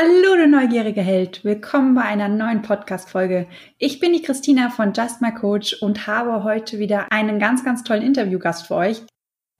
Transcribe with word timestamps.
Hallo, 0.00 0.36
du 0.36 0.46
neugierige 0.46 1.00
Held. 1.00 1.44
Willkommen 1.44 1.96
bei 1.96 2.02
einer 2.02 2.28
neuen 2.28 2.62
Podcast-Folge. 2.62 3.48
Ich 3.78 3.98
bin 3.98 4.12
die 4.12 4.22
Christina 4.22 4.70
von 4.70 4.92
Just 4.92 5.20
My 5.20 5.34
Coach 5.34 5.82
und 5.82 6.06
habe 6.06 6.44
heute 6.44 6.78
wieder 6.78 7.10
einen 7.10 7.40
ganz, 7.40 7.64
ganz 7.64 7.82
tollen 7.82 8.04
Interviewgast 8.04 8.68
für 8.68 8.76
euch. 8.76 9.02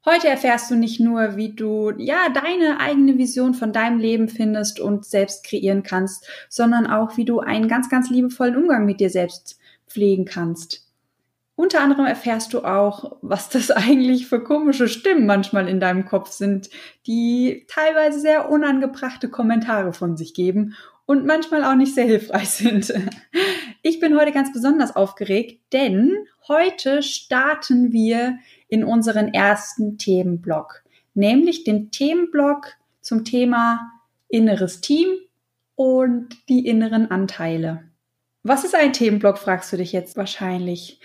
Heute 0.06 0.28
erfährst 0.28 0.70
du 0.70 0.76
nicht 0.76 1.00
nur, 1.00 1.34
wie 1.34 1.56
du, 1.56 1.90
ja, 1.98 2.28
deine 2.28 2.78
eigene 2.78 3.18
Vision 3.18 3.52
von 3.52 3.72
deinem 3.72 3.98
Leben 3.98 4.28
findest 4.28 4.78
und 4.78 5.04
selbst 5.04 5.42
kreieren 5.44 5.82
kannst, 5.82 6.28
sondern 6.48 6.86
auch, 6.86 7.16
wie 7.16 7.24
du 7.24 7.40
einen 7.40 7.66
ganz, 7.66 7.90
ganz 7.90 8.08
liebevollen 8.08 8.54
Umgang 8.54 8.86
mit 8.86 9.00
dir 9.00 9.10
selbst 9.10 9.58
pflegen 9.88 10.24
kannst. 10.24 10.87
Unter 11.58 11.80
anderem 11.80 12.06
erfährst 12.06 12.54
du 12.54 12.60
auch, 12.60 13.16
was 13.20 13.48
das 13.48 13.70
eigentlich 13.72 14.28
für 14.28 14.44
komische 14.44 14.86
Stimmen 14.86 15.26
manchmal 15.26 15.66
in 15.68 15.80
deinem 15.80 16.04
Kopf 16.04 16.30
sind, 16.30 16.70
die 17.04 17.66
teilweise 17.66 18.20
sehr 18.20 18.48
unangebrachte 18.48 19.28
Kommentare 19.28 19.92
von 19.92 20.16
sich 20.16 20.34
geben 20.34 20.76
und 21.04 21.26
manchmal 21.26 21.64
auch 21.64 21.74
nicht 21.74 21.96
sehr 21.96 22.06
hilfreich 22.06 22.50
sind. 22.50 22.94
Ich 23.82 24.00
bin 24.00 24.18
heute 24.18 24.32
ganz 24.32 24.52
besonders 24.52 24.96
aufgeregt, 24.96 25.62
denn 25.72 26.12
heute 26.48 27.02
starten 27.02 27.92
wir 27.92 28.38
in 28.66 28.82
unseren 28.82 29.32
ersten 29.32 29.98
Themenblock, 29.98 30.82
nämlich 31.14 31.62
den 31.62 31.92
Themenblock 31.92 32.72
zum 33.00 33.24
Thema 33.24 33.92
inneres 34.28 34.80
Team 34.80 35.06
und 35.76 36.36
die 36.48 36.66
inneren 36.66 37.10
Anteile. 37.10 37.84
Was 38.42 38.64
ist 38.64 38.74
ein 38.74 38.92
Themenblock, 38.92 39.38
fragst 39.38 39.72
du 39.72 39.76
dich 39.76 39.92
jetzt 39.92 40.16
wahrscheinlich. 40.16 41.00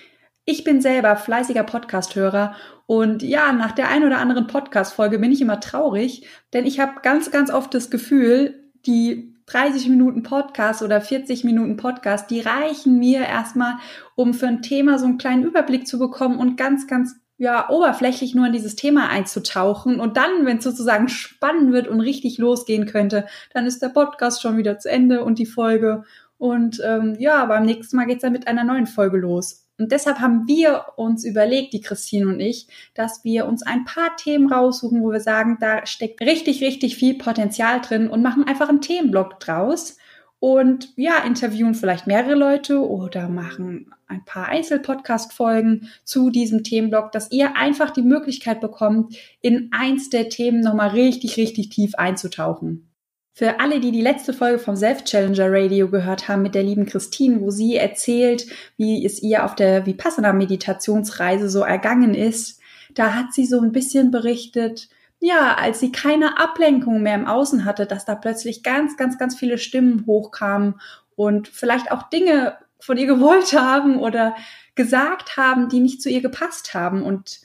Ich 0.45 0.65
bin 0.65 0.81
selber 0.81 1.15
fleißiger 1.15 1.63
Podcast-Hörer 1.63 2.55
und 2.85 3.23
ja, 3.23 3.53
nach 3.53 3.71
der 3.71 3.88
ein 3.88 4.03
oder 4.03 4.17
anderen 4.17 4.45
Podcast-Folge 4.47 5.20
bin 5.20 5.31
ich 5.31 5.39
immer 5.39 5.61
traurig, 5.61 6.27
denn 6.51 6.65
ich 6.65 6.81
habe 6.81 6.99
ganz, 7.01 7.31
ganz 7.31 7.49
oft 7.49 7.73
das 7.73 7.89
Gefühl, 7.89 8.70
die 8.85 9.34
30 9.45 9.87
Minuten 9.87 10.21
Podcast 10.23 10.81
oder 10.81 10.99
40 10.99 11.45
Minuten 11.45 11.77
Podcast, 11.77 12.29
die 12.29 12.41
reichen 12.41 12.99
mir 12.99 13.21
erstmal, 13.21 13.76
um 14.15 14.34
für 14.34 14.48
ein 14.48 14.62
Thema 14.62 14.99
so 14.99 15.05
einen 15.05 15.18
kleinen 15.18 15.43
Überblick 15.43 15.87
zu 15.87 15.98
bekommen 15.98 16.37
und 16.37 16.57
ganz, 16.57 16.87
ganz 16.87 17.15
ja, 17.37 17.70
oberflächlich 17.70 18.35
nur 18.35 18.48
in 18.48 18.53
dieses 18.53 18.75
Thema 18.75 19.09
einzutauchen. 19.09 20.01
Und 20.01 20.18
dann, 20.18 20.46
wenn 20.46 20.57
es 20.57 20.63
sozusagen 20.65 21.07
spannend 21.07 21.71
wird 21.71 21.87
und 21.87 22.01
richtig 22.01 22.37
losgehen 22.37 22.85
könnte, 22.85 23.27
dann 23.53 23.65
ist 23.65 23.81
der 23.81 23.90
Podcast 23.90 24.41
schon 24.41 24.57
wieder 24.57 24.77
zu 24.77 24.90
Ende 24.90 25.23
und 25.23 25.40
die 25.40 25.46
Folge. 25.46 26.03
Und 26.37 26.81
ähm, 26.84 27.15
ja, 27.18 27.46
beim 27.46 27.65
nächsten 27.65 27.96
Mal 27.96 28.05
geht's 28.05 28.21
dann 28.21 28.34
mit 28.34 28.48
einer 28.48 28.63
neuen 28.65 28.87
Folge 28.87 29.18
los. 29.18 29.62
Und 29.79 29.91
deshalb 29.91 30.20
haben 30.20 30.48
wir 30.48 30.85
uns 30.98 31.26
überlegt, 31.26 31.74
die 31.74 31.82
Christine 31.82 32.27
und 32.27 32.40
ich, 32.40 32.68
dass 32.93 33.24
wir 33.24 33.48
uns 33.48 33.63
ein 33.63 33.85
paar 33.85 34.15
Themen 34.15 34.52
raussuchen, 34.52 35.02
wo 35.02 35.12
wir 35.12 35.20
sagen, 35.20 35.57
da 35.60 35.85
steckt 35.85 36.21
richtig, 36.21 36.62
richtig 36.62 36.96
viel 36.96 37.18
Potenzial 37.18 37.82
drin 37.82 38.07
und 38.07 38.21
machen 38.21 38.48
einfach 38.48 38.70
einen 38.70 38.82
Themenblock 38.82 39.40
draus 39.40 39.98
und 40.40 40.90
ja, 40.98 41.20
interviewen 41.20 41.74
vielleicht 41.74 42.05
mehrere 42.05 42.35
Leute 42.35 42.85
oder 42.85 43.30
machen 43.30 43.93
ein 44.07 44.26
paar 44.26 44.49
Einzelpodcast-Folgen 44.49 45.90
zu 46.04 46.30
diesem 46.30 46.63
Themenblock, 46.63 47.12
dass 47.12 47.32
ihr 47.32 47.55
einfach 47.55 47.91
die 47.91 48.02
Möglichkeit 48.02 48.60
bekommt, 48.60 49.15
in 49.41 49.70
eins 49.71 50.10
der 50.10 50.30
Themen 50.30 50.60
nochmal 50.60 50.90
richtig, 50.90 51.37
richtig 51.37 51.70
tief 51.70 51.96
einzutauchen. 51.96 52.93
Für 53.35 53.59
alle, 53.59 53.79
die 53.79 53.91
die 53.91 54.01
letzte 54.01 54.31
Folge 54.31 54.59
vom 54.59 54.76
Self-Challenger 54.76 55.48
Radio 55.49 55.89
gehört 55.89 56.27
haben 56.27 56.43
mit 56.43 56.53
der 56.53 56.62
lieben 56.62 56.85
Christine, 56.85 57.41
wo 57.41 57.49
sie 57.49 57.77
erzählt, 57.77 58.45
wie 58.77 59.03
es 59.03 59.23
ihr 59.23 59.43
auf 59.43 59.55
der 59.55 59.87
Vipassana-Meditationsreise 59.87 61.49
so 61.49 61.62
ergangen 61.62 62.13
ist, 62.13 62.62
da 62.93 63.15
hat 63.15 63.34
sie 63.34 63.48
so 63.48 63.59
ein 63.59 63.71
bisschen 63.71 64.12
berichtet, 64.12 64.88
ja, 65.19 65.56
als 65.56 65.79
sie 65.79 65.91
keine 65.91 66.38
Ablenkung 66.38 67.01
mehr 67.01 67.16
im 67.16 67.25
Außen 67.25 67.66
hatte, 67.66 67.88
dass 67.88 68.06
da 68.06 68.13
plötzlich 68.13 68.62
ganz, 68.62 68.97
ganz, 68.97 69.17
ganz 69.17 69.35
viele 69.35 69.57
Stimmen 69.57 70.06
hochkamen 70.06 70.75
und 71.16 71.47
vielleicht 71.47 71.91
auch 71.91 72.03
Dinge 72.09 72.57
von 72.79 72.97
ihr 72.97 73.07
gewollt 73.07 73.53
haben 73.53 73.97
oder 73.97 74.35
gesagt 74.75 75.38
haben, 75.38 75.69
die 75.69 75.79
nicht 75.79 76.03
zu 76.03 76.09
ihr 76.09 76.22
gepasst 76.22 76.75
haben. 76.75 77.01
Und 77.01 77.40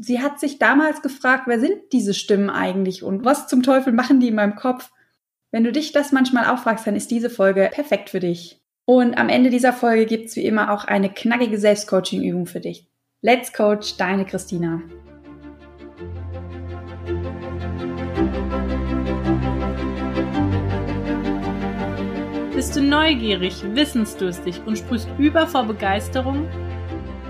sie 0.00 0.20
hat 0.20 0.38
sich 0.40 0.58
damals 0.58 1.02
gefragt, 1.02 1.44
wer 1.46 1.60
sind 1.60 1.92
diese 1.92 2.14
Stimmen 2.14 2.50
eigentlich 2.50 3.02
und 3.02 3.24
was 3.24 3.48
zum 3.48 3.62
Teufel 3.62 3.92
machen 3.92 4.20
die 4.20 4.28
in 4.28 4.34
meinem 4.34 4.56
Kopf? 4.56 4.90
Wenn 5.50 5.64
du 5.64 5.72
dich 5.72 5.92
das 5.92 6.12
manchmal 6.12 6.46
auch 6.46 6.62
fragst, 6.62 6.86
dann 6.86 6.96
ist 6.96 7.10
diese 7.10 7.30
Folge 7.30 7.70
perfekt 7.72 8.10
für 8.10 8.20
dich. 8.20 8.60
Und 8.84 9.18
am 9.18 9.28
Ende 9.28 9.50
dieser 9.50 9.72
Folge 9.72 10.06
gibt's 10.06 10.36
wie 10.36 10.44
immer 10.44 10.72
auch 10.72 10.84
eine 10.84 11.10
knackige 11.10 11.58
Selbstcoaching-Übung 11.58 12.46
für 12.46 12.60
dich. 12.60 12.86
Let's 13.22 13.52
Coach, 13.52 13.96
deine 13.96 14.24
Christina. 14.24 14.80
Bist 22.54 22.76
du 22.76 22.82
neugierig, 22.82 23.62
wissensdurstig 23.74 24.60
und 24.66 24.78
sprühst 24.78 25.08
über 25.18 25.46
vor 25.46 25.64
Begeisterung? 25.64 26.48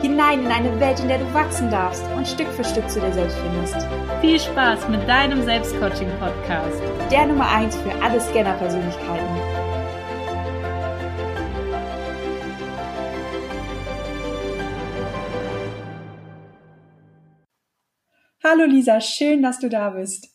hinein 0.00 0.44
in 0.44 0.50
eine 0.50 0.80
Welt, 0.80 0.98
in 1.00 1.08
der 1.08 1.18
du 1.18 1.34
wachsen 1.34 1.70
darfst 1.70 2.04
und 2.16 2.26
Stück 2.26 2.48
für 2.48 2.64
Stück 2.64 2.88
zu 2.88 3.00
dir 3.00 3.12
selbst 3.12 3.38
findest. 3.38 3.76
Viel 4.20 4.40
Spaß 4.40 4.88
mit 4.88 5.06
deinem 5.06 5.42
Selbstcoaching-Podcast. 5.42 6.82
Der 7.10 7.26
Nummer 7.26 7.48
1 7.50 7.76
für 7.76 7.92
alle 8.02 8.20
Scanner-Persönlichkeiten. 8.20 9.60
Hallo 18.42 18.64
Lisa, 18.64 19.00
schön, 19.02 19.42
dass 19.42 19.58
du 19.58 19.68
da 19.68 19.90
bist. 19.90 20.28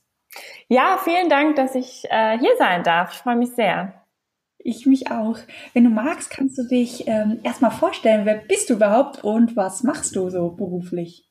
Ja, 0.68 1.00
vielen 1.04 1.28
Dank, 1.28 1.56
dass 1.56 1.74
ich 1.74 2.04
äh, 2.10 2.38
hier 2.38 2.56
sein 2.58 2.84
darf. 2.84 3.14
Ich 3.14 3.18
freue 3.20 3.36
mich 3.36 3.50
sehr. 3.56 4.05
Ich 4.68 4.88
mich 4.88 5.12
auch. 5.12 5.38
Wenn 5.76 5.84
du 5.84 5.92
magst, 5.92 6.32
kannst 6.32 6.58
du 6.58 6.64
dich 6.64 7.08
ähm, 7.08 7.40
erstmal 7.44 7.70
vorstellen, 7.70 8.26
wer 8.26 8.34
bist 8.34 8.72
du 8.72 8.74
überhaupt 8.74 9.24
und 9.24 9.56
was 9.56 9.84
machst 9.84 10.16
du 10.16 10.32
so 10.32 10.50
beruflich? 10.50 11.30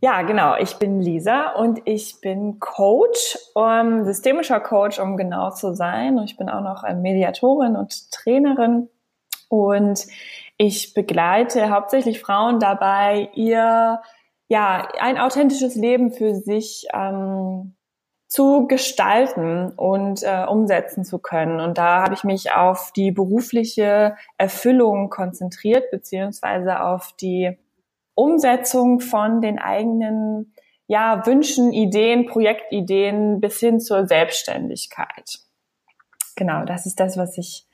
Ja, 0.00 0.22
genau. 0.22 0.54
Ich 0.56 0.76
bin 0.76 1.00
Lisa 1.00 1.54
und 1.54 1.80
ich 1.86 2.20
bin 2.20 2.60
Coach, 2.60 3.36
um, 3.56 4.04
systemischer 4.04 4.60
Coach, 4.60 5.00
um 5.00 5.16
genau 5.16 5.50
zu 5.50 5.74
sein. 5.74 6.18
Und 6.18 6.30
ich 6.30 6.36
bin 6.36 6.48
auch 6.48 6.60
noch 6.60 6.84
Mediatorin 6.94 7.74
und 7.74 8.12
Trainerin. 8.12 8.88
Und 9.48 10.06
ich 10.56 10.94
begleite 10.94 11.70
hauptsächlich 11.70 12.20
Frauen 12.20 12.60
dabei, 12.60 13.28
ihr 13.34 14.00
ja 14.46 14.88
ein 15.00 15.18
authentisches 15.18 15.74
Leben 15.74 16.12
für 16.12 16.36
sich 16.36 16.86
ähm, 16.94 17.74
zu 18.28 18.66
gestalten 18.66 19.72
und 19.72 20.22
äh, 20.22 20.44
umsetzen 20.44 21.02
zu 21.04 21.18
können. 21.18 21.60
Und 21.60 21.78
da 21.78 22.02
habe 22.02 22.12
ich 22.12 22.24
mich 22.24 22.52
auf 22.52 22.92
die 22.94 23.10
berufliche 23.10 24.16
Erfüllung 24.36 25.08
konzentriert, 25.08 25.90
beziehungsweise 25.90 26.82
auf 26.82 27.14
die 27.18 27.56
Umsetzung 28.14 29.00
von 29.00 29.40
den 29.40 29.58
eigenen 29.58 30.54
ja, 30.86 31.24
Wünschen, 31.26 31.72
Ideen, 31.72 32.26
Projektideen 32.26 33.40
bis 33.40 33.58
hin 33.60 33.80
zur 33.80 34.06
Selbstständigkeit. 34.06 35.38
Genau, 36.36 36.64
das 36.64 36.84
ist 36.84 37.00
das, 37.00 37.16
was 37.16 37.38
ich 37.38 37.66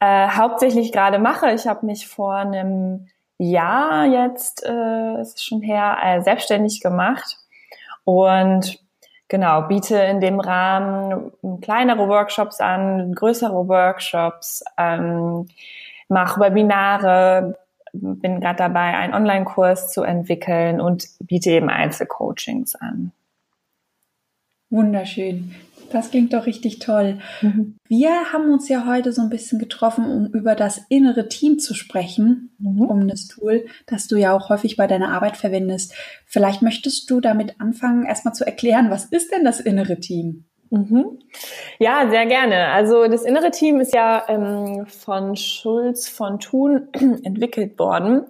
äh, 0.00 0.28
hauptsächlich 0.28 0.92
gerade 0.92 1.18
mache. 1.18 1.52
Ich 1.52 1.66
habe 1.66 1.84
mich 1.84 2.08
vor 2.08 2.34
einem 2.34 3.08
Jahr 3.36 4.06
jetzt, 4.06 4.64
äh, 4.64 5.20
ist 5.20 5.44
schon 5.44 5.60
her, 5.60 5.98
äh, 6.02 6.22
selbstständig 6.22 6.80
gemacht 6.80 7.38
und 8.04 8.78
genau, 9.30 9.62
biete 9.62 9.96
in 9.96 10.20
dem 10.20 10.38
Rahmen 10.38 11.32
kleinere 11.62 12.06
Workshops 12.08 12.60
an, 12.60 13.14
größere 13.14 13.66
Workshops, 13.66 14.62
ähm, 14.76 15.48
mache 16.08 16.40
Webinare, 16.40 17.58
bin 17.92 18.40
gerade 18.40 18.58
dabei, 18.58 18.96
einen 18.98 19.14
Online-Kurs 19.14 19.92
zu 19.92 20.02
entwickeln 20.02 20.80
und 20.80 21.08
biete 21.20 21.50
eben 21.50 21.70
Einzelcoachings 21.70 22.74
an. 22.74 23.12
Wunderschön. 24.68 25.54
Das 25.90 26.10
klingt 26.10 26.32
doch 26.32 26.46
richtig 26.46 26.78
toll. 26.78 27.18
Mhm. 27.42 27.76
Wir 27.88 28.32
haben 28.32 28.52
uns 28.52 28.68
ja 28.68 28.86
heute 28.86 29.12
so 29.12 29.22
ein 29.22 29.28
bisschen 29.28 29.58
getroffen, 29.58 30.04
um 30.04 30.26
über 30.32 30.54
das 30.54 30.80
innere 30.88 31.28
Team 31.28 31.58
zu 31.58 31.74
sprechen, 31.74 32.54
mhm. 32.58 32.82
um 32.82 33.08
das 33.08 33.26
Tool, 33.26 33.66
das 33.86 34.06
du 34.06 34.16
ja 34.16 34.34
auch 34.34 34.48
häufig 34.48 34.76
bei 34.76 34.86
deiner 34.86 35.10
Arbeit 35.10 35.36
verwendest. 35.36 35.92
Vielleicht 36.26 36.62
möchtest 36.62 37.10
du 37.10 37.20
damit 37.20 37.60
anfangen, 37.60 38.06
erstmal 38.06 38.34
zu 38.34 38.46
erklären, 38.46 38.90
was 38.90 39.04
ist 39.06 39.32
denn 39.32 39.44
das 39.44 39.60
innere 39.60 39.98
Team? 39.98 40.44
Mhm. 40.70 41.18
Ja, 41.80 42.08
sehr 42.08 42.26
gerne. 42.26 42.68
Also 42.68 43.08
das 43.08 43.24
innere 43.24 43.50
Team 43.50 43.80
ist 43.80 43.92
ja 43.92 44.24
ähm, 44.28 44.86
von 44.86 45.34
Schulz 45.34 46.08
von 46.08 46.38
Thun 46.38 46.88
entwickelt 47.24 47.76
worden 47.78 48.26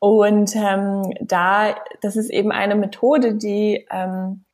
und 0.00 0.56
ähm, 0.56 1.02
da 1.20 1.76
das 2.02 2.16
ist 2.16 2.30
eben 2.30 2.50
eine 2.50 2.74
Methode, 2.74 3.36
die 3.36 3.86
ähm, 3.92 4.44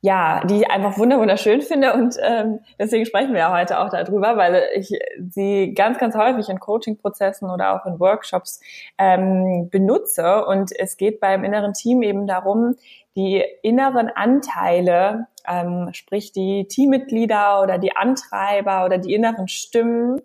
ja, 0.00 0.44
die 0.44 0.58
ich 0.58 0.70
einfach 0.70 0.96
wunderschön 0.96 1.60
finde 1.60 1.92
und 1.92 2.16
ähm, 2.22 2.60
deswegen 2.78 3.04
sprechen 3.04 3.32
wir 3.32 3.40
ja 3.40 3.52
heute 3.52 3.80
auch 3.80 3.88
darüber, 3.90 4.36
weil 4.36 4.62
ich 4.76 4.90
sie 5.28 5.74
ganz, 5.74 5.98
ganz 5.98 6.14
häufig 6.14 6.48
in 6.48 6.60
Coaching-Prozessen 6.60 7.50
oder 7.50 7.74
auch 7.74 7.84
in 7.84 7.98
Workshops 7.98 8.60
ähm, 8.96 9.68
benutze. 9.70 10.44
Und 10.46 10.70
es 10.78 10.96
geht 10.96 11.18
beim 11.18 11.42
inneren 11.42 11.72
Team 11.72 12.02
eben 12.02 12.28
darum, 12.28 12.76
die 13.16 13.44
inneren 13.62 14.08
Anteile, 14.08 15.26
ähm, 15.48 15.88
sprich 15.92 16.30
die 16.30 16.68
Teammitglieder 16.68 17.60
oder 17.60 17.78
die 17.78 17.96
Antreiber 17.96 18.84
oder 18.84 18.98
die 18.98 19.14
inneren 19.14 19.48
Stimmen, 19.48 20.20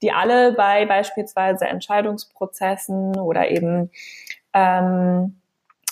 die 0.00 0.12
alle 0.12 0.52
bei 0.52 0.86
beispielsweise 0.86 1.66
Entscheidungsprozessen 1.66 3.18
oder 3.18 3.50
eben 3.50 3.90
ähm, 4.54 5.38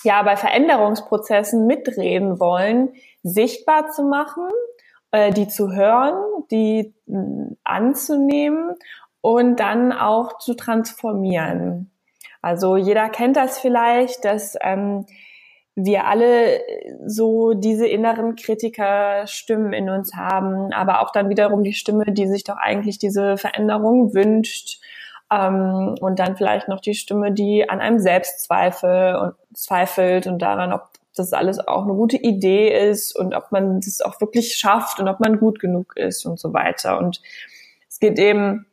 ja 0.03 0.23
bei 0.23 0.35
Veränderungsprozessen 0.35 1.67
mitreden 1.67 2.39
wollen, 2.39 2.89
sichtbar 3.27 3.89
zu 3.89 4.03
machen, 4.03 4.49
äh, 5.11 5.31
die 5.31 5.47
zu 5.47 5.71
hören, 5.71 6.15
die 6.51 6.93
mh, 7.05 7.55
anzunehmen 7.63 8.75
und 9.21 9.59
dann 9.59 9.91
auch 9.91 10.37
zu 10.39 10.53
transformieren. 10.55 11.91
Also 12.41 12.77
jeder 12.77 13.09
kennt 13.09 13.35
das 13.35 13.59
vielleicht, 13.59 14.23
dass 14.25 14.55
ähm, 14.61 15.05
wir 15.75 16.05
alle 16.07 16.61
so 17.05 17.53
diese 17.53 17.87
inneren 17.87 18.35
Kritikerstimmen 18.35 19.73
in 19.73 19.89
uns 19.89 20.15
haben, 20.15 20.73
aber 20.73 21.01
auch 21.01 21.11
dann 21.11 21.29
wiederum 21.29 21.63
die 21.63 21.73
Stimme, 21.73 22.05
die 22.07 22.27
sich 22.27 22.43
doch 22.43 22.57
eigentlich 22.57 22.97
diese 22.97 23.37
Veränderung 23.37 24.13
wünscht. 24.13 24.81
Ähm, 25.31 25.95
und 25.99 26.19
dann 26.19 26.37
vielleicht 26.37 26.67
noch 26.67 26.79
die 26.79 26.95
Stimme, 26.95 27.31
die 27.31 27.69
an 27.69 27.79
einem 27.79 27.99
selbst 27.99 28.43
zweifelt 28.45 30.25
und 30.27 30.41
daran, 30.41 30.73
ob 30.73 30.89
das 31.19 31.33
alles 31.33 31.59
auch 31.59 31.83
eine 31.83 31.93
gute 31.93 32.17
Idee 32.17 32.89
ist 32.89 33.15
und 33.15 33.35
ob 33.35 33.51
man 33.51 33.79
das 33.81 34.01
auch 34.01 34.19
wirklich 34.21 34.55
schafft 34.55 34.99
und 34.99 35.07
ob 35.07 35.19
man 35.19 35.39
gut 35.39 35.59
genug 35.59 35.95
ist 35.95 36.25
und 36.25 36.39
so 36.39 36.53
weiter. 36.53 36.97
Und 36.97 37.21
es 37.89 37.99
geht 37.99 38.19
eben 38.19 38.65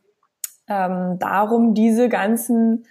ähm, 0.69 1.19
darum, 1.19 1.75
diese 1.75 2.09
ganzen 2.09 2.87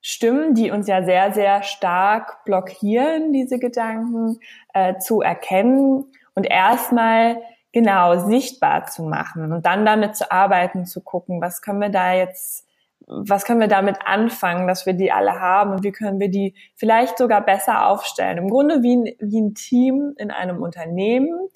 Stimmen, 0.00 0.54
die 0.54 0.70
uns 0.70 0.86
ja 0.86 1.02
sehr, 1.02 1.32
sehr 1.32 1.62
stark 1.62 2.44
blockieren, 2.44 3.32
diese 3.32 3.58
Gedanken, 3.58 4.38
äh, 4.74 4.98
zu 4.98 5.22
erkennen 5.22 6.04
und 6.34 6.44
erstmal 6.44 7.38
genau 7.72 8.26
sichtbar 8.28 8.86
zu 8.86 9.02
machen 9.02 9.50
und 9.52 9.66
dann 9.66 9.84
damit 9.84 10.14
zu 10.14 10.30
arbeiten, 10.30 10.86
zu 10.86 11.00
gucken, 11.00 11.40
was 11.40 11.62
können 11.62 11.80
wir 11.80 11.88
da 11.88 12.12
jetzt, 12.12 12.66
was 13.06 13.44
können 13.44 13.60
wir 13.60 13.68
damit 13.68 13.98
anfangen, 14.04 14.66
dass 14.66 14.86
wir 14.86 14.94
die 14.94 15.12
alle 15.12 15.40
haben 15.40 15.72
und 15.72 15.84
wie 15.84 15.92
können 15.92 16.20
wir 16.20 16.30
die 16.30 16.54
vielleicht 16.74 17.18
sogar 17.18 17.44
besser 17.44 17.86
aufstellen. 17.86 18.38
Im 18.38 18.48
Grunde 18.48 18.82
wie 18.82 18.96
ein, 18.96 19.04
wie 19.20 19.40
ein 19.40 19.54
Team 19.54 20.14
in 20.16 20.30
einem 20.30 20.62
Unternehmen, 20.62 21.48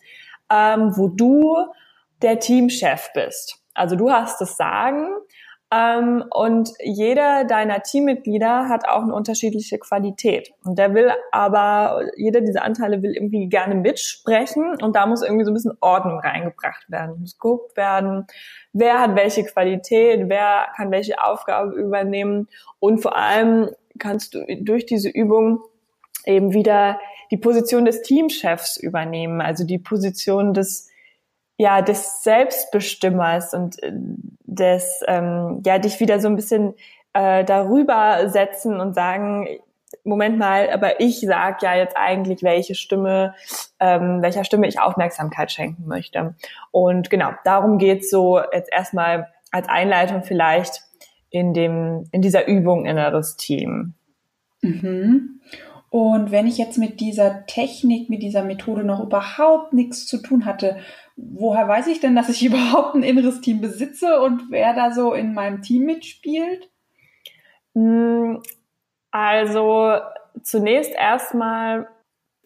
ähm, 0.50 0.92
wo 0.96 1.08
du 1.08 1.56
der 2.22 2.38
Teamchef 2.38 3.10
bist. 3.14 3.62
Also 3.74 3.96
du 3.96 4.10
hast 4.10 4.40
das 4.40 4.56
Sagen 4.56 5.08
ähm, 5.70 6.24
und 6.30 6.70
jeder 6.82 7.44
deiner 7.44 7.82
Teammitglieder 7.82 8.68
hat 8.68 8.88
auch 8.88 9.02
eine 9.02 9.14
unterschiedliche 9.14 9.78
Qualität. 9.78 10.50
Und 10.64 10.78
der 10.78 10.94
will 10.94 11.10
aber, 11.30 12.06
jeder 12.16 12.40
dieser 12.40 12.64
Anteile 12.64 13.02
will 13.02 13.12
irgendwie 13.14 13.48
gerne 13.48 13.74
mitsprechen 13.74 14.76
und 14.82 14.96
da 14.96 15.06
muss 15.06 15.22
irgendwie 15.22 15.44
so 15.44 15.50
ein 15.50 15.54
bisschen 15.54 15.76
Ordnung 15.80 16.20
reingebracht 16.20 16.90
werden. 16.90 17.20
Muss 17.20 17.38
geguckt 17.38 17.76
werden, 17.76 18.26
wer 18.72 18.98
hat 18.98 19.14
welche 19.14 19.44
Qualität, 19.44 20.28
wer 20.28 20.68
kann 20.74 20.90
welche 20.90 21.22
Aufgabe 21.22 21.74
übernehmen 21.74 22.48
und 22.78 22.98
vor 23.00 23.16
allem 23.16 23.68
kannst 23.98 24.34
du 24.34 24.46
durch 24.60 24.86
diese 24.86 25.10
Übung 25.10 25.60
eben 26.24 26.54
wieder 26.54 26.98
die 27.30 27.36
Position 27.36 27.84
des 27.84 28.00
Teamchefs 28.02 28.78
übernehmen, 28.78 29.42
also 29.42 29.64
die 29.64 29.78
Position 29.78 30.54
des 30.54 30.87
ja 31.58 31.82
des 31.82 32.22
Selbstbestimmers 32.22 33.52
und 33.52 33.82
äh, 33.82 33.92
des 34.44 35.02
ähm, 35.06 35.60
ja 35.66 35.78
dich 35.78 36.00
wieder 36.00 36.20
so 36.20 36.28
ein 36.28 36.36
bisschen 36.36 36.74
äh, 37.12 37.44
darüber 37.44 38.30
setzen 38.30 38.80
und 38.80 38.94
sagen 38.94 39.46
Moment 40.04 40.38
mal, 40.38 40.70
aber 40.70 41.00
ich 41.00 41.20
sag 41.20 41.62
ja 41.62 41.74
jetzt 41.74 41.96
eigentlich, 41.96 42.42
welche 42.42 42.74
Stimme, 42.74 43.34
ähm, 43.80 44.22
welcher 44.22 44.44
Stimme 44.44 44.66
ich 44.66 44.80
Aufmerksamkeit 44.80 45.50
schenken 45.50 45.86
möchte. 45.86 46.34
Und 46.70 47.10
genau, 47.10 47.30
darum 47.44 47.78
geht's 47.78 48.10
so 48.10 48.40
jetzt 48.52 48.70
erstmal 48.72 49.28
als 49.50 49.68
Einleitung 49.68 50.22
vielleicht 50.24 50.82
in 51.30 51.54
dem 51.54 52.04
in 52.12 52.22
dieser 52.22 52.46
Übung 52.46 52.86
inneres 52.86 53.36
Team. 53.36 53.94
Mhm. 54.60 55.40
Und 55.90 56.30
wenn 56.30 56.46
ich 56.46 56.58
jetzt 56.58 56.76
mit 56.76 57.00
dieser 57.00 57.46
Technik, 57.46 58.10
mit 58.10 58.22
dieser 58.22 58.44
Methode 58.44 58.84
noch 58.84 59.02
überhaupt 59.02 59.72
nichts 59.72 60.06
zu 60.06 60.18
tun 60.18 60.44
hatte, 60.44 60.76
woher 61.16 61.66
weiß 61.66 61.86
ich 61.86 62.00
denn, 62.00 62.14
dass 62.14 62.28
ich 62.28 62.44
überhaupt 62.46 62.94
ein 62.94 63.02
inneres 63.02 63.40
Team 63.40 63.60
besitze 63.60 64.20
und 64.20 64.50
wer 64.50 64.74
da 64.74 64.92
so 64.92 65.14
in 65.14 65.34
meinem 65.34 65.62
Team 65.62 65.84
mitspielt? 65.84 66.68
Hm, 67.74 68.42
also 69.10 69.94
zunächst 70.42 70.92
erstmal 70.92 71.88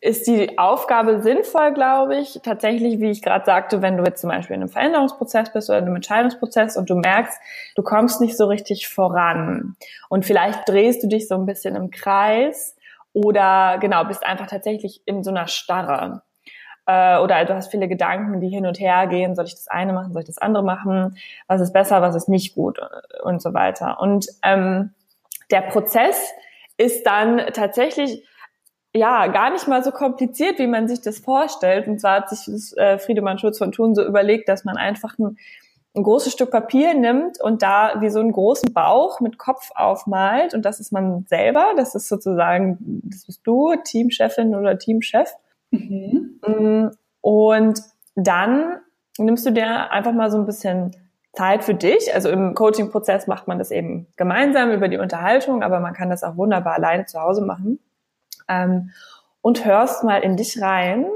ist 0.00 0.26
die 0.26 0.58
Aufgabe 0.58 1.22
sinnvoll, 1.22 1.72
glaube 1.74 2.16
ich. 2.16 2.40
Tatsächlich, 2.42 2.98
wie 2.98 3.10
ich 3.10 3.22
gerade 3.22 3.44
sagte, 3.44 3.82
wenn 3.82 3.96
du 3.96 4.04
jetzt 4.04 4.20
zum 4.20 4.30
Beispiel 4.30 4.56
in 4.56 4.62
einem 4.62 4.68
Veränderungsprozess 4.68 5.52
bist 5.52 5.70
oder 5.70 5.78
in 5.78 5.84
einem 5.84 5.96
Entscheidungsprozess 5.96 6.76
und 6.76 6.90
du 6.90 6.96
merkst, 6.96 7.38
du 7.76 7.82
kommst 7.82 8.20
nicht 8.20 8.36
so 8.36 8.46
richtig 8.46 8.88
voran 8.88 9.76
und 10.08 10.24
vielleicht 10.24 10.68
drehst 10.68 11.04
du 11.04 11.08
dich 11.08 11.28
so 11.28 11.36
ein 11.36 11.46
bisschen 11.46 11.76
im 11.76 11.92
Kreis 11.92 12.76
oder 13.12 13.78
genau, 13.80 14.04
bist 14.04 14.24
einfach 14.24 14.46
tatsächlich 14.46 15.02
in 15.06 15.22
so 15.22 15.30
einer 15.30 15.48
Starre. 15.48 16.22
Äh, 16.86 17.18
oder 17.18 17.44
du 17.44 17.54
hast 17.54 17.70
viele 17.70 17.88
Gedanken, 17.88 18.40
die 18.40 18.48
hin 18.48 18.66
und 18.66 18.80
her 18.80 19.06
gehen, 19.06 19.34
soll 19.34 19.44
ich 19.44 19.54
das 19.54 19.68
eine 19.68 19.92
machen, 19.92 20.12
soll 20.12 20.22
ich 20.22 20.28
das 20.28 20.38
andere 20.38 20.64
machen, 20.64 21.16
was 21.46 21.60
ist 21.60 21.72
besser, 21.72 22.02
was 22.02 22.14
ist 22.14 22.28
nicht 22.28 22.54
gut? 22.54 22.80
Und 23.22 23.40
so 23.40 23.54
weiter. 23.54 24.00
Und 24.00 24.26
ähm, 24.42 24.94
der 25.50 25.62
Prozess 25.62 26.32
ist 26.78 27.06
dann 27.06 27.38
tatsächlich 27.52 28.26
ja 28.94 29.28
gar 29.28 29.50
nicht 29.50 29.68
mal 29.68 29.82
so 29.82 29.90
kompliziert, 29.90 30.58
wie 30.58 30.66
man 30.66 30.88
sich 30.88 31.00
das 31.00 31.18
vorstellt. 31.18 31.86
Und 31.86 32.00
zwar 32.00 32.16
hat 32.16 32.30
sich 32.30 32.44
das, 32.46 32.76
äh, 32.76 32.98
Friedemann 32.98 33.38
Schulz 33.38 33.58
von 33.58 33.72
Thun 33.72 33.94
so 33.94 34.04
überlegt, 34.04 34.48
dass 34.48 34.64
man 34.64 34.76
einfach 34.76 35.18
ein, 35.18 35.38
ein 35.94 36.02
großes 36.02 36.32
Stück 36.32 36.50
Papier 36.50 36.94
nimmt 36.94 37.40
und 37.40 37.62
da 37.62 38.00
wie 38.00 38.08
so 38.08 38.20
einen 38.20 38.32
großen 38.32 38.72
Bauch 38.72 39.20
mit 39.20 39.38
Kopf 39.38 39.70
aufmalt 39.74 40.54
und 40.54 40.64
das 40.64 40.80
ist 40.80 40.92
man 40.92 41.26
selber, 41.28 41.72
das 41.76 41.94
ist 41.94 42.08
sozusagen, 42.08 42.78
das 43.04 43.26
bist 43.26 43.40
du, 43.44 43.74
Teamchefin 43.84 44.54
oder 44.54 44.78
Teamchef. 44.78 45.34
Mhm. 45.70 46.40
Mm, 46.46 46.90
und 47.20 47.82
dann 48.14 48.78
nimmst 49.18 49.44
du 49.44 49.50
dir 49.50 49.90
einfach 49.90 50.12
mal 50.12 50.30
so 50.30 50.38
ein 50.38 50.46
bisschen 50.46 50.96
Zeit 51.34 51.64
für 51.64 51.74
dich. 51.74 52.14
Also 52.14 52.30
im 52.30 52.54
Coaching-Prozess 52.54 53.26
macht 53.26 53.48
man 53.48 53.58
das 53.58 53.70
eben 53.70 54.06
gemeinsam 54.16 54.70
über 54.70 54.88
die 54.88 54.98
Unterhaltung, 54.98 55.62
aber 55.62 55.80
man 55.80 55.94
kann 55.94 56.10
das 56.10 56.24
auch 56.24 56.36
wunderbar 56.36 56.74
alleine 56.74 57.06
zu 57.06 57.20
Hause 57.20 57.42
machen. 57.42 57.78
Ähm, 58.48 58.90
und 59.40 59.64
hörst 59.64 60.04
mal 60.04 60.22
in 60.22 60.36
dich 60.36 60.60
rein, 60.60 61.06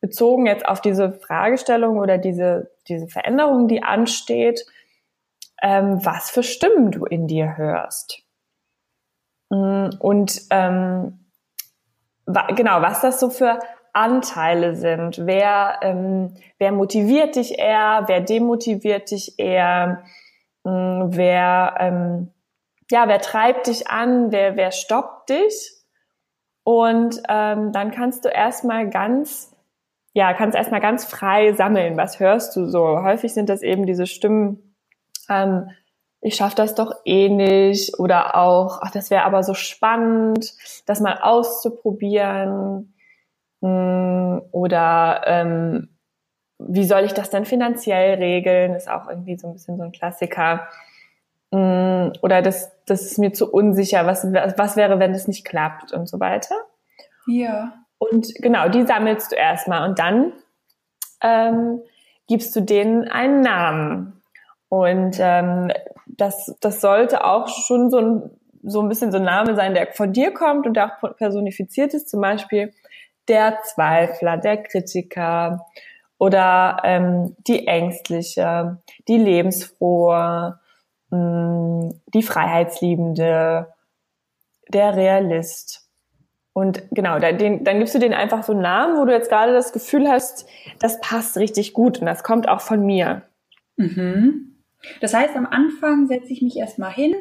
bezogen 0.00 0.46
jetzt 0.46 0.66
auf 0.66 0.80
diese 0.80 1.12
Fragestellung 1.12 1.98
oder 1.98 2.18
diese, 2.18 2.70
diese 2.88 3.08
Veränderung, 3.08 3.68
die 3.68 3.82
ansteht, 3.82 4.64
ähm, 5.62 6.04
was 6.04 6.30
für 6.30 6.42
Stimmen 6.42 6.90
du 6.90 7.04
in 7.04 7.26
dir 7.26 7.56
hörst. 7.56 8.22
Mm, 9.50 9.90
und 9.98 10.42
ähm, 10.50 11.26
genau, 12.26 12.82
was 12.82 13.00
das 13.00 13.20
so 13.20 13.30
für 13.30 13.58
Anteile 13.92 14.76
sind. 14.76 15.26
Wer, 15.26 15.80
ähm, 15.82 16.34
wer 16.58 16.72
motiviert 16.72 17.36
dich 17.36 17.58
eher, 17.58 18.04
wer 18.06 18.20
demotiviert 18.20 19.10
dich 19.10 19.38
eher, 19.38 20.04
ähm, 20.64 21.08
wer, 21.10 21.74
ähm, 21.78 22.32
ja, 22.90 23.08
wer 23.08 23.20
treibt 23.20 23.66
dich 23.66 23.88
an, 23.88 24.32
wer, 24.32 24.56
wer 24.56 24.72
stoppt 24.72 25.30
dich. 25.30 25.72
Und 26.62 27.20
ähm, 27.28 27.72
dann 27.72 27.90
kannst 27.90 28.24
du 28.24 28.28
erstmal 28.28 28.88
ganz, 28.90 29.49
ja, 30.20 30.34
kannst 30.34 30.54
erstmal 30.54 30.82
ganz 30.82 31.06
frei 31.06 31.54
sammeln. 31.54 31.96
Was 31.96 32.20
hörst 32.20 32.54
du 32.54 32.66
so? 32.66 33.02
Häufig 33.02 33.32
sind 33.32 33.48
das 33.48 33.62
eben 33.62 33.86
diese 33.86 34.06
Stimmen, 34.06 34.76
ähm, 35.30 35.70
ich 36.20 36.34
schaffe 36.34 36.56
das 36.56 36.74
doch 36.74 36.92
eh 37.06 37.30
nicht 37.30 37.98
oder 37.98 38.36
auch, 38.36 38.80
ach, 38.82 38.90
das 38.90 39.10
wäre 39.10 39.24
aber 39.24 39.42
so 39.42 39.54
spannend, 39.54 40.52
das 40.84 41.00
mal 41.00 41.20
auszuprobieren 41.22 42.92
hm, 43.62 44.42
oder 44.52 45.22
ähm, 45.24 45.88
wie 46.58 46.84
soll 46.84 47.04
ich 47.04 47.14
das 47.14 47.30
denn 47.30 47.46
finanziell 47.46 48.18
regeln? 48.18 48.74
Ist 48.74 48.90
auch 48.90 49.08
irgendwie 49.08 49.38
so 49.38 49.46
ein 49.46 49.54
bisschen 49.54 49.78
so 49.78 49.84
ein 49.84 49.92
Klassiker. 49.92 50.68
Hm, 51.50 52.12
oder 52.20 52.42
das, 52.42 52.70
das 52.84 53.00
ist 53.00 53.16
mir 53.18 53.32
zu 53.32 53.50
unsicher. 53.50 54.04
Was, 54.04 54.24
was 54.24 54.76
wäre, 54.76 54.98
wenn 54.98 55.14
das 55.14 55.28
nicht 55.28 55.46
klappt 55.46 55.94
und 55.94 56.10
so 56.10 56.20
weiter? 56.20 56.56
Ja. 57.26 57.79
Und 58.00 58.34
genau, 58.36 58.70
die 58.70 58.86
sammelst 58.86 59.30
du 59.30 59.36
erstmal 59.36 59.86
und 59.86 59.98
dann 59.98 60.32
ähm, 61.22 61.82
gibst 62.26 62.56
du 62.56 62.62
denen 62.62 63.06
einen 63.06 63.42
Namen. 63.42 64.22
Und 64.70 65.18
ähm, 65.20 65.70
das, 66.06 66.56
das 66.62 66.80
sollte 66.80 67.24
auch 67.24 67.48
schon 67.48 67.90
so 67.90 67.98
ein, 67.98 68.30
so 68.62 68.80
ein 68.80 68.88
bisschen 68.88 69.12
so 69.12 69.18
ein 69.18 69.24
Name 69.24 69.54
sein, 69.54 69.74
der 69.74 69.92
von 69.92 70.14
dir 70.14 70.32
kommt 70.32 70.66
und 70.66 70.74
der 70.74 70.86
auch 70.86 71.16
personifiziert 71.16 71.92
ist. 71.92 72.08
Zum 72.08 72.22
Beispiel 72.22 72.72
der 73.28 73.58
Zweifler, 73.64 74.38
der 74.38 74.62
Kritiker 74.62 75.66
oder 76.18 76.78
ähm, 76.84 77.36
die 77.46 77.66
Ängstliche, 77.66 78.78
die 79.08 79.18
Lebensfrohe, 79.18 80.58
mh, 81.10 81.18
mm, 81.18 82.00
die 82.14 82.22
Freiheitsliebende, 82.22 83.74
der 84.68 84.96
Realist. 84.96 85.89
Und 86.52 86.82
genau, 86.90 87.18
dann, 87.18 87.38
den, 87.38 87.64
dann 87.64 87.78
gibst 87.78 87.94
du 87.94 87.98
denen 87.98 88.14
einfach 88.14 88.42
so 88.42 88.52
einen 88.52 88.62
Namen, 88.62 88.96
wo 88.96 89.04
du 89.04 89.12
jetzt 89.12 89.28
gerade 89.28 89.52
das 89.52 89.72
Gefühl 89.72 90.08
hast, 90.08 90.46
das 90.80 91.00
passt 91.00 91.36
richtig 91.36 91.72
gut 91.72 92.00
und 92.00 92.06
das 92.06 92.24
kommt 92.24 92.48
auch 92.48 92.60
von 92.60 92.84
mir. 92.84 93.22
Mhm. 93.76 94.56
Das 95.00 95.14
heißt, 95.14 95.36
am 95.36 95.46
Anfang 95.46 96.06
setze 96.06 96.32
ich 96.32 96.42
mich 96.42 96.56
erstmal 96.56 96.92
hin, 96.92 97.14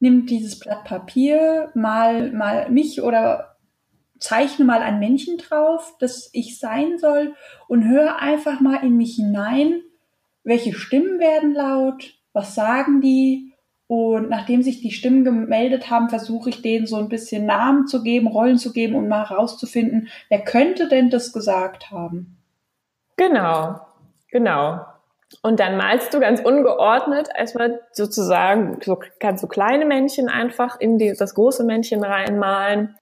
nimm 0.00 0.26
dieses 0.26 0.58
Blatt 0.58 0.84
Papier, 0.84 1.70
mal, 1.74 2.30
mal 2.32 2.70
mich 2.70 3.02
oder 3.02 3.56
zeichne 4.18 4.64
mal 4.64 4.82
ein 4.82 4.98
Männchen 4.98 5.38
drauf, 5.38 5.94
das 6.00 6.28
ich 6.32 6.58
sein 6.58 6.98
soll 6.98 7.34
und 7.68 7.88
höre 7.88 8.20
einfach 8.20 8.60
mal 8.60 8.82
in 8.84 8.96
mich 8.96 9.14
hinein, 9.14 9.82
welche 10.42 10.74
Stimmen 10.74 11.20
werden 11.20 11.54
laut, 11.54 12.14
was 12.32 12.54
sagen 12.54 13.00
die 13.00 13.54
und 13.88 14.28
nachdem 14.28 14.62
sich 14.62 14.82
die 14.82 14.90
Stimmen 14.90 15.24
gemeldet 15.24 15.90
haben, 15.90 16.10
versuche 16.10 16.50
ich 16.50 16.60
denen 16.60 16.86
so 16.86 16.96
ein 16.96 17.08
bisschen 17.08 17.46
Namen 17.46 17.86
zu 17.86 18.02
geben, 18.02 18.26
Rollen 18.26 18.58
zu 18.58 18.72
geben 18.72 18.94
und 18.94 19.08
mal 19.08 19.28
herauszufinden, 19.28 20.08
wer 20.28 20.44
könnte 20.44 20.88
denn 20.88 21.08
das 21.08 21.32
gesagt 21.32 21.90
haben. 21.90 22.36
Genau, 23.16 23.80
genau. 24.30 24.80
Und 25.42 25.58
dann 25.58 25.78
malst 25.78 26.12
du 26.12 26.20
ganz 26.20 26.40
ungeordnet 26.40 27.28
erstmal 27.34 27.80
sozusagen, 27.92 28.78
so 28.82 28.98
kannst 29.20 29.42
du 29.42 29.48
kleine 29.48 29.86
Männchen 29.86 30.28
einfach 30.28 30.78
in 30.78 30.98
die, 30.98 31.14
das 31.18 31.34
große 31.34 31.64
Männchen 31.64 32.04
reinmalen, 32.04 32.94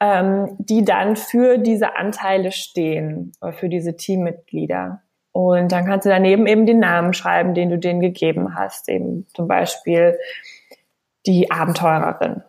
ähm, 0.00 0.56
die 0.58 0.84
dann 0.84 1.16
für 1.16 1.58
diese 1.58 1.96
Anteile 1.96 2.52
stehen, 2.52 3.32
oder 3.40 3.52
für 3.52 3.68
diese 3.68 3.96
Teammitglieder. 3.96 5.02
Und 5.32 5.70
dann 5.70 5.86
kannst 5.86 6.06
du 6.06 6.10
daneben 6.10 6.46
eben 6.46 6.66
den 6.66 6.80
Namen 6.80 7.14
schreiben, 7.14 7.54
den 7.54 7.70
du 7.70 7.78
denen 7.78 8.00
gegeben 8.00 8.54
hast. 8.56 8.88
Eben 8.88 9.26
zum 9.34 9.46
Beispiel 9.46 10.18
die 11.26 11.50
Abenteurerin. 11.50 12.42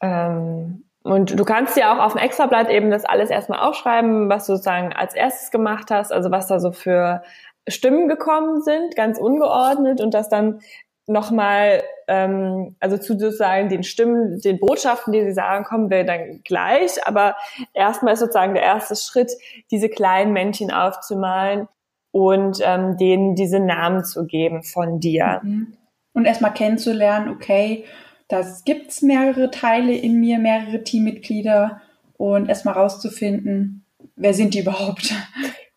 Ähm, 0.00 0.84
und 1.02 1.38
du 1.38 1.44
kannst 1.44 1.76
dir 1.76 1.92
auch 1.92 1.98
auf 1.98 2.14
dem 2.14 2.22
Extrablatt 2.22 2.68
eben 2.68 2.90
das 2.90 3.04
alles 3.04 3.30
erstmal 3.30 3.60
aufschreiben, 3.60 4.28
was 4.28 4.46
du 4.46 4.54
sozusagen 4.54 4.92
als 4.92 5.14
erstes 5.14 5.52
gemacht 5.52 5.90
hast, 5.90 6.12
also 6.12 6.32
was 6.32 6.48
da 6.48 6.58
so 6.58 6.72
für 6.72 7.22
Stimmen 7.68 8.08
gekommen 8.08 8.60
sind, 8.62 8.96
ganz 8.96 9.18
ungeordnet 9.18 10.00
und 10.00 10.14
das 10.14 10.28
dann 10.28 10.60
nochmal, 11.06 11.84
ähm, 12.08 12.74
also 12.80 12.98
zu 12.98 13.18
sozusagen 13.18 13.68
den 13.68 13.84
Stimmen, 13.84 14.40
den 14.40 14.58
Botschaften, 14.58 15.12
die 15.12 15.22
sie 15.22 15.32
sagen, 15.32 15.64
kommen 15.64 15.90
wir 15.90 16.04
dann 16.04 16.42
gleich. 16.44 17.06
Aber 17.06 17.36
erstmal 17.72 18.14
ist 18.14 18.20
sozusagen 18.20 18.54
der 18.54 18.64
erste 18.64 18.96
Schritt, 18.96 19.32
diese 19.70 19.88
kleinen 19.88 20.32
Männchen 20.32 20.72
aufzumalen, 20.72 21.68
und 22.10 22.58
ähm, 22.62 22.96
denen 22.96 23.34
diese 23.34 23.60
Namen 23.60 24.04
zu 24.04 24.26
geben 24.26 24.62
von 24.62 25.00
dir. 25.00 25.40
Mhm. 25.42 25.74
Und 26.12 26.24
erstmal 26.24 26.54
kennenzulernen, 26.54 27.28
okay, 27.28 27.84
das 28.28 28.64
gibt's 28.64 29.02
mehrere 29.02 29.50
Teile 29.50 29.94
in 29.94 30.18
mir, 30.18 30.38
mehrere 30.38 30.82
Teammitglieder 30.82 31.82
und 32.16 32.48
erstmal 32.48 32.74
rauszufinden, 32.74 33.84
wer 34.16 34.34
sind 34.34 34.54
die 34.54 34.60
überhaupt? 34.60 35.14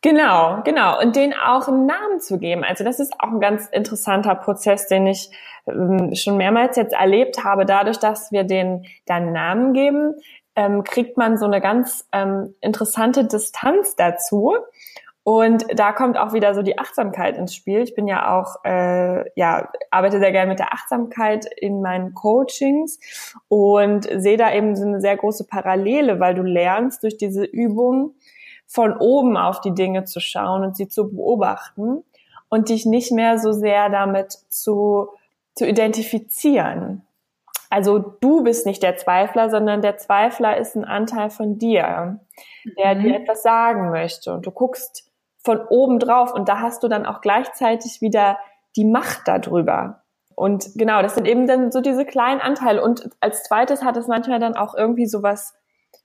Genau, 0.01 0.61
genau. 0.63 0.97
Und 1.01 1.17
denen 1.17 1.33
auch 1.33 1.67
einen 1.67 1.85
Namen 1.85 2.21
zu 2.21 2.39
geben. 2.39 2.63
Also 2.63 2.85
das 2.85 3.01
ist 3.01 3.13
auch 3.19 3.31
ein 3.31 3.41
ganz 3.41 3.67
interessanter 3.67 4.33
Prozess, 4.33 4.87
den 4.87 5.07
ich 5.07 5.29
ähm, 5.67 6.15
schon 6.15 6.37
mehrmals 6.37 6.77
jetzt 6.77 6.93
erlebt 6.93 7.43
habe. 7.43 7.65
Dadurch, 7.65 7.97
dass 7.97 8.31
wir 8.31 8.45
denen 8.45 8.85
dann 9.05 9.33
Namen 9.33 9.73
geben, 9.73 10.13
ähm, 10.55 10.85
kriegt 10.85 11.17
man 11.17 11.37
so 11.37 11.45
eine 11.45 11.59
ganz 11.59 12.07
ähm, 12.13 12.55
interessante 12.61 13.25
Distanz 13.25 13.97
dazu. 13.97 14.55
Und 15.23 15.65
da 15.75 15.91
kommt 15.91 16.17
auch 16.17 16.33
wieder 16.33 16.55
so 16.55 16.61
die 16.61 16.79
Achtsamkeit 16.79 17.37
ins 17.37 17.53
Spiel. 17.53 17.81
Ich 17.81 17.93
bin 17.93 18.07
ja 18.07 18.39
auch, 18.39 18.63
äh, 18.63 19.29
ja, 19.37 19.69
arbeite 19.91 20.19
sehr 20.19 20.31
gerne 20.31 20.49
mit 20.49 20.59
der 20.59 20.73
Achtsamkeit 20.73 21.45
in 21.57 21.81
meinen 21.81 22.13
Coachings 22.13 22.99
und 23.47 24.07
sehe 24.11 24.37
da 24.37 24.51
eben 24.53 24.75
so 24.75 24.85
eine 24.85 25.01
sehr 25.01 25.17
große 25.17 25.45
Parallele, 25.45 26.19
weil 26.19 26.35
du 26.35 26.41
lernst 26.41 27.03
durch 27.03 27.17
diese 27.17 27.43
Übung 27.43 28.15
von 28.65 28.95
oben 28.97 29.35
auf 29.35 29.61
die 29.61 29.73
Dinge 29.73 30.05
zu 30.05 30.19
schauen 30.19 30.63
und 30.63 30.77
sie 30.77 30.87
zu 30.87 31.11
beobachten 31.11 32.03
und 32.49 32.69
dich 32.69 32.85
nicht 32.85 33.11
mehr 33.11 33.37
so 33.37 33.51
sehr 33.51 33.89
damit 33.89 34.31
zu, 34.47 35.09
zu 35.53 35.67
identifizieren. 35.67 37.03
Also 37.69 37.99
du 37.99 38.43
bist 38.43 38.65
nicht 38.65 38.81
der 38.81 38.97
Zweifler, 38.97 39.49
sondern 39.49 39.81
der 39.81 39.97
Zweifler 39.97 40.57
ist 40.57 40.75
ein 40.75 40.85
Anteil 40.85 41.29
von 41.29 41.59
dir, 41.59 42.19
der 42.77 42.95
mhm. 42.95 43.03
dir 43.03 43.15
etwas 43.15 43.43
sagen 43.43 43.91
möchte. 43.91 44.33
Und 44.33 44.45
du 44.45 44.51
guckst 44.51 45.08
von 45.49 45.65
oben 45.67 45.97
drauf 45.97 46.31
und 46.31 46.47
da 46.47 46.59
hast 46.59 46.83
du 46.83 46.87
dann 46.87 47.07
auch 47.07 47.21
gleichzeitig 47.21 48.01
wieder 48.01 48.37
die 48.75 48.85
Macht 48.85 49.21
darüber. 49.25 50.03
Und 50.35 50.75
genau, 50.75 51.01
das 51.01 51.15
sind 51.15 51.27
eben 51.27 51.47
dann 51.47 51.71
so 51.71 51.81
diese 51.81 52.05
kleinen 52.05 52.39
Anteile. 52.39 52.83
Und 52.83 53.09
als 53.19 53.41
zweites 53.41 53.83
hat 53.83 53.97
es 53.97 54.05
manchmal 54.05 54.39
dann 54.39 54.55
auch 54.55 54.75
irgendwie 54.75 55.07
so 55.07 55.23
was 55.23 55.55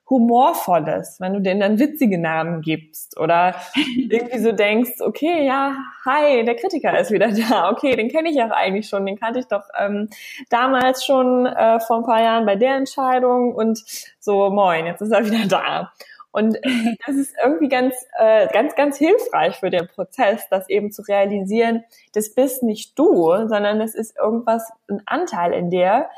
Humorvolles, 0.08 1.18
wenn 1.20 1.34
du 1.34 1.40
denen 1.40 1.60
dann 1.60 1.78
witzige 1.78 2.18
Namen 2.18 2.62
gibst 2.62 3.20
oder 3.20 3.54
irgendwie 4.08 4.38
so 4.38 4.52
denkst, 4.52 5.00
okay, 5.00 5.44
ja, 5.44 5.76
hi, 6.06 6.42
der 6.42 6.56
Kritiker 6.56 6.98
ist 6.98 7.10
wieder 7.10 7.28
da. 7.28 7.70
Okay, 7.70 7.96
den 7.96 8.08
kenne 8.08 8.30
ich 8.30 8.36
ja 8.36 8.50
eigentlich 8.50 8.88
schon, 8.88 9.04
den 9.04 9.20
kannte 9.20 9.40
ich 9.40 9.46
doch 9.46 9.64
ähm, 9.78 10.08
damals 10.48 11.04
schon 11.04 11.44
äh, 11.44 11.80
vor 11.80 11.98
ein 11.98 12.04
paar 12.04 12.22
Jahren 12.22 12.46
bei 12.46 12.56
der 12.56 12.76
Entscheidung 12.76 13.54
und 13.54 13.84
so, 14.20 14.48
moin, 14.48 14.86
jetzt 14.86 15.02
ist 15.02 15.12
er 15.12 15.26
wieder 15.26 15.46
da. 15.46 15.92
Und 16.34 16.58
das 17.06 17.14
ist 17.14 17.36
irgendwie 17.40 17.68
ganz, 17.68 17.94
äh, 18.18 18.48
ganz, 18.52 18.74
ganz 18.74 18.98
hilfreich 18.98 19.54
für 19.60 19.70
den 19.70 19.86
Prozess, 19.86 20.42
das 20.50 20.68
eben 20.68 20.90
zu 20.90 21.02
realisieren, 21.02 21.84
das 22.12 22.34
bist 22.34 22.64
nicht 22.64 22.98
du, 22.98 23.30
sondern 23.46 23.80
es 23.80 23.94
ist 23.94 24.16
irgendwas, 24.18 24.68
ein 24.90 25.00
Anteil 25.06 25.52
in 25.52 25.70
dir, 25.70 26.08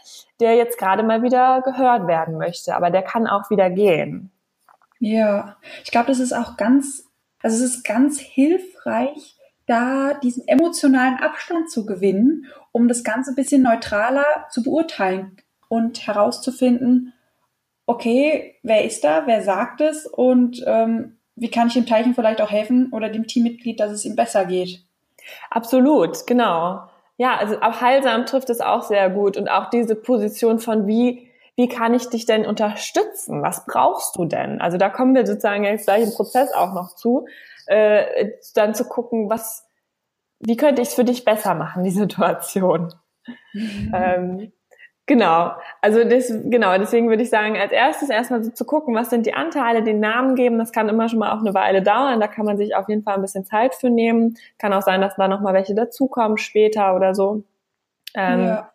der 0.40 0.54
jetzt 0.54 0.78
gerade 0.78 1.02
mal 1.02 1.22
wieder 1.22 1.60
gehört 1.60 2.06
werden 2.06 2.38
möchte, 2.38 2.74
aber 2.74 2.88
der 2.90 3.02
kann 3.02 3.26
auch 3.26 3.50
wieder 3.50 3.68
gehen. 3.68 4.30
Ja, 5.00 5.58
ich 5.84 5.90
glaube, 5.90 6.06
das 6.06 6.20
ist 6.20 6.32
auch 6.32 6.56
ganz, 6.56 7.04
also 7.42 7.62
es 7.62 7.74
ist 7.74 7.84
ganz 7.84 8.18
hilfreich, 8.18 9.36
da 9.66 10.14
diesen 10.14 10.48
emotionalen 10.48 11.18
Abstand 11.18 11.70
zu 11.70 11.84
gewinnen, 11.84 12.46
um 12.72 12.88
das 12.88 13.04
Ganze 13.04 13.32
ein 13.32 13.36
bisschen 13.36 13.62
neutraler 13.62 14.24
zu 14.50 14.62
beurteilen 14.62 15.36
und 15.68 16.06
herauszufinden, 16.06 17.12
okay, 17.86 18.56
wer 18.62 18.84
ist 18.84 19.04
da, 19.04 19.26
wer 19.26 19.42
sagt 19.42 19.80
es 19.80 20.06
und 20.06 20.62
ähm, 20.66 21.18
wie 21.36 21.50
kann 21.50 21.68
ich 21.68 21.74
dem 21.74 21.86
Teilchen 21.86 22.14
vielleicht 22.14 22.40
auch 22.40 22.50
helfen 22.50 22.90
oder 22.92 23.08
dem 23.08 23.26
Teammitglied, 23.26 23.78
dass 23.78 23.92
es 23.92 24.04
ihm 24.04 24.16
besser 24.16 24.44
geht. 24.44 24.84
Absolut, 25.50 26.26
genau. 26.26 26.82
Ja, 27.18 27.36
also 27.36 27.60
auch 27.60 27.80
heilsam 27.80 28.26
trifft 28.26 28.50
es 28.50 28.60
auch 28.60 28.82
sehr 28.82 29.10
gut 29.10 29.36
und 29.36 29.48
auch 29.48 29.70
diese 29.70 29.96
Position 29.96 30.58
von 30.58 30.86
wie 30.86 31.30
wie 31.56 31.68
kann 31.68 31.94
ich 31.94 32.08
dich 32.10 32.26
denn 32.26 32.46
unterstützen? 32.46 33.42
Was 33.42 33.64
brauchst 33.64 34.16
du 34.16 34.26
denn? 34.26 34.60
Also 34.60 34.76
da 34.76 34.90
kommen 34.90 35.14
wir 35.14 35.26
sozusagen 35.26 35.64
jetzt 35.64 35.86
gleich 35.86 36.02
im 36.02 36.12
Prozess 36.12 36.52
auch 36.52 36.74
noch 36.74 36.94
zu, 36.94 37.26
äh, 37.66 38.32
dann 38.54 38.74
zu 38.74 38.84
gucken, 38.84 39.30
was, 39.30 39.66
wie 40.38 40.58
könnte 40.58 40.82
ich 40.82 40.88
es 40.88 40.94
für 40.94 41.04
dich 41.04 41.24
besser 41.24 41.54
machen, 41.54 41.82
die 41.82 41.90
Situation? 41.90 42.92
Mhm. 43.52 43.92
Ähm, 43.94 44.52
Genau, 45.08 45.52
also 45.80 46.02
das, 46.02 46.32
genau, 46.46 46.76
deswegen 46.78 47.08
würde 47.08 47.22
ich 47.22 47.30
sagen, 47.30 47.56
als 47.56 47.70
erstes 47.70 48.10
erstmal 48.10 48.42
so 48.42 48.50
zu 48.50 48.64
gucken, 48.64 48.92
was 48.96 49.08
sind 49.08 49.24
die 49.24 49.34
Anteile, 49.34 49.84
den 49.84 50.00
Namen 50.00 50.34
geben, 50.34 50.58
das 50.58 50.72
kann 50.72 50.88
immer 50.88 51.08
schon 51.08 51.20
mal 51.20 51.32
auch 51.32 51.38
eine 51.38 51.54
Weile 51.54 51.80
dauern, 51.80 52.18
da 52.18 52.26
kann 52.26 52.44
man 52.44 52.58
sich 52.58 52.74
auf 52.74 52.88
jeden 52.88 53.04
Fall 53.04 53.14
ein 53.14 53.22
bisschen 53.22 53.44
Zeit 53.44 53.76
für 53.76 53.88
nehmen. 53.88 54.36
Kann 54.58 54.72
auch 54.72 54.82
sein, 54.82 55.00
dass 55.00 55.14
da 55.14 55.28
nochmal 55.28 55.54
welche 55.54 55.76
dazukommen 55.76 56.38
später 56.38 56.96
oder 56.96 57.14
so. 57.14 57.44
Ähm, 58.16 58.46
ja. 58.46 58.72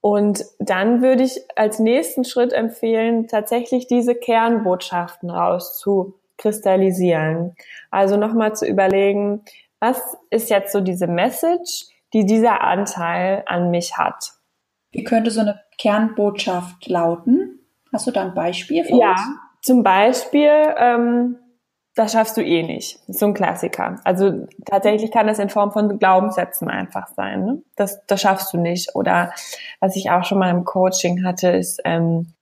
Und 0.00 0.44
dann 0.58 1.02
würde 1.02 1.22
ich 1.22 1.40
als 1.56 1.78
nächsten 1.78 2.24
Schritt 2.24 2.52
empfehlen, 2.52 3.28
tatsächlich 3.28 3.86
diese 3.86 4.16
Kernbotschaften 4.16 5.30
rauszukristallisieren. 5.30 7.54
Also 7.92 8.16
nochmal 8.16 8.56
zu 8.56 8.66
überlegen, 8.66 9.44
was 9.78 10.16
ist 10.30 10.50
jetzt 10.50 10.72
so 10.72 10.80
diese 10.80 11.06
Message, 11.06 11.86
die 12.12 12.26
dieser 12.26 12.60
Anteil 12.60 13.44
an 13.46 13.70
mich 13.70 13.96
hat? 13.96 14.34
Wie 14.94 15.04
könnte 15.04 15.30
so 15.30 15.40
eine 15.40 15.60
Kernbotschaft 15.78 16.86
lauten? 16.88 17.60
Hast 17.92 18.06
du 18.06 18.10
da 18.10 18.22
ein 18.22 18.34
Beispiel 18.34 18.84
für 18.84 18.96
ja, 18.96 19.10
uns? 19.10 19.20
Ja, 19.20 19.36
zum 19.62 19.82
Beispiel, 19.82 20.74
ähm, 20.78 21.36
das 21.94 22.12
schaffst 22.12 22.36
du 22.36 22.42
eh 22.42 22.62
nicht. 22.62 22.98
Das 23.00 23.10
ist 23.10 23.20
so 23.20 23.26
ein 23.26 23.34
Klassiker. 23.34 24.00
Also 24.04 24.46
tatsächlich 24.64 25.10
kann 25.10 25.26
das 25.26 25.38
in 25.38 25.50
Form 25.50 25.72
von 25.72 25.98
Glaubenssätzen 25.98 26.68
einfach 26.68 27.08
sein. 27.08 27.44
Ne? 27.44 27.62
Das, 27.76 28.04
das 28.06 28.20
schaffst 28.20 28.52
du 28.52 28.58
nicht. 28.58 28.94
Oder 28.94 29.32
was 29.80 29.96
ich 29.96 30.10
auch 30.10 30.24
schon 30.24 30.38
mal 30.38 30.50
im 30.50 30.64
Coaching 30.64 31.24
hatte, 31.24 31.48
ist 31.50 31.80
ähm, 31.84 32.34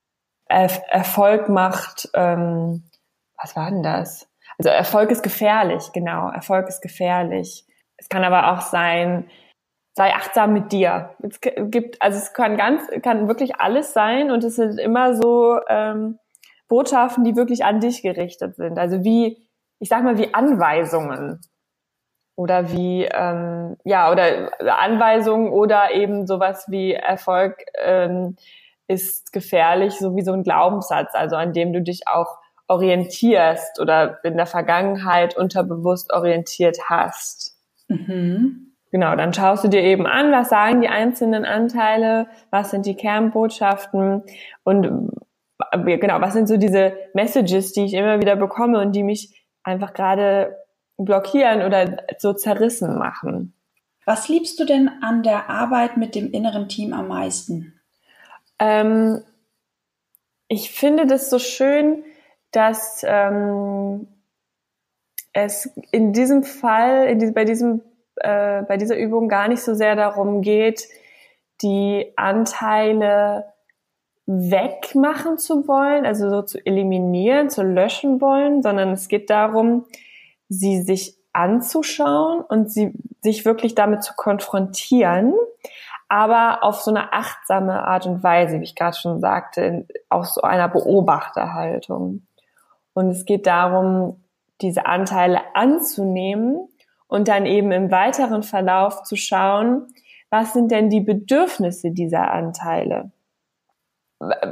er 0.47 0.69
Erfolg 0.89 1.49
macht, 1.49 2.09
ähm, 2.13 2.83
was 3.37 3.55
war 3.55 3.69
denn 3.69 3.83
das? 3.83 4.27
also 4.57 4.69
Erfolg 4.69 5.11
ist 5.11 5.23
gefährlich, 5.23 5.91
genau, 5.93 6.29
Erfolg 6.29 6.67
ist 6.67 6.81
gefährlich. 6.81 7.65
Es 7.97 8.09
kann 8.09 8.23
aber 8.23 8.51
auch 8.53 8.61
sein, 8.61 9.29
sei 9.93 10.13
achtsam 10.13 10.53
mit 10.53 10.71
dir. 10.71 11.11
Es 11.21 11.39
gibt, 11.39 12.01
also 12.01 12.17
es 12.17 12.33
kann 12.33 12.57
ganz, 12.57 12.83
kann 13.01 13.27
wirklich 13.27 13.57
alles 13.57 13.93
sein 13.93 14.31
und 14.31 14.43
es 14.43 14.55
sind 14.55 14.79
immer 14.79 15.15
so 15.15 15.59
ähm, 15.69 16.19
Botschaften, 16.67 17.23
die 17.23 17.35
wirklich 17.35 17.63
an 17.63 17.79
dich 17.79 18.01
gerichtet 18.01 18.55
sind. 18.55 18.79
Also 18.79 19.03
wie, 19.03 19.37
ich 19.79 19.89
sag 19.89 20.03
mal, 20.03 20.17
wie 20.17 20.33
Anweisungen 20.33 21.41
oder 22.35 22.71
wie 22.71 23.05
ähm, 23.05 23.77
ja 23.83 24.11
oder 24.11 24.49
Anweisungen 24.81 25.51
oder 25.51 25.91
eben 25.91 26.25
sowas 26.25 26.65
wie 26.67 26.93
Erfolg 26.93 27.57
ähm, 27.77 28.35
ist 28.87 29.31
gefährlich, 29.31 29.99
so 29.99 30.15
wie 30.15 30.23
so 30.23 30.33
ein 30.33 30.43
Glaubenssatz, 30.43 31.13
also 31.13 31.35
an 31.35 31.53
dem 31.53 31.71
du 31.73 31.81
dich 31.81 32.07
auch 32.07 32.39
orientierst 32.67 33.79
oder 33.79 34.23
in 34.23 34.37
der 34.37 34.47
Vergangenheit 34.47 35.37
unterbewusst 35.37 36.11
orientiert 36.11 36.79
hast. 36.89 37.55
Mhm. 37.87 38.72
Genau, 38.93 39.15
dann 39.15 39.33
schaust 39.33 39.63
du 39.63 39.69
dir 39.69 39.81
eben 39.81 40.05
an, 40.05 40.31
was 40.31 40.49
sagen 40.49 40.81
die 40.81 40.87
einzelnen 40.87 41.45
Anteile, 41.45 42.27
was 42.51 42.69
sind 42.69 42.85
die 42.85 42.93
Kernbotschaften 42.93 44.21
und 44.63 45.09
äh, 45.71 45.97
genau, 45.97 46.21
was 46.21 46.33
sind 46.33 46.47
so 46.47 46.57
diese 46.57 46.95
Messages, 47.15 47.73
die 47.73 47.85
ich 47.85 47.95
immer 47.95 48.19
wieder 48.19 48.35
bekomme 48.35 48.79
und 48.79 48.91
die 48.91 49.01
mich 49.01 49.47
einfach 49.63 49.93
gerade 49.93 50.55
blockieren 50.97 51.63
oder 51.63 52.03
so 52.19 52.33
zerrissen 52.33 52.99
machen. 52.99 53.55
Was 54.05 54.29
liebst 54.29 54.59
du 54.59 54.63
denn 54.63 54.91
an 55.01 55.23
der 55.23 55.49
Arbeit 55.49 55.97
mit 55.97 56.13
dem 56.13 56.29
inneren 56.29 56.69
Team 56.69 56.93
am 56.93 57.07
meisten? 57.07 57.81
Ähm, 58.59 59.23
ich 60.47 60.69
finde 60.69 61.07
das 61.07 61.31
so 61.31 61.39
schön, 61.39 62.03
dass 62.51 63.03
ähm, 63.07 64.07
es 65.31 65.65
in 65.89 66.13
diesem 66.13 66.43
Fall, 66.43 67.07
in 67.07 67.17
die, 67.17 67.31
bei 67.31 67.43
diesem, 67.43 67.81
äh, 68.17 68.63
bei 68.63 68.77
dieser 68.77 68.97
Übung 68.97 69.27
gar 69.27 69.47
nicht 69.47 69.61
so 69.61 69.73
sehr 69.73 69.95
darum 69.95 70.41
geht, 70.41 70.87
die 71.61 72.13
Anteile 72.15 73.45
wegmachen 74.25 75.37
zu 75.37 75.67
wollen, 75.67 76.05
also 76.05 76.29
so 76.29 76.41
zu 76.41 76.65
eliminieren, 76.65 77.49
zu 77.49 77.61
löschen 77.61 78.21
wollen, 78.21 78.61
sondern 78.61 78.91
es 78.91 79.07
geht 79.07 79.29
darum, 79.29 79.85
sie 80.49 80.81
sich 80.81 81.17
anzuschauen 81.33 82.41
und 82.41 82.71
sie 82.71 82.93
sich 83.21 83.43
wirklich 83.45 83.75
damit 83.75 84.03
zu 84.03 84.13
konfrontieren, 84.15 85.33
aber 86.07 86.63
auf 86.63 86.81
so 86.81 86.91
eine 86.91 87.11
achtsame 87.11 87.85
Art 87.85 88.05
und 88.05 88.23
Weise, 88.23 88.59
wie 88.59 88.65
ich 88.65 88.75
gerade 88.75 88.95
schon 88.95 89.19
sagte, 89.19 89.87
aus 90.09 90.35
so 90.35 90.41
einer 90.41 90.69
Beobachterhaltung. 90.69 92.27
Und 92.93 93.09
es 93.09 93.25
geht 93.25 93.47
darum, 93.47 94.23
diese 94.61 94.85
Anteile 94.85 95.41
anzunehmen 95.55 96.69
und 97.13 97.27
dann 97.27 97.45
eben 97.45 97.71
im 97.71 97.91
weiteren 97.91 98.41
Verlauf 98.41 99.03
zu 99.03 99.15
schauen, 99.15 99.93
was 100.31 100.53
sind 100.53 100.71
denn 100.71 100.89
die 100.89 100.99
Bedürfnisse 100.99 101.91
dieser 101.91 102.31
Anteile? 102.31 103.11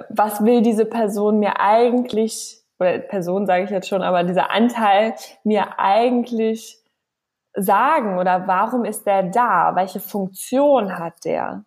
Was 0.10 0.46
will 0.46 0.62
diese 0.62 0.86
Person 0.86 1.39
mir 1.39 1.60
eigentlich 1.60 2.62
oder 2.77 3.00
Person 3.00 3.48
sage 3.48 3.63
ich 3.63 3.72
jetzt 3.72 3.88
schon, 3.88 4.03
aber 4.03 4.24
dieser 4.24 4.51
Anteil 4.51 5.15
mir 5.44 5.80
eigentlich 5.80 6.77
sagen 7.56 8.20
oder 8.20 8.46
warum 8.46 8.86
ist 8.86 9.08
der 9.08 9.24
da? 9.24 9.72
Welche 9.74 10.00
Funktion 10.00 11.00
hat 11.00 11.25
der? 11.25 11.65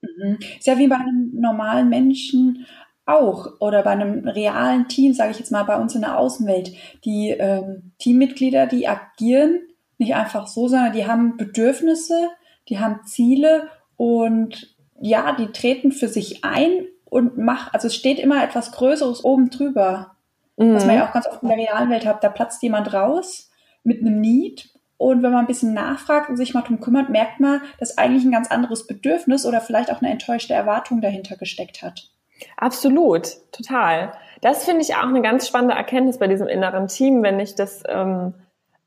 Mhm. 0.00 0.38
Ist 0.58 0.68
ja 0.68 0.78
wie 0.78 0.86
bei 0.86 0.94
einem 0.94 1.32
normalen 1.34 1.88
Menschen 1.88 2.66
auch 3.04 3.48
oder 3.58 3.82
bei 3.82 3.90
einem 3.90 4.28
realen 4.28 4.86
Team, 4.86 5.12
sage 5.12 5.32
ich 5.32 5.40
jetzt 5.40 5.50
mal 5.50 5.64
bei 5.64 5.76
uns 5.76 5.96
in 5.96 6.02
der 6.02 6.16
Außenwelt. 6.16 6.70
Die 7.04 7.30
ähm, 7.30 7.94
Teammitglieder, 7.98 8.68
die 8.68 8.86
agieren 8.86 9.60
nicht 9.98 10.14
einfach 10.14 10.46
so, 10.46 10.68
sondern 10.68 10.92
die 10.92 11.06
haben 11.06 11.36
Bedürfnisse, 11.36 12.30
die 12.68 12.78
haben 12.78 13.04
Ziele 13.04 13.68
und 13.96 14.74
ja, 15.00 15.32
die 15.32 15.48
treten 15.48 15.92
für 15.92 16.08
sich 16.08 16.44
ein 16.44 16.86
und 17.04 17.38
macht, 17.38 17.74
also 17.74 17.86
es 17.86 17.94
steht 17.94 18.18
immer 18.18 18.42
etwas 18.42 18.72
Größeres 18.72 19.24
oben 19.24 19.50
drüber. 19.50 20.16
Mhm. 20.56 20.74
Was 20.74 20.86
man 20.86 20.96
ja 20.96 21.08
auch 21.08 21.12
ganz 21.12 21.26
oft 21.26 21.42
in 21.42 21.48
der 21.48 21.58
realen 21.58 21.90
Welt 21.90 22.06
hat. 22.06 22.24
Da 22.24 22.28
platzt 22.28 22.62
jemand 22.62 22.92
raus 22.92 23.50
mit 23.84 24.00
einem 24.00 24.20
Need. 24.20 24.70
Und 24.98 25.22
wenn 25.22 25.32
man 25.32 25.40
ein 25.40 25.46
bisschen 25.46 25.74
nachfragt 25.74 26.30
und 26.30 26.38
sich 26.38 26.54
mal 26.54 26.62
drum 26.62 26.80
kümmert, 26.80 27.10
merkt 27.10 27.38
man, 27.38 27.60
dass 27.78 27.98
eigentlich 27.98 28.24
ein 28.24 28.32
ganz 28.32 28.50
anderes 28.50 28.86
Bedürfnis 28.86 29.44
oder 29.44 29.60
vielleicht 29.60 29.92
auch 29.92 30.00
eine 30.00 30.10
enttäuschte 30.10 30.54
Erwartung 30.54 31.02
dahinter 31.02 31.36
gesteckt 31.36 31.82
hat. 31.82 32.08
Absolut, 32.56 33.28
total. 33.52 34.12
Das 34.40 34.64
finde 34.64 34.82
ich 34.82 34.94
auch 34.94 35.08
eine 35.08 35.22
ganz 35.22 35.46
spannende 35.46 35.74
Erkenntnis 35.74 36.18
bei 36.18 36.28
diesem 36.28 36.48
inneren 36.48 36.88
Team, 36.88 37.22
wenn 37.22 37.38
ich 37.40 37.54
das, 37.54 37.82
ähm, 37.88 38.34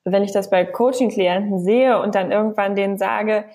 wenn 0.05 0.23
ich 0.23 0.31
das 0.31 0.49
bei 0.49 0.65
Coaching-Klienten 0.65 1.59
sehe 1.59 2.01
und 2.01 2.15
dann 2.15 2.31
irgendwann 2.31 2.75
denen 2.75 2.97
sage, 2.97 3.45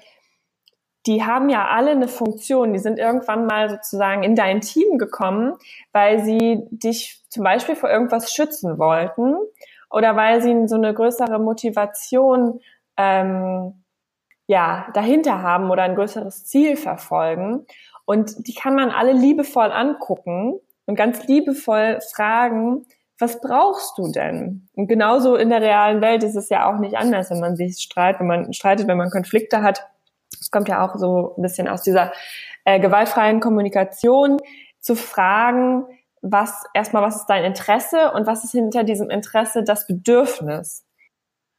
die 1.07 1.23
haben 1.23 1.51
ja 1.51 1.69
alle 1.69 1.91
eine 1.91 2.09
Funktion. 2.09 2.73
Die 2.73 2.79
sind 2.79 2.99
irgendwann 2.99 3.47
mal 3.47 3.69
sozusagen 3.69 4.23
in 4.23 4.35
dein 4.35 4.61
Team 4.61 4.99
gekommen, 4.99 5.55
weil 5.93 6.25
sie 6.25 6.67
dich 6.71 7.23
zum 7.29 7.45
Beispiel 7.45 7.77
vor 7.77 7.91
irgendwas 7.91 8.33
schützen 8.33 8.79
wollten 8.79 9.37
oder 9.91 10.17
weil 10.17 10.41
sie 10.41 10.67
so 10.67 10.77
eine 10.77 10.95
größere 10.95 11.39
Motivation 11.39 12.61
ähm, 12.97 13.85
ja 14.47 14.89
dahinter 14.95 15.43
haben 15.43 15.71
oder 15.71 15.83
ein 15.83 15.95
größeres 15.95 16.47
Ziel 16.47 16.77
verfolgen. 16.77 17.67
Und 18.07 18.47
die 18.47 18.55
kann 18.55 18.75
man 18.75 18.91
alle 18.91 19.13
liebevoll 19.13 19.73
angucken 19.73 20.59
und 20.87 20.97
ganz 20.97 21.27
liebevoll 21.27 22.01
fragen, 22.15 22.87
was 23.19 23.41
brauchst 23.41 23.97
du 23.97 24.11
denn? 24.11 24.69
Und 24.75 24.89
genauso 24.89 25.37
in 25.37 25.51
der 25.51 25.61
realen 25.61 26.01
Welt 26.01 26.23
ist 26.23 26.37
es 26.37 26.49
ja 26.49 26.69
auch 26.69 26.79
nicht 26.79 26.97
anders, 26.97 27.31
wenn 27.31 27.41
man 27.41 27.57
sich 27.57 27.79
streitet, 27.79 28.21
wenn 28.21 28.27
man 28.27 28.53
streitet, 28.53 28.89
wenn 28.89 28.97
man 28.97 29.11
Konflikte 29.11 29.63
hat 29.63 29.87
das 30.39 30.51
kommt 30.51 30.69
ja 30.69 30.85
auch 30.85 30.97
so 30.97 31.35
ein 31.37 31.43
bisschen 31.43 31.69
aus 31.69 31.83
dieser 31.83 32.13
äh, 32.65 32.81
gewaltfreien 32.81 33.41
Kommunikation, 33.41 34.39
zu 34.81 34.97
fragen, 34.97 35.87
was 36.21 36.65
erstmal, 36.75 37.03
was 37.03 37.17
ist 37.17 37.27
dein 37.27 37.45
Interesse 37.45 38.13
und 38.13 38.27
was 38.27 38.45
ist 38.45 38.53
hinter 38.53 38.85
diesem 38.85 39.09
Interesse 39.09 39.63
das 39.63 39.87
Bedürfnis? 39.87 40.85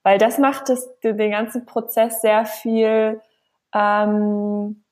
Weil 0.04 0.20
das 0.20 0.38
macht 0.38 0.70
das, 0.70 0.88
den 1.02 1.32
ganzen 1.32 1.66
Prozess 1.66 2.22
sehr 2.22 2.46
viel, 2.46 3.20
ähm, 3.74 4.84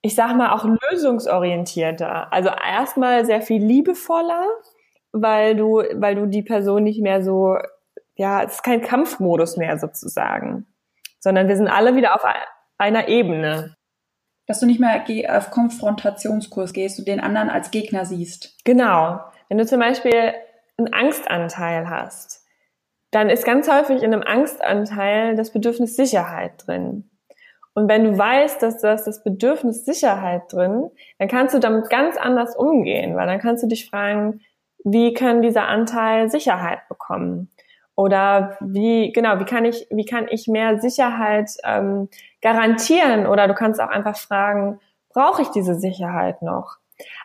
ich 0.00 0.14
sag 0.14 0.36
mal, 0.36 0.52
auch 0.52 0.64
lösungsorientierter. 0.64 2.32
Also 2.32 2.50
erstmal 2.50 3.26
sehr 3.26 3.42
viel 3.42 3.64
liebevoller, 3.64 4.46
weil 5.12 5.56
du, 5.56 5.82
weil 5.94 6.14
du 6.14 6.26
die 6.26 6.42
Person 6.42 6.84
nicht 6.84 7.00
mehr 7.00 7.22
so, 7.22 7.56
ja, 8.14 8.42
es 8.42 8.54
ist 8.54 8.62
kein 8.62 8.82
Kampfmodus 8.82 9.56
mehr 9.56 9.78
sozusagen, 9.78 10.66
sondern 11.20 11.48
wir 11.48 11.56
sind 11.56 11.68
alle 11.68 11.96
wieder 11.96 12.14
auf 12.14 12.24
einer 12.78 13.08
Ebene. 13.08 13.76
Dass 14.48 14.60
du 14.60 14.66
nicht 14.66 14.78
mehr 14.78 15.04
auf 15.36 15.50
Konfrontationskurs 15.50 16.72
gehst 16.72 17.00
und 17.00 17.08
den 17.08 17.18
anderen 17.18 17.50
als 17.50 17.72
Gegner 17.72 18.04
siehst. 18.04 18.56
Genau. 18.64 19.18
Wenn 19.48 19.58
du 19.58 19.66
zum 19.66 19.80
Beispiel 19.80 20.34
einen 20.78 20.92
Angstanteil 20.92 21.90
hast, 21.90 22.46
dann 23.10 23.28
ist 23.28 23.44
ganz 23.44 23.68
häufig 23.68 24.02
in 24.02 24.12
einem 24.12 24.22
Angstanteil 24.22 25.34
das 25.34 25.52
Bedürfnis 25.52 25.96
Sicherheit 25.96 26.66
drin. 26.66 27.10
Und 27.74 27.88
wenn 27.88 28.04
du 28.04 28.16
weißt, 28.16 28.62
dass 28.62 28.80
das 28.80 29.04
das 29.04 29.22
Bedürfnis 29.22 29.84
Sicherheit 29.84 30.52
drin, 30.52 30.90
dann 31.18 31.28
kannst 31.28 31.54
du 31.54 31.58
damit 31.58 31.90
ganz 31.90 32.16
anders 32.16 32.56
umgehen, 32.56 33.16
weil 33.16 33.26
dann 33.26 33.38
kannst 33.38 33.62
du 33.62 33.68
dich 33.68 33.88
fragen, 33.88 34.40
wie 34.88 35.14
kann 35.14 35.42
dieser 35.42 35.66
Anteil 35.66 36.30
Sicherheit 36.30 36.86
bekommen? 36.88 37.50
Oder 37.96 38.56
wie, 38.60 39.10
genau, 39.10 39.40
wie 39.40 39.44
kann 39.44 39.64
ich, 39.64 39.88
wie 39.90 40.04
kann 40.04 40.28
ich 40.30 40.46
mehr 40.46 40.78
Sicherheit 40.78 41.50
ähm, 41.64 42.08
garantieren? 42.40 43.26
Oder 43.26 43.48
du 43.48 43.54
kannst 43.54 43.80
auch 43.80 43.88
einfach 43.88 44.16
fragen, 44.16 44.78
brauche 45.12 45.42
ich 45.42 45.48
diese 45.48 45.74
Sicherheit 45.74 46.40
noch? 46.40 46.76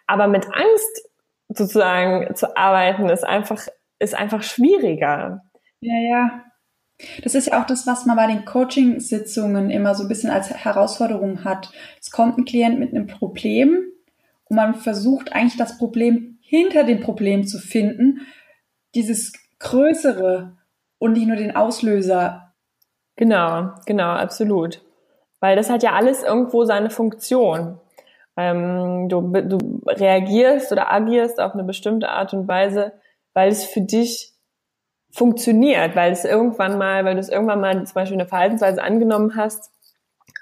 Aber 0.07 0.27
mit 0.27 0.47
Angst 0.47 1.09
sozusagen 1.49 2.35
zu 2.35 2.57
arbeiten 2.57 3.09
ist 3.09 3.23
einfach, 3.23 3.61
ist 3.99 4.15
einfach 4.15 4.41
schwieriger. 4.41 5.43
Ja, 5.81 5.99
ja. 5.99 6.41
Das 7.23 7.35
ist 7.35 7.47
ja 7.47 7.61
auch 7.61 7.67
das, 7.67 7.85
was 7.85 8.07
man 8.07 8.15
bei 8.15 8.25
den 8.25 8.45
Coaching-Sitzungen 8.45 9.69
immer 9.69 9.93
so 9.93 10.03
ein 10.03 10.09
bisschen 10.09 10.31
als 10.31 10.49
Herausforderung 10.49 11.43
hat. 11.43 11.71
Es 11.99 12.09
kommt 12.09 12.39
ein 12.39 12.45
Klient 12.45 12.79
mit 12.79 12.91
einem 12.91 13.05
Problem 13.05 13.83
und 14.45 14.55
man 14.55 14.73
versucht 14.73 15.33
eigentlich 15.33 15.57
das 15.57 15.77
Problem 15.77 16.30
hinter 16.51 16.83
dem 16.83 16.99
Problem 16.99 17.47
zu 17.47 17.57
finden. 17.59 18.27
Dieses 18.93 19.31
Größere, 19.59 20.57
und 21.01 21.13
nicht 21.13 21.27
nur 21.27 21.35
den 21.35 21.55
Auslöser. 21.55 22.53
Genau, 23.15 23.71
genau, 23.87 24.11
absolut. 24.11 24.83
Weil 25.39 25.55
das 25.55 25.71
hat 25.71 25.81
ja 25.81 25.93
alles 25.93 26.21
irgendwo 26.21 26.63
seine 26.63 26.91
Funktion. 26.91 27.79
Ähm, 28.37 29.09
du, 29.09 29.21
du 29.21 29.81
reagierst 29.87 30.71
oder 30.71 30.91
agierst 30.91 31.41
auf 31.41 31.53
eine 31.53 31.63
bestimmte 31.63 32.09
Art 32.09 32.35
und 32.35 32.47
Weise, 32.47 32.93
weil 33.33 33.49
es 33.49 33.65
für 33.65 33.81
dich 33.81 34.33
funktioniert, 35.11 35.95
weil 35.95 36.11
es 36.11 36.23
irgendwann 36.23 36.77
mal, 36.77 37.03
weil 37.03 37.15
du 37.15 37.19
es 37.19 37.29
irgendwann 37.29 37.61
mal 37.61 37.83
zum 37.83 37.95
Beispiel 37.95 38.19
eine 38.19 38.29
Verhaltensweise 38.29 38.83
angenommen 38.83 39.35
hast, 39.35 39.71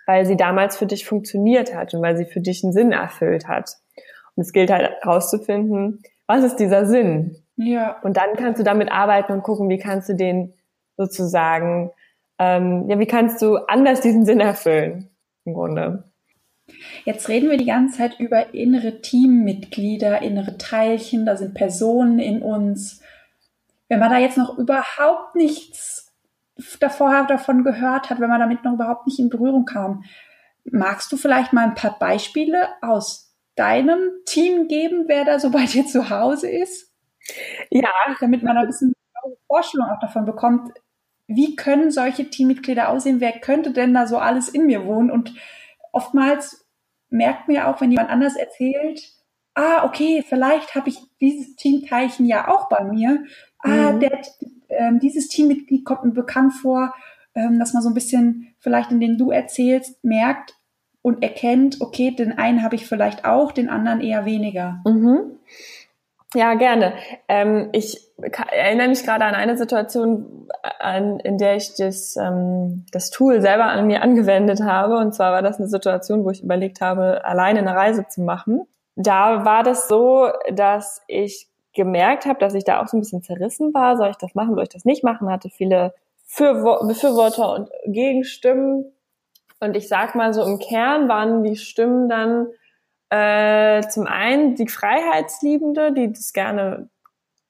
weil 0.06 0.26
sie 0.26 0.36
damals 0.36 0.76
für 0.76 0.86
dich 0.86 1.06
funktioniert 1.06 1.74
hat 1.74 1.94
und 1.94 2.02
weil 2.02 2.18
sie 2.18 2.26
für 2.26 2.42
dich 2.42 2.66
einen 2.66 2.74
Sinn 2.74 2.92
erfüllt 2.92 3.48
hat. 3.48 3.78
Und 4.40 4.44
es 4.44 4.54
gilt 4.54 4.72
halt 4.72 4.90
herauszufinden, 5.02 6.02
was 6.26 6.46
ist 6.46 6.56
dieser 6.56 6.86
Sinn? 6.86 7.36
Ja. 7.58 8.00
Und 8.04 8.16
dann 8.16 8.38
kannst 8.38 8.58
du 8.58 8.64
damit 8.64 8.90
arbeiten 8.90 9.34
und 9.34 9.44
gucken, 9.44 9.68
wie 9.68 9.78
kannst 9.78 10.08
du 10.08 10.16
den 10.16 10.54
sozusagen, 10.96 11.92
ähm, 12.38 12.86
ja, 12.88 12.98
wie 13.00 13.06
kannst 13.06 13.42
du 13.42 13.58
anders 13.58 14.00
diesen 14.00 14.26
Sinn 14.26 14.40
erfüllen, 14.40 15.10
im 15.44 15.56
Grunde. 15.56 16.06
Jetzt 17.04 17.28
reden 17.28 17.50
wir 17.50 17.58
die 17.58 17.66
ganze 17.66 17.98
Zeit 17.98 18.18
über 18.18 18.54
innere 18.54 19.02
Teammitglieder, 19.02 20.22
innere 20.22 20.58
Teilchen, 20.58 21.26
da 21.26 21.36
sind 21.36 21.54
Personen 21.54 22.20
in 22.20 22.42
uns. 22.42 23.02
Wenn 23.90 24.00
man 24.00 24.10
da 24.10 24.20
jetzt 24.20 24.38
noch 24.38 24.58
überhaupt 24.58 25.36
nichts 25.36 26.14
davor 26.80 27.26
davon 27.28 27.66
gehört 27.66 28.10
hat, 28.10 28.22
wenn 28.22 28.30
man 28.30 28.40
damit 28.40 28.64
noch 28.64 28.76
überhaupt 28.76 29.06
nicht 29.06 29.20
in 29.20 29.30
Berührung 29.30 29.66
kam, 29.66 30.06
magst 30.64 31.12
du 31.12 31.18
vielleicht 31.18 31.52
mal 31.52 31.66
ein 31.66 31.76
paar 31.76 32.00
Beispiele 32.00 32.70
aus 32.82 33.29
deinem 33.60 34.00
Team 34.26 34.68
geben, 34.68 35.06
wer 35.08 35.26
da 35.26 35.40
so 35.40 35.52
bei 35.52 35.66
dir 35.66 35.86
zu 35.86 36.10
Hause 36.10 36.50
ist? 36.50 36.92
Ja. 37.70 37.90
Damit 38.20 38.42
man 38.42 38.58
ein 38.58 38.68
bisschen 38.68 38.94
eine 39.24 39.36
Vorstellung 39.48 39.88
auch 39.90 40.00
davon 40.00 40.26
bekommt, 40.26 40.72
wie 41.28 41.56
können 41.56 41.92
solche 41.92 42.30
Teammitglieder 42.30 42.90
aussehen? 42.90 43.20
Wer 43.20 43.34
könnte 43.34 43.72
denn 43.72 43.94
da 43.94 44.08
so 44.08 44.18
alles 44.18 44.50
in 44.50 44.66
mir 44.66 44.86
wohnen? 44.86 45.12
Und 45.12 45.36
oftmals 45.92 46.66
merkt 47.10 47.48
mir 47.48 47.68
auch, 47.68 47.82
wenn 47.82 47.92
jemand 47.92 48.10
anders 48.10 48.36
erzählt, 48.36 49.14
ah, 49.54 49.84
okay, 49.84 50.24
vielleicht 50.28 50.74
habe 50.74 50.90
ich 50.90 51.00
dieses 51.20 51.56
Teamteilchen 51.56 52.26
ja 52.26 52.48
auch 52.48 52.70
bei 52.70 52.84
mir. 52.84 53.26
Ah, 53.60 53.92
mhm. 53.92 54.00
der, 54.00 54.22
äh, 54.70 54.92
dieses 55.00 55.28
Teammitglied 55.28 55.86
kommt 55.86 56.06
mir 56.06 56.14
bekannt 56.14 56.54
vor, 56.54 56.96
ähm, 57.36 57.60
dass 57.60 57.74
man 57.74 57.84
so 57.84 57.90
ein 57.90 57.94
bisschen 57.94 58.56
vielleicht 58.60 58.92
in 58.92 59.00
den 59.00 59.18
du 59.18 59.32
erzählst, 59.32 60.04
merkt 60.04 60.56
und 61.02 61.24
erkennt, 61.24 61.82
okay, 61.82 62.12
den 62.12 62.38
einen 62.38 62.64
habe 62.64 62.76
ich 62.76 62.86
vielleicht 62.86 63.26
auch, 63.26 63.52
den 63.52 63.70
anderen 63.70 64.02
eher 64.02 64.26
weniger. 64.26 64.82
Mhm. 64.86 65.40
Ja, 66.36 66.54
gerne. 66.54 66.94
Ähm, 67.28 67.70
ich 67.72 68.00
erinnere 68.52 68.90
mich 68.90 69.04
gerade 69.04 69.26
an 69.26 69.34
eine 69.34 69.58
Situation, 69.58 70.48
an, 70.80 71.20
in 71.20 71.40
der 71.40 71.56
ich 71.56 71.74
das, 71.76 72.18
ähm, 72.18 72.86
das 72.92 73.10
Tool 73.10 73.42
selber 73.42 73.66
an 73.66 73.88
mir 73.88 74.04
angewendet 74.04 74.62
habe. 74.62 74.98
Und 74.98 75.16
zwar 75.16 75.32
war 75.32 75.42
das 75.42 75.58
eine 75.58 75.68
Situation, 75.68 76.24
wo 76.24 76.30
ich 76.30 76.44
überlegt 76.44 76.82
habe, 76.82 77.26
alleine 77.26 77.60
eine 77.60 77.76
Reise 77.76 78.06
zu 78.08 78.22
machen. 78.22 78.68
Da 78.96 79.44
war 79.44 79.64
das 79.64 79.88
so, 79.88 80.28
dass 80.52 81.02
ich 81.08 81.48
gemerkt 81.74 82.26
habe, 82.26 82.40
dass 82.40 82.54
ich 82.54 82.64
da 82.64 82.82
auch 82.82 82.88
so 82.88 82.98
ein 82.98 83.00
bisschen 83.00 83.24
zerrissen 83.24 83.74
war. 83.74 83.98
Soll 83.98 84.10
ich 84.10 84.18
das 84.18 84.36
machen, 84.36 84.54
soll 84.54 84.64
ich 84.64 84.70
das 84.70 84.86
nicht 84.86 85.04
machen? 85.04 85.32
Hatte 85.32 85.50
viele 85.50 85.96
Befürworter 86.28 87.54
und 87.56 87.70
Gegenstimmen. 87.88 88.92
Und 89.60 89.76
ich 89.76 89.88
sag 89.88 90.16
mal 90.16 90.34
so, 90.34 90.44
im 90.44 90.60
Kern 90.60 91.10
waren 91.10 91.44
die 91.44 91.56
Stimmen 91.56 92.10
dann 92.10 92.48
äh, 93.10 93.82
zum 93.88 94.06
einen 94.06 94.56
die 94.56 94.68
Freiheitsliebende, 94.68 95.92
die 95.92 96.14
das 96.14 96.32
gerne, 96.32 96.90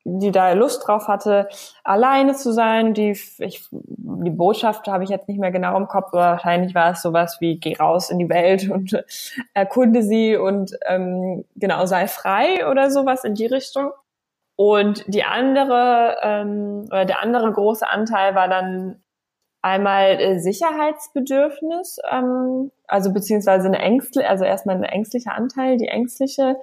die 0.06 0.32
da 0.32 0.54
Lust 0.54 0.88
drauf 0.88 1.08
hatte, 1.08 1.50
alleine 1.84 2.34
zu 2.34 2.52
sein. 2.52 2.94
Die, 2.94 3.12
ich, 3.12 3.68
die 3.72 4.30
Botschaft 4.30 4.88
habe 4.88 5.04
ich 5.04 5.10
jetzt 5.10 5.28
nicht 5.28 5.40
mehr 5.40 5.52
genau 5.52 5.78
im 5.78 5.88
Kopf, 5.88 6.14
aber 6.14 6.22
wahrscheinlich 6.22 6.74
war 6.74 6.92
es 6.92 7.02
sowas 7.02 7.38
wie 7.42 7.60
geh 7.60 7.76
raus 7.76 8.10
in 8.10 8.20
die 8.20 8.30
Welt 8.30 8.70
und 8.70 9.04
erkunde 9.54 10.02
sie 10.02 10.38
und 10.38 10.78
ähm, 10.88 11.46
genau 11.56 11.86
sei 11.86 12.08
frei 12.08 12.68
oder 12.70 12.90
sowas 12.90 13.24
in 13.24 13.36
die 13.36 13.48
Richtung. 13.48 13.92
Und 14.56 15.06
die 15.08 15.24
andere 15.24 16.18
ähm, 16.22 16.86
oder 16.88 17.06
der 17.06 17.22
andere 17.22 17.52
große 17.52 17.88
Anteil 17.88 18.36
war 18.36 18.50
dann 18.50 19.02
einmal 19.62 20.20
äh, 20.20 20.40
Sicherheitsbedürfnis, 20.40 22.00
ähm, 22.10 22.72
also 22.88 23.12
beziehungsweise 23.12 23.68
eine 23.68 23.80
Ängstliche, 23.80 24.30
also 24.30 24.46
erstmal 24.46 24.78
ein 24.78 24.84
ängstlicher 24.84 25.34
Anteil, 25.34 25.78
die 25.78 25.88
ängstliche, 25.88 26.58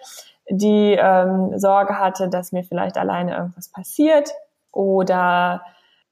die 0.48 0.96
ähm, 0.98 1.58
Sorge 1.58 1.98
hatte, 1.98 2.28
dass 2.28 2.52
mir 2.52 2.64
vielleicht 2.64 2.96
alleine 2.96 3.36
irgendwas 3.36 3.68
passiert 3.68 4.32
oder 4.72 5.62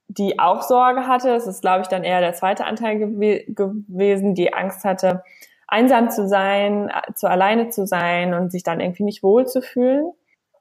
die 0.08 0.38
auch 0.38 0.62
Sorge 0.62 1.06
hatte, 1.06 1.30
es 1.34 1.46
ist 1.46 1.62
glaube 1.62 1.82
ich 1.82 1.88
dann 1.88 2.04
eher 2.04 2.20
der 2.20 2.34
zweite 2.34 2.66
Anteil 2.66 2.98
gew 2.98 3.38
gewesen, 3.48 4.34
die 4.34 4.52
Angst 4.52 4.84
hatte, 4.84 5.22
einsam 5.66 6.10
zu 6.10 6.28
sein, 6.28 6.90
zu 7.14 7.28
alleine 7.28 7.70
zu 7.70 7.86
sein 7.86 8.34
und 8.34 8.52
sich 8.52 8.62
dann 8.62 8.80
irgendwie 8.80 9.04
nicht 9.04 9.22
wohl 9.22 9.46
zu 9.46 9.62
fühlen. 9.62 10.12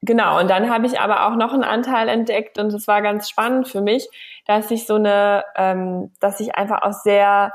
Genau, 0.05 0.37
und 0.37 0.49
dann 0.49 0.69
habe 0.69 0.85
ich 0.85 0.99
aber 0.99 1.27
auch 1.27 1.37
noch 1.37 1.53
einen 1.53 1.63
Anteil 1.63 2.09
entdeckt 2.09 2.59
und 2.59 2.73
es 2.73 2.87
war 2.89 3.01
ganz 3.01 3.29
spannend 3.29 3.69
für 3.69 3.79
mich, 3.79 4.09
dass 4.45 4.69
ich 4.69 4.85
so 4.85 4.95
eine, 4.95 5.45
ähm, 5.55 6.11
dass 6.19 6.41
ich 6.41 6.55
einfach 6.55 6.81
auch 6.81 6.91
sehr, 6.91 7.53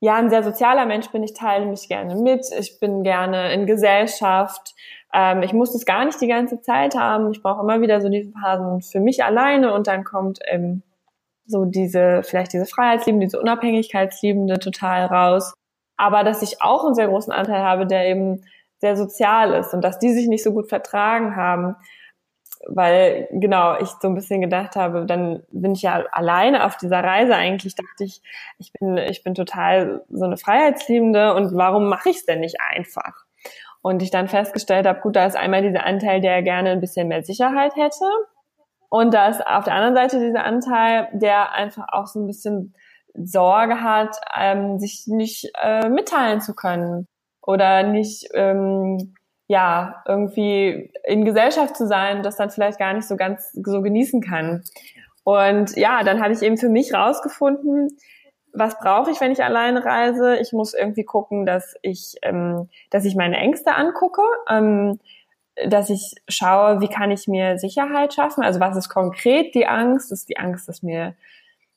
ja, 0.00 0.14
ein 0.14 0.30
sehr 0.30 0.42
sozialer 0.42 0.86
Mensch 0.86 1.10
bin. 1.10 1.22
Ich 1.22 1.34
teile 1.34 1.66
mich 1.66 1.86
gerne 1.86 2.14
mit, 2.14 2.46
ich 2.58 2.80
bin 2.80 3.02
gerne 3.02 3.52
in 3.52 3.66
Gesellschaft. 3.66 4.74
Ähm, 5.12 5.42
ich 5.42 5.52
muss 5.52 5.74
das 5.74 5.84
gar 5.84 6.06
nicht 6.06 6.18
die 6.18 6.28
ganze 6.28 6.62
Zeit 6.62 6.94
haben. 6.94 7.30
Ich 7.32 7.42
brauche 7.42 7.60
immer 7.60 7.82
wieder 7.82 8.00
so 8.00 8.08
diese 8.08 8.32
Phasen 8.32 8.80
für 8.80 9.00
mich 9.00 9.22
alleine 9.22 9.74
und 9.74 9.86
dann 9.86 10.02
kommt 10.02 10.38
ähm, 10.46 10.82
so 11.44 11.66
diese, 11.66 12.22
vielleicht 12.22 12.54
diese 12.54 12.64
Freiheitsliebende, 12.64 13.26
diese 13.26 13.40
Unabhängigkeitsliebende 13.40 14.58
total 14.60 15.04
raus. 15.06 15.52
Aber 15.98 16.24
dass 16.24 16.40
ich 16.40 16.62
auch 16.62 16.86
einen 16.86 16.94
sehr 16.94 17.08
großen 17.08 17.34
Anteil 17.34 17.62
habe, 17.62 17.86
der 17.86 18.08
eben 18.08 18.44
sehr 18.78 18.96
sozial 18.96 19.54
ist 19.54 19.72
und 19.74 19.82
dass 19.82 19.98
die 19.98 20.12
sich 20.12 20.28
nicht 20.28 20.44
so 20.44 20.52
gut 20.52 20.68
vertragen 20.68 21.36
haben, 21.36 21.76
weil 22.68 23.28
genau 23.30 23.78
ich 23.78 23.88
so 24.00 24.08
ein 24.08 24.14
bisschen 24.14 24.40
gedacht 24.40 24.76
habe, 24.76 25.06
dann 25.06 25.42
bin 25.50 25.72
ich 25.72 25.82
ja 25.82 26.04
alleine 26.12 26.64
auf 26.64 26.76
dieser 26.76 27.02
Reise. 27.02 27.34
Eigentlich 27.34 27.74
dachte 27.74 28.04
ich, 28.04 28.22
ich 28.58 28.72
bin 28.72 28.96
ich 28.96 29.22
bin 29.22 29.34
total 29.34 30.04
so 30.10 30.24
eine 30.24 30.36
Freiheitsliebende 30.36 31.34
und 31.34 31.54
warum 31.54 31.88
mache 31.88 32.10
ich 32.10 32.16
es 32.16 32.26
denn 32.26 32.40
nicht 32.40 32.56
einfach? 32.60 33.24
Und 33.82 34.02
ich 34.02 34.10
dann 34.10 34.28
festgestellt 34.28 34.86
habe, 34.86 35.00
gut, 35.00 35.14
da 35.16 35.26
ist 35.26 35.36
einmal 35.36 35.62
dieser 35.62 35.84
Anteil, 35.84 36.20
der 36.20 36.42
gerne 36.42 36.70
ein 36.70 36.80
bisschen 36.80 37.08
mehr 37.08 37.22
Sicherheit 37.22 37.76
hätte. 37.76 38.04
Und 38.88 39.14
da 39.14 39.28
ist 39.28 39.46
auf 39.46 39.64
der 39.64 39.74
anderen 39.74 39.94
Seite 39.94 40.18
dieser 40.18 40.44
Anteil, 40.44 41.08
der 41.12 41.52
einfach 41.52 41.86
auch 41.92 42.06
so 42.06 42.20
ein 42.20 42.26
bisschen 42.26 42.74
Sorge 43.14 43.80
hat, 43.80 44.16
ähm, 44.36 44.78
sich 44.78 45.04
nicht 45.06 45.50
äh, 45.62 45.88
mitteilen 45.88 46.40
zu 46.40 46.54
können 46.54 47.06
oder 47.46 47.84
nicht 47.84 48.28
ähm, 48.34 49.14
ja 49.46 50.02
irgendwie 50.06 50.92
in 51.04 51.24
Gesellschaft 51.24 51.76
zu 51.76 51.86
sein, 51.86 52.22
das 52.22 52.36
dann 52.36 52.50
vielleicht 52.50 52.78
gar 52.78 52.92
nicht 52.92 53.06
so 53.06 53.16
ganz 53.16 53.52
so 53.52 53.80
genießen 53.80 54.20
kann. 54.20 54.64
Und 55.24 55.76
ja, 55.76 56.02
dann 56.04 56.22
habe 56.22 56.34
ich 56.34 56.42
eben 56.42 56.58
für 56.58 56.68
mich 56.68 56.92
rausgefunden, 56.92 57.96
was 58.52 58.78
brauche 58.78 59.10
ich, 59.10 59.20
wenn 59.20 59.32
ich 59.32 59.42
alleine 59.42 59.84
reise? 59.84 60.36
Ich 60.36 60.52
muss 60.52 60.72
irgendwie 60.74 61.04
gucken, 61.04 61.46
dass 61.46 61.74
ich, 61.82 62.14
ähm, 62.22 62.68
dass 62.90 63.04
ich 63.04 63.14
meine 63.14 63.36
Ängste 63.36 63.74
angucke, 63.74 64.22
ähm, 64.48 64.98
dass 65.68 65.90
ich 65.90 66.14
schaue, 66.28 66.80
wie 66.80 66.88
kann 66.88 67.10
ich 67.10 67.28
mir 67.28 67.58
Sicherheit 67.58 68.14
schaffen? 68.14 68.42
Also 68.42 68.60
was 68.60 68.76
ist 68.76 68.88
konkret 68.88 69.54
die 69.54 69.66
Angst? 69.66 70.12
Ist 70.12 70.28
die 70.28 70.38
Angst, 70.38 70.68
dass 70.68 70.82
mir 70.82 71.14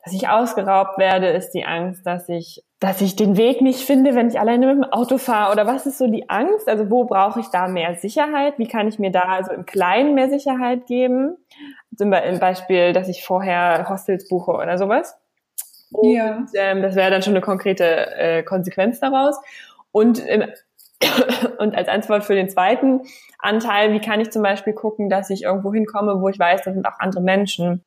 dass 0.04 0.14
ich 0.14 0.30
ausgeraubt 0.30 0.98
werde, 0.98 1.28
ist 1.28 1.52
die 1.52 1.66
Angst, 1.66 2.06
dass 2.06 2.30
ich, 2.30 2.64
dass 2.80 3.02
ich 3.02 3.16
den 3.16 3.36
Weg 3.36 3.62
nicht 3.62 3.86
finde, 3.86 4.16
wenn 4.16 4.30
ich 4.30 4.40
alleine 4.40 4.68
mit 4.68 4.78
dem 4.78 4.92
Auto 4.92 5.18
fahre? 5.18 5.52
Oder 5.52 5.68
was 5.68 5.86
ist 5.86 5.98
so 5.98 6.08
die 6.08 6.30
Angst? 6.30 6.70
Also 6.70 6.90
wo 6.90 7.04
brauche 7.04 7.42
ich 7.42 7.48
da 7.48 7.68
mehr 7.68 7.96
Sicherheit? 7.96 8.58
Wie 8.58 8.68
kann 8.68 8.88
ich 8.88 8.98
mir 8.98 9.12
da 9.12 9.24
also 9.24 9.52
im 9.52 9.66
Kleinen 9.66 10.16
mehr 10.16 10.30
Sicherheit 10.30 10.86
geben? 10.88 11.36
Zum 11.98 12.12
Beispiel, 12.12 12.94
dass 12.94 13.10
ich 13.10 13.26
vorher 13.26 13.90
Hostels 13.90 14.30
buche 14.30 14.52
oder 14.52 14.78
sowas. 14.78 15.18
Und, 15.92 16.14
ja. 16.14 16.46
ähm, 16.56 16.82
das 16.82 16.96
wäre 16.96 17.12
dann 17.12 17.22
schon 17.22 17.34
eine 17.34 17.42
konkrete 17.42 18.16
äh, 18.16 18.44
Konsequenz 18.44 19.00
daraus. 19.00 19.36
Und, 19.92 20.22
ähm, 20.26 20.46
und 21.58 21.76
als 21.76 21.90
Antwort 21.90 22.24
für 22.24 22.36
den 22.36 22.48
zweiten 22.48 23.02
Anteil, 23.40 23.92
wie 23.92 24.00
kann 24.00 24.22
ich 24.22 24.32
zum 24.32 24.44
Beispiel 24.44 24.74
gucken, 24.74 25.10
dass 25.10 25.30
ich 25.30 25.44
irgendwo 25.44 25.74
hinkomme, 25.74 26.22
wo 26.22 26.30
ich 26.30 26.40
weiß, 26.40 26.62
da 26.64 26.74
sind 26.74 26.86
auch 26.86 27.00
andere 27.00 27.22
Menschen 27.22 27.84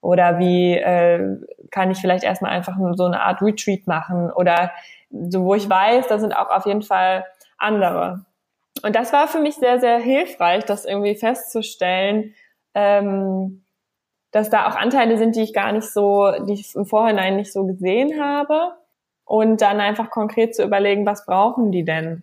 oder 0.00 0.38
wie 0.38 0.76
äh, 0.76 1.36
kann 1.76 1.90
ich 1.90 1.98
vielleicht 1.98 2.24
erstmal 2.24 2.52
einfach 2.52 2.74
so 2.94 3.04
eine 3.04 3.20
Art 3.20 3.42
Retreat 3.42 3.86
machen? 3.86 4.32
Oder 4.32 4.72
so, 5.10 5.44
wo 5.44 5.54
ich 5.54 5.68
weiß, 5.68 6.08
da 6.08 6.18
sind 6.18 6.34
auch 6.34 6.48
auf 6.48 6.64
jeden 6.64 6.80
Fall 6.80 7.26
andere. 7.58 8.24
Und 8.82 8.96
das 8.96 9.12
war 9.12 9.28
für 9.28 9.40
mich 9.40 9.56
sehr, 9.56 9.78
sehr 9.78 9.98
hilfreich, 9.98 10.64
das 10.64 10.86
irgendwie 10.86 11.14
festzustellen, 11.16 12.34
ähm, 12.72 13.62
dass 14.30 14.48
da 14.48 14.68
auch 14.68 14.74
Anteile 14.74 15.18
sind, 15.18 15.36
die 15.36 15.42
ich 15.42 15.52
gar 15.52 15.70
nicht 15.72 15.86
so, 15.86 16.32
die 16.46 16.54
ich 16.54 16.74
im 16.74 16.86
Vorhinein 16.86 17.36
nicht 17.36 17.52
so 17.52 17.66
gesehen 17.66 18.22
habe. 18.22 18.72
Und 19.26 19.60
dann 19.60 19.78
einfach 19.80 20.08
konkret 20.08 20.54
zu 20.54 20.64
überlegen, 20.64 21.04
was 21.04 21.26
brauchen 21.26 21.72
die 21.72 21.84
denn? 21.84 22.22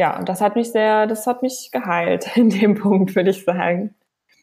Ja, 0.00 0.18
und 0.18 0.28
das 0.28 0.40
hat 0.40 0.56
mich 0.56 0.72
sehr, 0.72 1.06
das 1.06 1.28
hat 1.28 1.42
mich 1.42 1.70
geheilt 1.70 2.28
in 2.36 2.50
dem 2.50 2.74
Punkt, 2.74 3.14
würde 3.14 3.30
ich 3.30 3.44
sagen. 3.44 3.94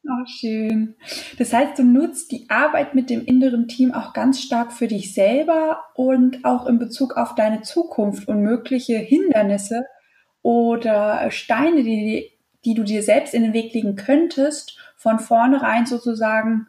Oh, 0.07 0.25
schön. 0.27 0.95
Das 1.39 1.51
heißt, 1.51 1.79
du 1.79 1.83
nutzt 1.83 2.31
die 2.31 2.47
Arbeit 2.49 2.93
mit 2.93 3.09
dem 3.09 3.25
inneren 3.25 3.67
Team 3.67 3.91
auch 3.91 4.13
ganz 4.13 4.39
stark 4.39 4.71
für 4.71 4.87
dich 4.87 5.15
selber 5.15 5.83
und 5.95 6.45
auch 6.45 6.67
in 6.67 6.77
Bezug 6.77 7.17
auf 7.17 7.33
deine 7.33 7.61
Zukunft 7.61 8.27
und 8.27 8.41
mögliche 8.41 8.97
Hindernisse 8.97 9.85
oder 10.43 11.31
Steine, 11.31 11.81
die, 11.81 12.31
die 12.65 12.75
du 12.75 12.83
dir 12.83 13.01
selbst 13.01 13.33
in 13.33 13.41
den 13.41 13.53
Weg 13.53 13.73
legen 13.73 13.95
könntest, 13.95 14.77
von 14.95 15.17
vornherein 15.17 15.87
sozusagen 15.87 16.67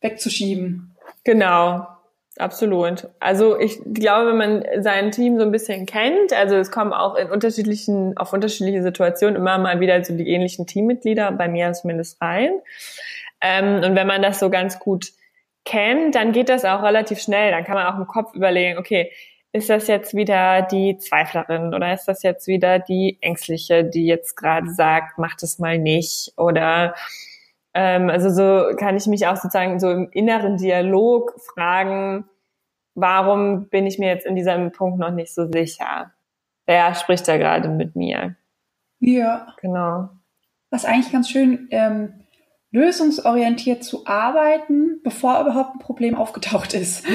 wegzuschieben. 0.00 0.94
Genau, 1.24 1.88
Absolut. 2.38 3.08
Also 3.18 3.58
ich 3.58 3.80
glaube, 3.84 4.30
wenn 4.30 4.36
man 4.36 4.64
sein 4.82 5.10
Team 5.10 5.38
so 5.38 5.42
ein 5.42 5.52
bisschen 5.52 5.86
kennt, 5.86 6.34
also 6.34 6.56
es 6.56 6.70
kommen 6.70 6.92
auch 6.92 7.14
in 7.14 7.30
unterschiedlichen, 7.30 8.16
auf 8.16 8.32
unterschiedliche 8.32 8.82
Situationen 8.82 9.36
immer 9.36 9.56
mal 9.58 9.80
wieder 9.80 10.04
so 10.04 10.14
die 10.14 10.28
ähnlichen 10.28 10.66
Teammitglieder, 10.66 11.32
bei 11.32 11.48
mir 11.48 11.72
zumindest 11.72 12.20
rein. 12.20 12.50
Ähm, 13.40 13.76
und 13.76 13.96
wenn 13.96 14.06
man 14.06 14.20
das 14.20 14.38
so 14.38 14.50
ganz 14.50 14.78
gut 14.78 15.12
kennt, 15.64 16.14
dann 16.14 16.32
geht 16.32 16.50
das 16.50 16.64
auch 16.66 16.82
relativ 16.82 17.20
schnell. 17.20 17.50
Dann 17.52 17.64
kann 17.64 17.74
man 17.74 17.86
auch 17.86 17.98
im 17.98 18.06
Kopf 18.06 18.34
überlegen, 18.34 18.78
okay, 18.78 19.10
ist 19.52 19.70
das 19.70 19.86
jetzt 19.88 20.14
wieder 20.14 20.60
die 20.60 20.98
Zweiflerin 20.98 21.72
oder 21.72 21.94
ist 21.94 22.04
das 22.04 22.22
jetzt 22.22 22.46
wieder 22.46 22.78
die 22.78 23.16
Ängstliche, 23.22 23.84
die 23.84 24.06
jetzt 24.06 24.36
gerade 24.36 24.70
sagt, 24.70 25.16
mach 25.16 25.34
das 25.36 25.58
mal 25.58 25.78
nicht? 25.78 26.32
Oder 26.36 26.94
ähm, 27.76 28.08
also 28.08 28.30
so 28.30 28.74
kann 28.76 28.96
ich 28.96 29.06
mich 29.06 29.26
auch 29.26 29.36
sozusagen 29.36 29.78
so 29.78 29.90
im 29.90 30.08
inneren 30.12 30.56
Dialog 30.56 31.34
fragen, 31.54 32.24
warum 32.94 33.68
bin 33.68 33.86
ich 33.86 33.98
mir 33.98 34.08
jetzt 34.08 34.24
in 34.24 34.34
diesem 34.34 34.72
Punkt 34.72 34.98
noch 34.98 35.10
nicht 35.10 35.34
so 35.34 35.46
sicher? 35.52 36.12
Wer 36.64 36.94
spricht 36.94 37.28
da 37.28 37.36
gerade 37.36 37.68
mit 37.68 37.94
mir? 37.94 38.34
Ja. 38.98 39.54
Genau. 39.60 40.08
Was 40.70 40.86
eigentlich 40.86 41.12
ganz 41.12 41.28
schön 41.28 41.68
ähm, 41.70 42.14
lösungsorientiert 42.70 43.84
zu 43.84 44.06
arbeiten, 44.06 45.02
bevor 45.04 45.42
überhaupt 45.42 45.74
ein 45.74 45.78
Problem 45.78 46.14
aufgetaucht 46.14 46.72
ist. 46.72 47.06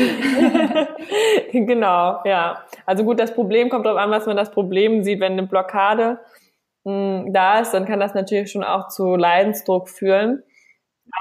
genau, 1.51 2.19
ja. 2.23 2.63
Also 2.85 3.03
gut, 3.03 3.19
das 3.19 3.33
Problem 3.33 3.69
kommt 3.69 3.87
darauf 3.87 3.99
an, 3.99 4.11
was 4.11 4.27
man 4.27 4.37
das 4.37 4.51
Problem 4.51 5.03
sieht. 5.03 5.19
Wenn 5.19 5.33
eine 5.33 5.47
Blockade 5.47 6.19
mh, 6.83 7.23
hm, 7.23 7.33
da 7.33 7.59
ist, 7.59 7.71
dann 7.71 7.85
kann 7.85 7.99
das 7.99 8.13
natürlich 8.13 8.51
schon 8.51 8.63
auch 8.63 8.89
zu 8.89 9.15
Leidensdruck 9.15 9.89
führen. 9.89 10.43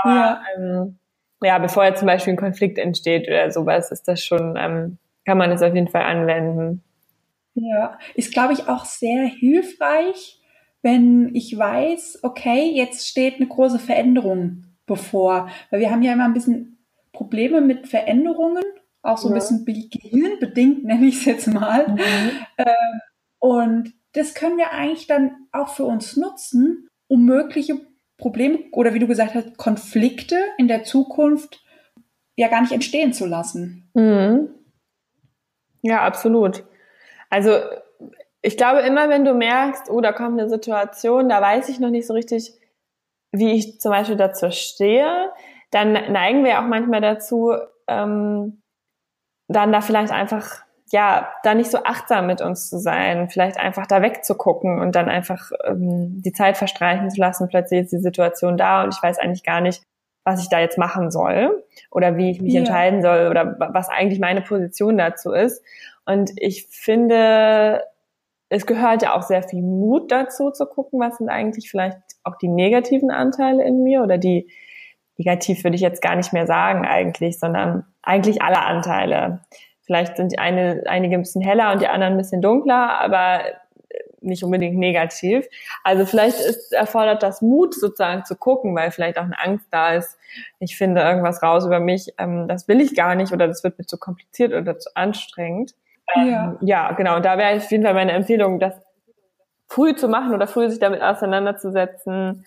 Aber 0.03 0.15
ja, 0.15 0.43
ähm, 0.57 0.99
ja 1.43 1.59
bevor 1.59 1.85
jetzt 1.85 2.01
zum 2.01 2.07
Beispiel 2.07 2.35
ein 2.35 2.39
Konflikt 2.39 2.79
entsteht 2.79 3.29
oder 3.29 3.51
sowas, 3.51 3.91
ist 3.91 4.09
das 4.09 4.25
schon, 4.25 4.57
ähm, 4.59 4.99
kann 5.25 5.39
man 5.39 5.51
das 5.51 5.63
auf 5.63 5.75
jeden 5.75 5.89
Fall 5.89 6.03
anwenden. 6.03 6.83
Ja, 7.55 7.99
ist, 8.15 8.33
glaube 8.33 8.53
ich, 8.53 8.69
auch 8.69 8.85
sehr 8.85 9.25
hilfreich, 9.25 10.41
wenn 10.83 11.35
ich 11.35 11.57
weiß, 11.57 12.21
okay, 12.23 12.71
jetzt 12.75 13.07
steht 13.07 13.37
eine 13.37 13.49
große 13.49 13.79
Veränderung 13.79 14.65
bevor. 14.87 15.49
Weil 15.71 15.81
wir 15.81 15.91
haben 15.91 16.03
ja 16.03 16.13
immer 16.13 16.25
ein 16.25 16.35
bisschen 16.35 16.79
Probleme 17.13 17.61
mit 17.61 17.89
Veränderungen, 17.89 18.65
auch 19.03 19.19
so 19.19 19.29
ein 19.29 19.35
ja. 19.35 19.39
bisschen 19.39 19.65
gehirnbedingt, 19.65 20.85
nenne 20.85 21.07
ich 21.07 21.17
es 21.19 21.25
jetzt 21.25 21.47
mal. 21.49 21.89
Mhm. 21.89 22.01
Ähm, 22.59 23.01
und 23.39 23.95
das 24.13 24.35
können 24.35 24.59
wir 24.59 24.73
eigentlich 24.73 25.07
dann 25.07 25.47
auch 25.53 25.69
für 25.69 25.85
uns 25.85 26.17
nutzen, 26.17 26.89
um 27.09 27.25
mögliche 27.25 27.81
Probleme 28.21 28.61
oder 28.73 28.95
wie 28.95 28.99
du 28.99 29.07
gesagt 29.07 29.35
hast, 29.35 29.57
Konflikte 29.57 30.37
in 30.59 30.69
der 30.69 30.85
Zukunft 30.85 31.65
ja 32.37 32.49
gar 32.49 32.61
nicht 32.61 32.73
entstehen 32.73 33.13
zu 33.13 33.27
lassen. 33.27 33.91
Mhm. 33.95 34.51
Ja, 35.83 36.03
absolut. 36.03 36.65
Also 37.29 37.59
ich 38.43 38.57
glaube, 38.57 38.81
immer 38.81 39.09
wenn 39.09 39.25
du 39.25 39.35
merkst, 39.35 39.91
oh, 39.91 40.01
da 40.01 40.13
kommt 40.13 40.39
eine 40.39 40.49
Situation, 40.49 41.29
da 41.29 41.41
weiß 41.41 41.69
ich 41.69 41.81
noch 41.81 41.91
nicht 41.91 42.07
so 42.07 42.15
richtig, 42.15 42.53
wie 43.33 43.53
ich 43.53 43.81
zum 43.81 43.93
Beispiel 43.93 44.17
dazu 44.17 44.51
stehe, 44.51 45.31
dann 45.71 45.93
neigen 45.93 46.45
wir 46.45 46.59
auch 46.61 46.67
manchmal 46.67 47.01
dazu, 47.01 47.53
ähm, 47.87 48.63
dann 49.49 49.73
da 49.73 49.81
vielleicht 49.81 50.13
einfach, 50.13 50.63
ja, 50.93 51.33
da 51.45 51.55
nicht 51.55 51.71
so 51.71 51.79
achtsam 51.85 52.27
mit 52.27 52.41
uns 52.41 52.69
zu 52.69 52.79
sein, 52.79 53.29
vielleicht 53.29 53.59
einfach 53.59 53.87
da 53.87 54.03
wegzugucken 54.03 54.81
und 54.81 54.95
dann 54.95 55.09
einfach 55.09 55.51
ähm, 55.65 56.21
die 56.23 56.33
Zeit 56.33 56.57
verstreichen 56.57 57.11
zu 57.11 57.21
lassen. 57.21 57.49
Plötzlich 57.49 57.83
ist 57.83 57.93
die 57.93 58.01
Situation 58.01 58.57
da 58.57 58.83
und 58.83 58.95
ich 58.95 59.03
weiß 59.03 59.19
eigentlich 59.19 59.45
gar 59.45 59.61
nicht, 59.61 59.83
was 60.25 60.43
ich 60.43 60.49
da 60.49 60.61
jetzt 60.61 60.79
machen 60.79 61.11
soll 61.11 61.65
oder 61.91 62.17
wie 62.17 62.31
ich 62.31 62.41
mich 62.41 62.55
ja. 62.55 62.61
entscheiden 62.61 63.03
soll 63.03 63.29
oder 63.29 63.57
was 63.59 63.89
eigentlich 63.89 64.21
meine 64.21 64.43
Position 64.43 64.99
dazu 64.99 65.33
ist. 65.33 65.65
Und 66.07 66.33
ich 66.37 66.67
finde, 66.67 67.83
es 68.49 68.67
gehört 68.67 69.03
ja 69.03 69.15
auch 69.15 69.23
sehr 69.23 69.43
viel 69.43 69.63
Mut 69.63 70.11
dazu, 70.11 70.51
zu 70.51 70.67
gucken, 70.67 71.01
was 71.01 71.19
sind 71.19 71.29
eigentlich 71.29 71.71
vielleicht 71.71 71.99
auch 72.25 72.37
die 72.37 72.49
negativen 72.49 73.11
Anteile 73.11 73.65
in 73.65 73.83
mir 73.83 74.03
oder 74.03 74.19
die, 74.19 74.51
negativ 75.21 75.63
würde 75.65 75.77
ich 75.77 75.83
jetzt 75.83 76.01
gar 76.01 76.17
nicht 76.17 76.33
mehr 76.33 76.47
sagen 76.47 76.87
eigentlich, 76.87 77.39
sondern 77.39 77.85
eigentlich 78.03 78.41
alle 78.41 78.63
Anteile. 78.63 79.41
Vielleicht 79.91 80.19
sind 80.19 80.31
die 80.31 80.39
eine, 80.39 80.85
einige 80.87 81.17
ein 81.17 81.23
bisschen 81.23 81.43
heller 81.43 81.73
und 81.73 81.83
die 81.83 81.89
anderen 81.89 82.13
ein 82.13 82.17
bisschen 82.17 82.41
dunkler, 82.41 83.01
aber 83.01 83.41
nicht 84.21 84.45
unbedingt 84.45 84.79
negativ. 84.79 85.49
Also 85.83 86.07
vielleicht 86.07 86.39
ist, 86.39 86.73
erfordert 86.73 87.25
das 87.25 87.43
Mut 87.43 87.75
sozusagen 87.75 88.25
zu 88.25 88.37
gucken, 88.37 88.77
weil 88.77 88.93
vielleicht 88.93 89.19
auch 89.19 89.25
eine 89.25 89.41
Angst 89.41 89.67
da 89.73 89.95
ist. 89.95 90.17
Ich 90.61 90.79
finde 90.79 91.01
irgendwas 91.01 91.43
raus 91.43 91.67
über 91.67 91.81
mich, 91.81 92.15
ähm, 92.19 92.47
das 92.47 92.69
will 92.69 92.81
ich 92.81 92.95
gar 92.95 93.17
nicht 93.17 93.33
oder 93.33 93.49
das 93.49 93.65
wird 93.65 93.81
mir 93.81 93.85
zu 93.85 93.99
kompliziert 93.99 94.53
oder 94.53 94.79
zu 94.79 94.91
anstrengend. 94.95 95.75
Ja. 96.15 96.23
Ähm, 96.23 96.59
ja, 96.61 96.93
genau. 96.93 97.17
Und 97.17 97.25
da 97.25 97.37
wäre 97.37 97.57
auf 97.57 97.69
jeden 97.73 97.83
Fall 97.83 97.95
meine 97.95 98.13
Empfehlung, 98.13 98.61
das 98.61 98.75
früh 99.67 99.97
zu 99.97 100.07
machen 100.07 100.33
oder 100.33 100.47
früh 100.47 100.71
sich 100.71 100.79
damit 100.79 101.03
auseinanderzusetzen. 101.03 102.47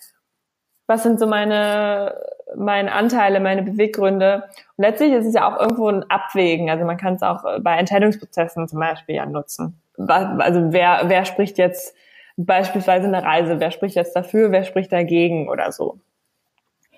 Was 0.94 1.02
sind 1.02 1.20
so 1.20 1.26
meine, 1.26 2.16
meine 2.56 2.92
Anteile, 2.92 3.40
meine 3.40 3.64
Beweggründe? 3.64 4.44
Und 4.78 4.84
letztlich 4.84 5.12
ist 5.12 5.26
es 5.26 5.34
ja 5.34 5.52
auch 5.52 5.60
irgendwo 5.60 5.88
ein 5.88 6.04
Abwägen. 6.04 6.70
Also 6.70 6.86
man 6.86 6.98
kann 6.98 7.16
es 7.16 7.24
auch 7.24 7.44
bei 7.62 7.78
Entscheidungsprozessen 7.78 8.68
zum 8.68 8.78
Beispiel 8.78 9.16
ja 9.16 9.26
nutzen. 9.26 9.82
Also 9.98 10.72
wer, 10.72 11.06
wer 11.06 11.26
spricht 11.26 11.58
jetzt 11.58 11.96
beispielsweise 12.38 13.08
eine 13.08 13.24
Reise? 13.24 13.60
Wer 13.60 13.72
spricht 13.72 13.96
jetzt 13.96 14.16
dafür? 14.16 14.52
Wer 14.52 14.66
spricht 14.66 14.92
dagegen 14.92 15.50
oder 15.50 15.72
so? 15.72 15.98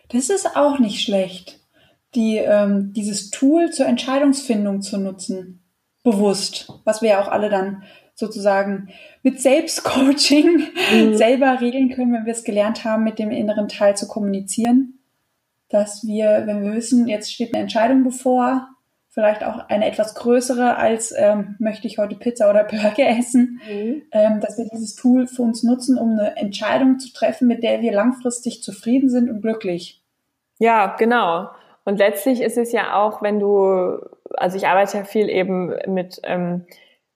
Das 0.10 0.29
ist 0.29 0.58
auch 0.58 0.77
nicht 0.77 1.01
schlecht, 1.01 1.62
die, 2.15 2.36
ähm, 2.36 2.91
dieses 2.91 3.29
Tool 3.29 3.69
zur 3.71 3.86
Entscheidungsfindung 3.86 4.81
zu 4.81 4.97
nutzen 4.97 5.63
bewusst, 6.03 6.69
was 6.84 7.01
wir 7.01 7.12
ja 7.12 7.21
auch 7.21 7.29
alle 7.29 7.49
dann 7.49 7.84
sozusagen 8.15 8.89
mit 9.21 9.41
Selbstcoaching 9.41 10.63
mhm. 10.93 11.13
selber 11.15 11.60
regeln 11.62 11.89
können, 11.89 12.13
wenn 12.13 12.25
wir 12.25 12.34
es 12.34 12.43
gelernt 12.43 12.84
haben, 12.84 13.04
mit 13.04 13.19
dem 13.19 13.30
inneren 13.30 13.67
Teil 13.67 13.95
zu 13.95 14.08
kommunizieren. 14.08 14.99
Dass 15.69 16.06
wir, 16.06 16.43
wenn 16.45 16.63
wir 16.63 16.73
wissen, 16.73 17.08
jetzt 17.08 17.34
steht 17.34 17.54
eine 17.54 17.63
Entscheidung 17.63 18.04
bevor, 18.04 18.69
vielleicht 19.10 19.43
auch 19.43 19.69
eine 19.69 19.86
etwas 19.86 20.15
größere 20.15 20.78
als 20.78 21.13
ähm, 21.17 21.56
möchte 21.60 21.88
ich 21.88 21.97
heute 21.97 22.15
Pizza 22.15 22.49
oder 22.49 22.63
Burger 22.63 23.08
essen, 23.19 23.60
mhm. 23.69 24.04
ähm, 24.12 24.39
dass 24.41 24.58
wir 24.58 24.65
dieses 24.71 24.95
Tool 24.95 25.28
für 25.28 25.41
uns 25.41 25.63
nutzen, 25.63 25.97
um 25.97 26.12
eine 26.12 26.38
Entscheidung 26.38 26.99
zu 26.99 27.12
treffen, 27.13 27.47
mit 27.47 27.63
der 27.63 27.82
wir 27.82 27.93
langfristig 27.93 28.63
zufrieden 28.63 29.10
sind 29.10 29.30
und 29.30 29.41
glücklich. 29.41 30.01
Ja, 30.60 30.95
genau. 30.97 31.49
Und 31.84 31.97
letztlich 31.97 32.41
ist 32.41 32.58
es 32.58 32.71
ja 32.71 32.95
auch, 32.95 33.21
wenn 33.21 33.39
du 33.39 33.99
also 34.38 34.58
ich 34.58 34.67
arbeite 34.67 34.97
ja 34.97 35.04
viel 35.04 35.30
eben 35.30 35.73
mit, 35.88 36.19
ähm, 36.23 36.65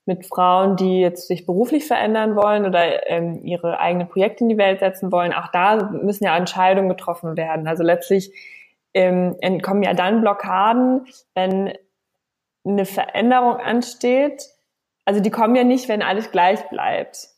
mit 0.09 0.25
Frauen, 0.25 0.75
die 0.75 0.99
jetzt 0.99 1.27
sich 1.27 1.45
beruflich 1.45 1.85
verändern 1.85 2.35
wollen 2.35 2.65
oder 2.65 3.07
ähm, 3.07 3.41
ihre 3.43 3.79
eigenen 3.79 4.09
Projekte 4.09 4.43
in 4.43 4.49
die 4.49 4.57
Welt 4.57 4.79
setzen 4.79 5.11
wollen. 5.11 5.33
Auch 5.33 5.49
da 5.53 5.91
müssen 5.91 6.23
ja 6.23 6.35
Entscheidungen 6.35 6.89
getroffen 6.89 7.37
werden. 7.37 7.67
Also 7.67 7.83
letztlich 7.83 8.33
ähm, 8.95 9.37
kommen 9.61 9.83
ja 9.83 9.93
dann 9.93 10.21
Blockaden, 10.21 11.05
wenn 11.35 11.73
eine 12.65 12.85
Veränderung 12.85 13.57
ansteht. 13.57 14.43
Also 15.05 15.21
die 15.21 15.29
kommen 15.29 15.55
ja 15.55 15.63
nicht, 15.63 15.87
wenn 15.87 16.01
alles 16.01 16.31
gleich 16.31 16.67
bleibt. 16.69 17.29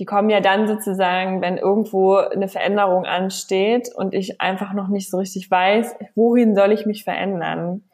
Die 0.00 0.04
kommen 0.04 0.30
ja 0.30 0.40
dann 0.40 0.66
sozusagen, 0.66 1.40
wenn 1.42 1.58
irgendwo 1.58 2.16
eine 2.16 2.48
Veränderung 2.48 3.04
ansteht 3.04 3.88
und 3.94 4.14
ich 4.14 4.40
einfach 4.40 4.72
noch 4.72 4.88
nicht 4.88 5.10
so 5.10 5.18
richtig 5.18 5.48
weiß, 5.48 5.94
wohin 6.16 6.56
soll 6.56 6.72
ich 6.72 6.86
mich 6.86 7.04
verändern. 7.04 7.84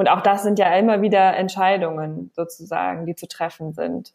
Und 0.00 0.08
auch 0.08 0.22
das 0.22 0.42
sind 0.42 0.58
ja 0.58 0.74
immer 0.76 1.02
wieder 1.02 1.36
Entscheidungen 1.36 2.30
sozusagen, 2.34 3.04
die 3.04 3.14
zu 3.14 3.28
treffen 3.28 3.74
sind. 3.74 4.14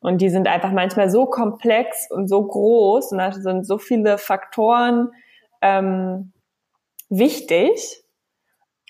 Und 0.00 0.20
die 0.20 0.28
sind 0.28 0.46
einfach 0.46 0.72
manchmal 0.72 1.08
so 1.08 1.24
komplex 1.24 2.10
und 2.10 2.28
so 2.28 2.42
groß 2.42 3.12
und 3.12 3.18
da 3.18 3.32
sind 3.32 3.66
so 3.66 3.78
viele 3.78 4.18
Faktoren 4.18 5.08
ähm, 5.62 6.32
wichtig. 7.08 8.04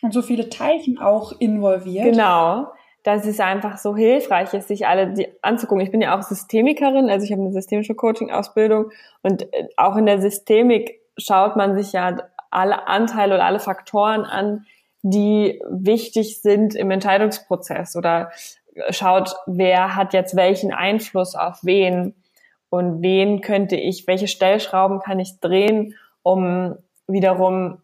Und 0.03 0.13
so 0.13 0.21
viele 0.21 0.49
Teilchen 0.49 0.99
auch 0.99 1.33
involviert. 1.39 2.05
Genau, 2.05 2.73
dass 3.05 3.25
es 3.25 3.39
einfach 3.39 3.79
so 3.79 3.95
hilfreich 3.95 4.53
ist, 4.53 4.67
sich 4.67 4.89
alle 4.89 5.13
die 5.13 5.29
anzugucken. 5.43 5.85
Ich 5.85 5.93
bin 5.93 6.01
ja 6.01 6.19
auch 6.19 6.23
Systemikerin, 6.23 7.09
also 7.09 7.25
ich 7.25 7.31
habe 7.31 7.41
eine 7.41 7.53
systemische 7.53 7.95
Coaching-Ausbildung 7.95 8.91
und 9.23 9.43
äh, 9.55 9.69
auch 9.77 9.95
in 9.95 10.07
der 10.07 10.21
Systemik 10.21 11.01
schaut 11.17 11.55
man 11.55 11.77
sich 11.77 11.93
ja 11.93 12.17
alle 12.51 12.89
Anteile 12.89 13.37
oder 13.37 13.45
alle 13.45 13.61
Faktoren 13.61 14.25
an, 14.25 14.67
die 15.09 15.63
wichtig 15.71 16.43
sind 16.43 16.75
im 16.75 16.91
Entscheidungsprozess 16.91 17.95
oder 17.95 18.33
schaut, 18.91 19.37
wer 19.47 19.95
hat 19.95 20.13
jetzt 20.13 20.35
welchen 20.35 20.73
Einfluss 20.73 21.37
auf 21.37 21.61
wen 21.63 22.15
und 22.71 23.03
wen 23.03 23.41
könnte 23.41 23.77
ich, 23.77 24.09
welche 24.09 24.27
Stellschrauben 24.27 24.99
kann 24.99 25.21
ich 25.21 25.39
drehen, 25.39 25.95
um 26.23 26.77
wiederum, 27.07 27.83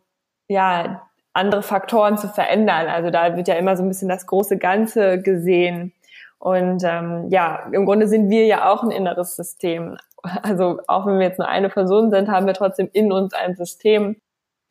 ja, 0.48 1.02
andere 1.32 1.62
Faktoren 1.62 2.18
zu 2.18 2.28
verändern. 2.28 2.88
Also 2.88 3.10
da 3.10 3.36
wird 3.36 3.46
ja 3.46 3.54
immer 3.54 3.76
so 3.76 3.84
ein 3.84 3.88
bisschen 3.88 4.08
das 4.08 4.26
große 4.26 4.58
Ganze 4.58 5.22
gesehen. 5.22 5.92
Und 6.38 6.82
ähm, 6.84 7.28
ja, 7.30 7.70
im 7.72 7.86
Grunde 7.86 8.08
sind 8.08 8.30
wir 8.30 8.46
ja 8.46 8.70
auch 8.70 8.82
ein 8.82 8.90
inneres 8.90 9.36
System. 9.36 9.96
Also 10.42 10.80
auch 10.88 11.06
wenn 11.06 11.18
wir 11.18 11.26
jetzt 11.26 11.38
nur 11.38 11.48
eine 11.48 11.68
Person 11.68 12.10
sind, 12.10 12.28
haben 12.28 12.46
wir 12.46 12.54
trotzdem 12.54 12.88
in 12.92 13.12
uns 13.12 13.32
ein 13.32 13.56
System, 13.56 14.20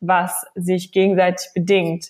was 0.00 0.46
sich 0.54 0.92
gegenseitig 0.92 1.50
bedingt 1.54 2.08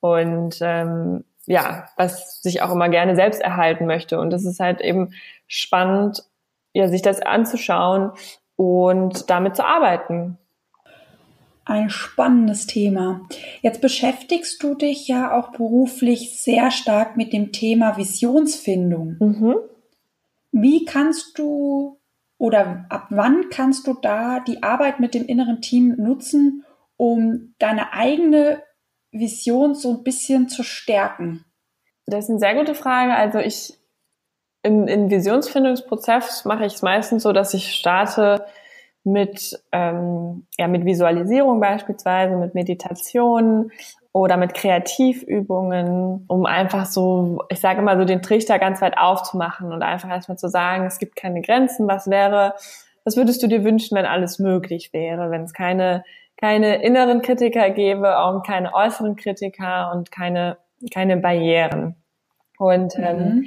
und 0.00 0.58
ähm, 0.60 1.24
ja, 1.46 1.88
was 1.96 2.42
sich 2.42 2.62
auch 2.62 2.70
immer 2.72 2.88
gerne 2.88 3.16
selbst 3.16 3.40
erhalten 3.40 3.86
möchte. 3.86 4.20
Und 4.20 4.30
das 4.30 4.44
ist 4.44 4.60
halt 4.60 4.80
eben 4.80 5.14
spannend, 5.46 6.24
ja, 6.72 6.88
sich 6.88 7.02
das 7.02 7.20
anzuschauen 7.20 8.12
und 8.56 9.30
damit 9.30 9.56
zu 9.56 9.64
arbeiten. 9.64 10.38
ein 11.64 11.90
spannendes 11.90 12.66
Thema. 12.66 13.22
Jetzt 13.62 13.80
beschäftigst 13.80 14.62
du 14.62 14.74
dich 14.74 15.06
ja 15.06 15.38
auch 15.38 15.52
beruflich 15.52 16.40
sehr 16.40 16.70
stark 16.70 17.16
mit 17.16 17.32
dem 17.32 17.52
Thema 17.52 17.96
Visionsfindung. 17.96 19.16
Mhm. 19.20 19.56
Wie 20.52 20.84
kannst 20.84 21.38
du 21.38 22.00
oder 22.38 22.86
ab 22.88 23.06
wann 23.10 23.50
kannst 23.50 23.86
du 23.86 23.94
da 23.94 24.40
die 24.40 24.62
Arbeit 24.62 24.98
mit 24.98 25.14
dem 25.14 25.26
inneren 25.26 25.60
Team 25.60 25.94
nutzen, 25.96 26.64
um 26.96 27.54
deine 27.58 27.92
eigene 27.92 28.62
Vision 29.12 29.74
so 29.74 29.90
ein 29.90 30.02
bisschen 30.02 30.48
zu 30.48 30.62
stärken? 30.62 31.44
Das 32.06 32.24
ist 32.24 32.30
eine 32.30 32.38
sehr 32.38 32.54
gute 32.54 32.74
Frage. 32.74 33.14
Also 33.14 33.38
ich 33.38 33.78
im, 34.62 34.86
im 34.88 35.10
Visionsfindungsprozess 35.10 36.44
mache 36.44 36.66
ich 36.66 36.74
es 36.74 36.82
meistens 36.82 37.22
so, 37.22 37.32
dass 37.32 37.54
ich 37.54 37.74
starte 37.74 38.44
mit, 39.04 39.58
ähm, 39.72 40.46
ja, 40.58 40.68
mit 40.68 40.84
Visualisierung 40.84 41.60
beispielsweise, 41.60 42.36
mit 42.36 42.54
Meditation 42.54 43.72
oder 44.12 44.36
mit 44.36 44.54
Kreativübungen, 44.54 46.24
um 46.26 46.44
einfach 46.44 46.84
so, 46.86 47.42
ich 47.48 47.60
sage 47.60 47.80
immer 47.80 47.96
so, 47.96 48.04
den 48.04 48.22
Trichter 48.22 48.58
ganz 48.58 48.82
weit 48.82 48.98
aufzumachen 48.98 49.72
und 49.72 49.82
einfach 49.82 50.10
erstmal 50.10 50.36
zu 50.38 50.48
sagen, 50.48 50.86
es 50.86 50.98
gibt 50.98 51.16
keine 51.16 51.40
Grenzen, 51.40 51.88
was 51.88 52.10
wäre, 52.10 52.54
was 53.04 53.16
würdest 53.16 53.42
du 53.42 53.46
dir 53.46 53.64
wünschen, 53.64 53.96
wenn 53.96 54.06
alles 54.06 54.38
möglich 54.38 54.92
wäre, 54.92 55.30
wenn 55.30 55.44
es 55.44 55.54
keine, 55.54 56.04
keine 56.40 56.82
inneren 56.82 57.20
Kritiker 57.20 57.70
gäbe 57.70 58.16
und 58.24 58.46
keine 58.46 58.72
äußeren 58.74 59.16
Kritiker 59.16 59.92
und 59.94 60.10
keine, 60.10 60.56
keine 60.92 61.18
Barrieren. 61.18 61.96
Und 62.58 62.94
ähm, 62.96 63.18
mhm. 63.18 63.44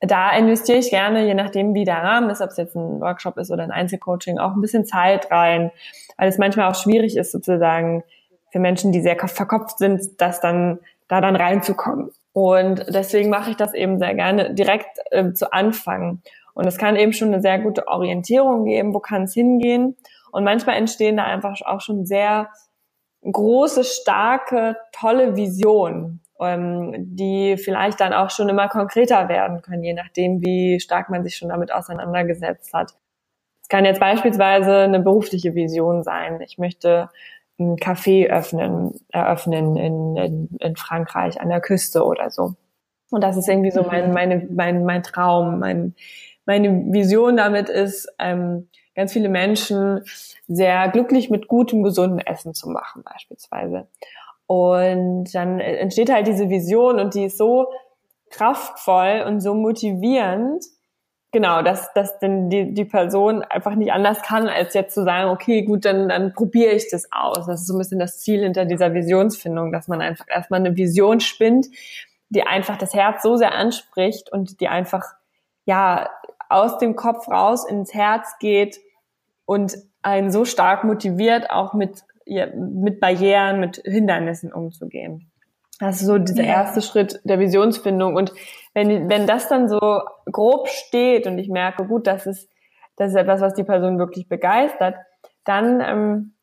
da 0.00 0.36
investiere 0.36 0.78
ich 0.78 0.90
gerne, 0.90 1.26
je 1.26 1.34
nachdem, 1.34 1.74
wie 1.74 1.84
der 1.84 2.02
Rahmen 2.02 2.28
ist, 2.28 2.42
ob 2.42 2.50
es 2.50 2.58
jetzt 2.58 2.76
ein 2.76 3.00
Workshop 3.00 3.38
ist 3.38 3.50
oder 3.50 3.62
ein 3.62 3.70
Einzelcoaching, 3.70 4.38
auch 4.38 4.54
ein 4.54 4.60
bisschen 4.60 4.84
Zeit 4.84 5.30
rein, 5.30 5.70
weil 6.18 6.28
es 6.28 6.38
manchmal 6.38 6.70
auch 6.70 6.74
schwierig 6.74 7.16
ist, 7.16 7.32
sozusagen 7.32 8.04
für 8.52 8.58
Menschen, 8.58 8.92
die 8.92 9.00
sehr 9.00 9.16
verkopft 9.16 9.78
sind, 9.78 10.20
das 10.20 10.40
dann 10.40 10.78
da 11.08 11.20
dann 11.20 11.36
reinzukommen. 11.36 12.10
Und 12.32 12.84
deswegen 12.88 13.30
mache 13.30 13.50
ich 13.50 13.56
das 13.56 13.74
eben 13.74 13.98
sehr 13.98 14.14
gerne 14.14 14.52
direkt 14.54 14.98
äh, 15.10 15.32
zu 15.32 15.52
Anfang. 15.52 16.20
Und 16.52 16.66
es 16.66 16.78
kann 16.78 16.96
eben 16.96 17.12
schon 17.12 17.28
eine 17.28 17.40
sehr 17.40 17.58
gute 17.58 17.88
Orientierung 17.88 18.64
geben, 18.64 18.92
wo 18.94 19.00
kann 19.00 19.24
es 19.24 19.34
hingehen. 19.34 19.96
Und 20.34 20.42
manchmal 20.42 20.76
entstehen 20.78 21.16
da 21.16 21.22
einfach 21.22 21.60
auch 21.64 21.80
schon 21.80 22.06
sehr 22.06 22.48
große, 23.22 23.84
starke, 23.84 24.76
tolle 24.90 25.36
Visionen, 25.36 26.22
ähm, 26.40 26.92
die 26.96 27.56
vielleicht 27.56 28.00
dann 28.00 28.12
auch 28.12 28.30
schon 28.30 28.48
immer 28.48 28.68
konkreter 28.68 29.28
werden 29.28 29.62
können, 29.62 29.84
je 29.84 29.94
nachdem, 29.94 30.44
wie 30.44 30.80
stark 30.80 31.08
man 31.08 31.22
sich 31.22 31.36
schon 31.36 31.50
damit 31.50 31.72
auseinandergesetzt 31.72 32.74
hat. 32.74 32.94
Es 33.62 33.68
kann 33.68 33.84
jetzt 33.84 34.00
beispielsweise 34.00 34.78
eine 34.78 34.98
berufliche 34.98 35.54
Vision 35.54 36.02
sein. 36.02 36.40
Ich 36.40 36.58
möchte 36.58 37.10
ein 37.60 37.76
Café 37.76 38.28
öffnen, 38.28 38.92
eröffnen 39.10 39.76
in, 39.76 40.16
in, 40.16 40.48
in 40.58 40.74
Frankreich 40.74 41.40
an 41.40 41.48
der 41.48 41.60
Küste 41.60 42.04
oder 42.04 42.30
so. 42.30 42.54
Und 43.08 43.22
das 43.22 43.36
ist 43.36 43.48
irgendwie 43.48 43.70
so 43.70 43.84
mein, 43.84 44.08
mhm. 44.08 44.14
meine, 44.14 44.48
mein, 44.50 44.84
mein 44.84 45.04
Traum, 45.04 45.60
mein, 45.60 45.94
meine 46.44 46.92
Vision 46.92 47.36
damit 47.36 47.68
ist, 47.68 48.12
ähm, 48.18 48.68
ganz 48.94 49.12
viele 49.12 49.28
Menschen 49.28 50.04
sehr 50.46 50.88
glücklich 50.88 51.30
mit 51.30 51.48
gutem, 51.48 51.82
gesunden 51.82 52.20
Essen 52.20 52.54
zu 52.54 52.68
machen, 52.68 53.02
beispielsweise. 53.02 53.86
Und 54.46 55.34
dann 55.34 55.60
entsteht 55.60 56.12
halt 56.12 56.26
diese 56.26 56.50
Vision 56.50 56.98
und 56.98 57.14
die 57.14 57.24
ist 57.24 57.38
so 57.38 57.68
kraftvoll 58.30 59.24
und 59.26 59.40
so 59.40 59.54
motivierend, 59.54 60.64
genau, 61.34 61.62
dass, 61.62 61.92
dass 61.94 62.18
denn 62.18 62.50
die, 62.50 62.72
die 62.72 62.84
Person 62.84 63.42
einfach 63.42 63.74
nicht 63.74 63.92
anders 63.92 64.22
kann, 64.22 64.48
als 64.48 64.74
jetzt 64.74 64.94
zu 64.94 65.02
sagen, 65.04 65.30
okay, 65.30 65.62
gut, 65.62 65.84
dann, 65.84 66.08
dann 66.08 66.32
probiere 66.32 66.72
ich 66.72 66.90
das 66.90 67.08
aus. 67.10 67.46
Das 67.46 67.62
ist 67.62 67.66
so 67.66 67.74
ein 67.74 67.78
bisschen 67.78 67.98
das 67.98 68.18
Ziel 68.18 68.42
hinter 68.42 68.64
dieser 68.64 68.94
Visionsfindung, 68.94 69.72
dass 69.72 69.88
man 69.88 70.00
einfach 70.00 70.26
erstmal 70.28 70.60
eine 70.60 70.76
Vision 70.76 71.20
spinnt, 71.20 71.66
die 72.28 72.42
einfach 72.42 72.78
das 72.78 72.94
Herz 72.94 73.22
so 73.22 73.36
sehr 73.36 73.54
anspricht 73.54 74.32
und 74.32 74.60
die 74.60 74.68
einfach, 74.68 75.02
ja, 75.64 76.08
aus 76.54 76.78
dem 76.78 76.96
Kopf 76.96 77.28
raus 77.28 77.66
ins 77.68 77.92
Herz 77.92 78.38
geht 78.38 78.78
und 79.44 79.76
einen 80.02 80.30
so 80.30 80.44
stark 80.44 80.84
motiviert, 80.84 81.50
auch 81.50 81.74
mit, 81.74 82.02
ja, 82.26 82.46
mit 82.54 83.00
Barrieren, 83.00 83.60
mit 83.60 83.82
Hindernissen 83.84 84.52
umzugehen. 84.52 85.30
Das 85.80 86.00
ist 86.00 86.06
so 86.06 86.18
dieser 86.18 86.44
erste 86.44 86.82
Schritt 86.82 87.20
der 87.24 87.40
Visionsfindung. 87.40 88.14
Und 88.14 88.32
wenn, 88.74 89.08
wenn 89.08 89.26
das 89.26 89.48
dann 89.48 89.68
so 89.68 90.02
grob 90.30 90.68
steht 90.68 91.26
und 91.26 91.38
ich 91.38 91.48
merke, 91.48 91.84
gut, 91.86 92.06
das 92.06 92.26
ist, 92.26 92.48
das 92.96 93.10
ist 93.10 93.16
etwas, 93.16 93.40
was 93.40 93.54
die 93.54 93.64
Person 93.64 93.98
wirklich 93.98 94.28
begeistert, 94.28 94.94
dann 95.44 95.80
ähm, 95.80 96.34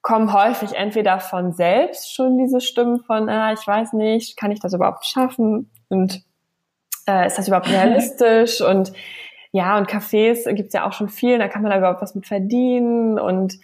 kommen 0.00 0.32
häufig 0.32 0.74
entweder 0.74 1.20
von 1.20 1.52
selbst 1.52 2.14
schon 2.14 2.38
diese 2.38 2.60
Stimmen 2.60 3.00
von, 3.00 3.28
ah, 3.28 3.52
ich 3.52 3.66
weiß 3.66 3.92
nicht, 3.92 4.36
kann 4.36 4.50
ich 4.50 4.60
das 4.60 4.72
überhaupt 4.72 5.04
schaffen? 5.04 5.70
Und 5.88 6.22
äh, 7.06 7.26
ist 7.26 7.36
das 7.36 7.48
überhaupt 7.48 7.68
realistisch? 7.70 8.62
und 8.62 8.92
ja, 9.54 9.78
und 9.78 9.88
Cafés 9.88 10.52
gibt's 10.52 10.74
ja 10.74 10.84
auch 10.84 10.92
schon 10.92 11.08
viel, 11.08 11.38
da 11.38 11.46
kann 11.46 11.62
man 11.62 11.70
da 11.70 11.78
überhaupt 11.78 12.02
was 12.02 12.16
mit 12.16 12.26
verdienen 12.26 13.20
und 13.20 13.54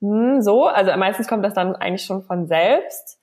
mh, 0.00 0.34
hm, 0.34 0.42
so. 0.42 0.66
Also 0.66 0.94
meistens 0.98 1.28
kommt 1.28 1.42
das 1.46 1.54
dann 1.54 1.74
eigentlich 1.74 2.04
schon 2.04 2.22
von 2.22 2.46
selbst. 2.46 3.18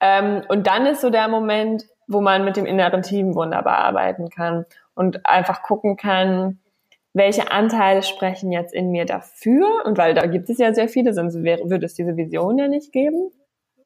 Ähm, 0.00 0.42
und 0.48 0.66
dann 0.66 0.84
ist 0.86 1.00
so 1.00 1.10
der 1.10 1.28
Moment, 1.28 1.84
wo 2.08 2.20
man 2.20 2.44
mit 2.44 2.56
dem 2.56 2.66
inneren 2.66 3.02
Team 3.02 3.36
wunderbar 3.36 3.78
arbeiten 3.78 4.30
kann 4.30 4.66
und 4.96 5.24
einfach 5.26 5.62
gucken 5.62 5.96
kann, 5.96 6.58
welche 7.12 7.52
Anteile 7.52 8.02
sprechen 8.02 8.50
jetzt 8.50 8.74
in 8.74 8.90
mir 8.90 9.04
dafür? 9.04 9.84
Und 9.84 9.96
weil 9.96 10.14
da 10.14 10.26
gibt 10.26 10.50
es 10.50 10.58
ja 10.58 10.74
sehr 10.74 10.88
viele, 10.88 11.14
sonst 11.14 11.36
würde 11.36 11.86
es 11.86 11.94
diese 11.94 12.16
Vision 12.16 12.58
ja 12.58 12.66
nicht 12.66 12.90
geben. 12.90 13.30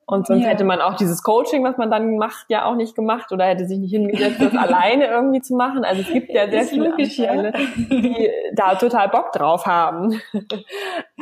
Und 0.06 0.26
sonst 0.26 0.42
ja. 0.42 0.48
hätte 0.48 0.64
man 0.64 0.80
auch 0.80 0.94
dieses 0.94 1.22
Coaching, 1.22 1.64
was 1.64 1.78
man 1.78 1.90
dann 1.90 2.16
macht, 2.16 2.46
ja 2.50 2.66
auch 2.66 2.74
nicht 2.74 2.94
gemacht 2.94 3.32
oder 3.32 3.46
hätte 3.46 3.66
sich 3.66 3.78
nicht 3.78 3.90
hingesetzt, 3.90 4.40
das 4.40 4.54
alleine 4.56 5.06
irgendwie 5.06 5.40
zu 5.40 5.54
machen. 5.54 5.84
Also 5.84 6.02
es 6.02 6.12
gibt 6.12 6.30
ja 6.30 6.48
sehr 6.48 6.64
viele 6.64 6.90
logisch, 6.90 7.18
Anteile, 7.20 7.52
ja. 7.54 8.00
die 8.00 8.30
da 8.52 8.74
total 8.74 9.08
Bock 9.08 9.32
drauf 9.32 9.66
haben. 9.66 10.20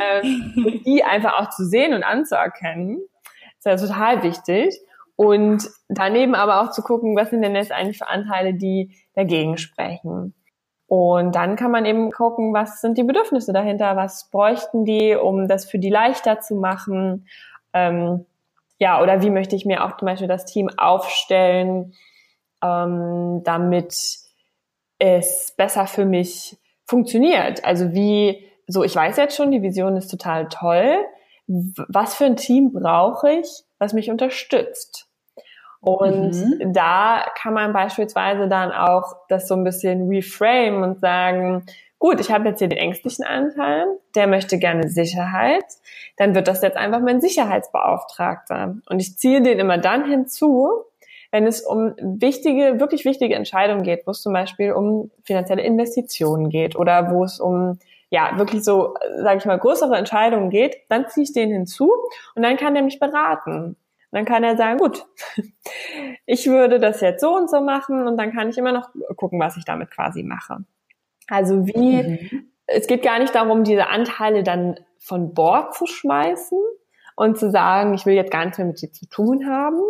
ähm, 0.01 0.83
die 0.85 1.05
einfach 1.05 1.38
auch 1.38 1.51
zu 1.51 1.64
sehen 1.64 1.95
und 1.95 2.03
anzuerkennen, 2.03 3.01
ist 3.59 3.66
ja 3.66 3.77
total 3.77 4.23
wichtig. 4.25 4.81
Und 5.14 5.68
daneben 5.88 6.35
aber 6.35 6.62
auch 6.62 6.71
zu 6.71 6.83
gucken, 6.83 7.14
was 7.14 7.31
sind 7.31 7.42
denn 7.42 7.55
jetzt 7.55 7.71
eigentlich 7.71 7.99
für 7.99 8.09
Anteile, 8.09 8.55
die 8.55 8.97
dagegen 9.14 9.59
sprechen. 9.59 10.35
Und 10.87 11.37
dann 11.37 11.57
kann 11.57 11.71
man 11.71 11.87
eben 11.87 12.11
gucken, 12.11 12.53
was 12.53 12.81
sind 12.81 12.99
die 12.99 13.05
Bedürfnisse 13.05 13.53
dahinter, 13.53 13.97
was 13.97 14.29
bräuchten 14.31 14.85
die, 14.85 15.14
um 15.14 15.49
das 15.49 15.64
für 15.64 15.79
die 15.79 15.88
leichter 15.88 16.40
zu 16.40 16.57
machen. 16.57 17.29
Ähm, 17.73 18.27
ja, 18.83 19.01
oder 19.01 19.23
wie 19.23 19.31
möchte 19.31 19.55
ich 19.55 19.64
mir 19.64 19.85
auch 19.85 19.97
zum 19.97 20.07
Beispiel 20.07 20.27
das 20.27 20.45
Team 20.45 20.68
aufstellen, 20.77 21.95
ähm, 22.64 23.42
damit 23.45 23.95
es 24.99 25.55
besser 25.57 25.87
für 25.87 26.05
mich 26.05 26.59
funktioniert. 26.85 27.64
Also 27.64 27.92
wie, 27.92 28.45
so 28.66 28.83
ich 28.83 28.97
weiß 28.97 29.18
jetzt 29.18 29.37
schon, 29.37 29.53
die 29.53 29.62
Vision 29.62 29.97
ist 29.97 30.09
total 30.09 30.49
toll. 30.49 30.97
Was 31.47 32.16
für 32.16 32.25
ein 32.25 32.35
Team 32.35 32.73
brauche 32.73 33.31
ich, 33.31 33.62
was 33.79 33.92
mich 33.92 34.11
unterstützt. 34.11 35.09
Und 35.79 36.33
mhm. 36.33 36.73
da 36.73 37.25
kann 37.37 37.55
man 37.55 37.73
beispielsweise 37.73 38.49
dann 38.49 38.73
auch 38.73 39.14
das 39.29 39.47
so 39.47 39.55
ein 39.55 39.62
bisschen 39.62 40.09
reframe 40.09 40.83
und 40.83 41.01
sagen, 41.01 41.66
gut, 42.03 42.19
ich 42.19 42.33
habe 42.33 42.49
jetzt 42.49 42.59
hier 42.59 42.67
den 42.67 42.79
ängstlichen 42.79 43.25
Anteil, 43.25 43.87
der 44.17 44.27
möchte 44.27 44.59
gerne 44.59 44.88
Sicherheit, 44.88 45.62
dann 46.17 46.35
wird 46.35 46.49
das 46.49 46.61
jetzt 46.61 46.77
einfach 46.77 46.99
mein 46.99 47.21
Sicherheitsbeauftragter. 47.21 48.75
Und 48.91 48.99
ich 48.99 49.17
ziehe 49.19 49.41
den 49.41 49.61
immer 49.61 49.79
dann 49.79 50.05
hinzu, 50.05 50.69
wenn 51.31 51.47
es 51.47 51.61
um 51.61 51.95
wichtige, 52.01 52.81
wirklich 52.81 53.05
wichtige 53.05 53.37
Entscheidungen 53.37 53.85
geht, 53.85 54.05
wo 54.05 54.11
es 54.11 54.21
zum 54.21 54.33
Beispiel 54.33 54.73
um 54.73 55.12
finanzielle 55.23 55.62
Investitionen 55.62 56.51
geht 56.51 56.75
oder 56.75 57.12
wo 57.12 57.23
es 57.23 57.38
um 57.38 57.79
ja 58.11 58.37
wirklich 58.37 58.65
so, 58.65 58.95
sage 59.19 59.38
ich 59.38 59.45
mal, 59.45 59.61
größere 59.61 59.97
Entscheidungen 59.97 60.51
geht, 60.51 60.79
dann 60.88 61.07
ziehe 61.07 61.23
ich 61.23 61.33
den 61.33 61.53
hinzu 61.53 61.93
und 62.35 62.43
dann 62.43 62.57
kann 62.57 62.75
er 62.75 62.83
mich 62.83 62.99
beraten 62.99 63.77
dann 64.15 64.27
kann 64.27 64.45
er 64.45 64.59
sagen, 64.59 64.77
gut, 64.77 65.07
ich 66.27 66.47
würde 66.47 66.79
das 66.79 67.01
jetzt 67.01 67.23
so 67.23 67.35
und 67.35 67.49
so 67.49 67.62
machen 67.62 68.07
und 68.07 68.19
dann 68.19 68.33
kann 68.35 68.51
ich 68.51 68.59
immer 68.59 68.73
noch 68.73 68.91
gucken, 69.17 69.41
was 69.41 69.57
ich 69.57 69.65
damit 69.65 69.91
quasi 69.91 70.23
mache. 70.23 70.59
Also 71.29 71.67
wie, 71.67 72.03
mhm. 72.03 72.53
es 72.66 72.87
geht 72.87 73.03
gar 73.03 73.18
nicht 73.18 73.35
darum, 73.35 73.64
diese 73.64 73.89
Anteile 73.89 74.43
dann 74.43 74.79
von 74.99 75.35
Bord 75.35 75.75
zu 75.75 75.87
schmeißen 75.87 76.59
und 77.16 77.39
zu 77.39 77.51
sagen, 77.51 77.95
ich 77.95 78.07
will 78.07 78.14
jetzt 78.14 78.31
gar 78.31 78.45
nichts 78.45 78.59
mehr 78.59 78.66
mit 78.66 78.81
dir 78.81 78.93
zu 78.93 79.07
tun 79.09 79.49
haben, 79.49 79.81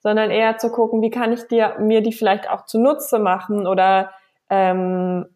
sondern 0.00 0.30
eher 0.30 0.58
zu 0.58 0.70
gucken, 0.70 1.02
wie 1.02 1.10
kann 1.10 1.32
ich 1.32 1.46
dir, 1.48 1.76
mir 1.78 2.00
die 2.00 2.12
vielleicht 2.12 2.48
auch 2.48 2.64
zunutze 2.64 3.18
machen 3.18 3.66
oder 3.66 4.12
ähm, 4.50 5.26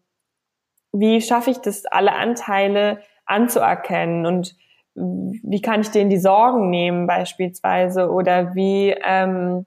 wie 0.91 1.21
schaffe 1.21 1.51
ich 1.51 1.57
das, 1.59 1.85
alle 1.85 2.13
Anteile 2.13 3.01
anzuerkennen 3.25 4.25
und 4.25 4.55
wie 4.93 5.61
kann 5.61 5.81
ich 5.81 5.89
denen 5.89 6.09
die 6.09 6.19
Sorgen 6.19 6.69
nehmen 6.69 7.07
beispielsweise 7.07 8.11
oder 8.11 8.55
wie 8.55 8.93
ähm, 9.03 9.65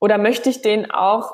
oder 0.00 0.18
möchte 0.18 0.50
ich 0.50 0.62
denen 0.62 0.90
auch 0.90 1.32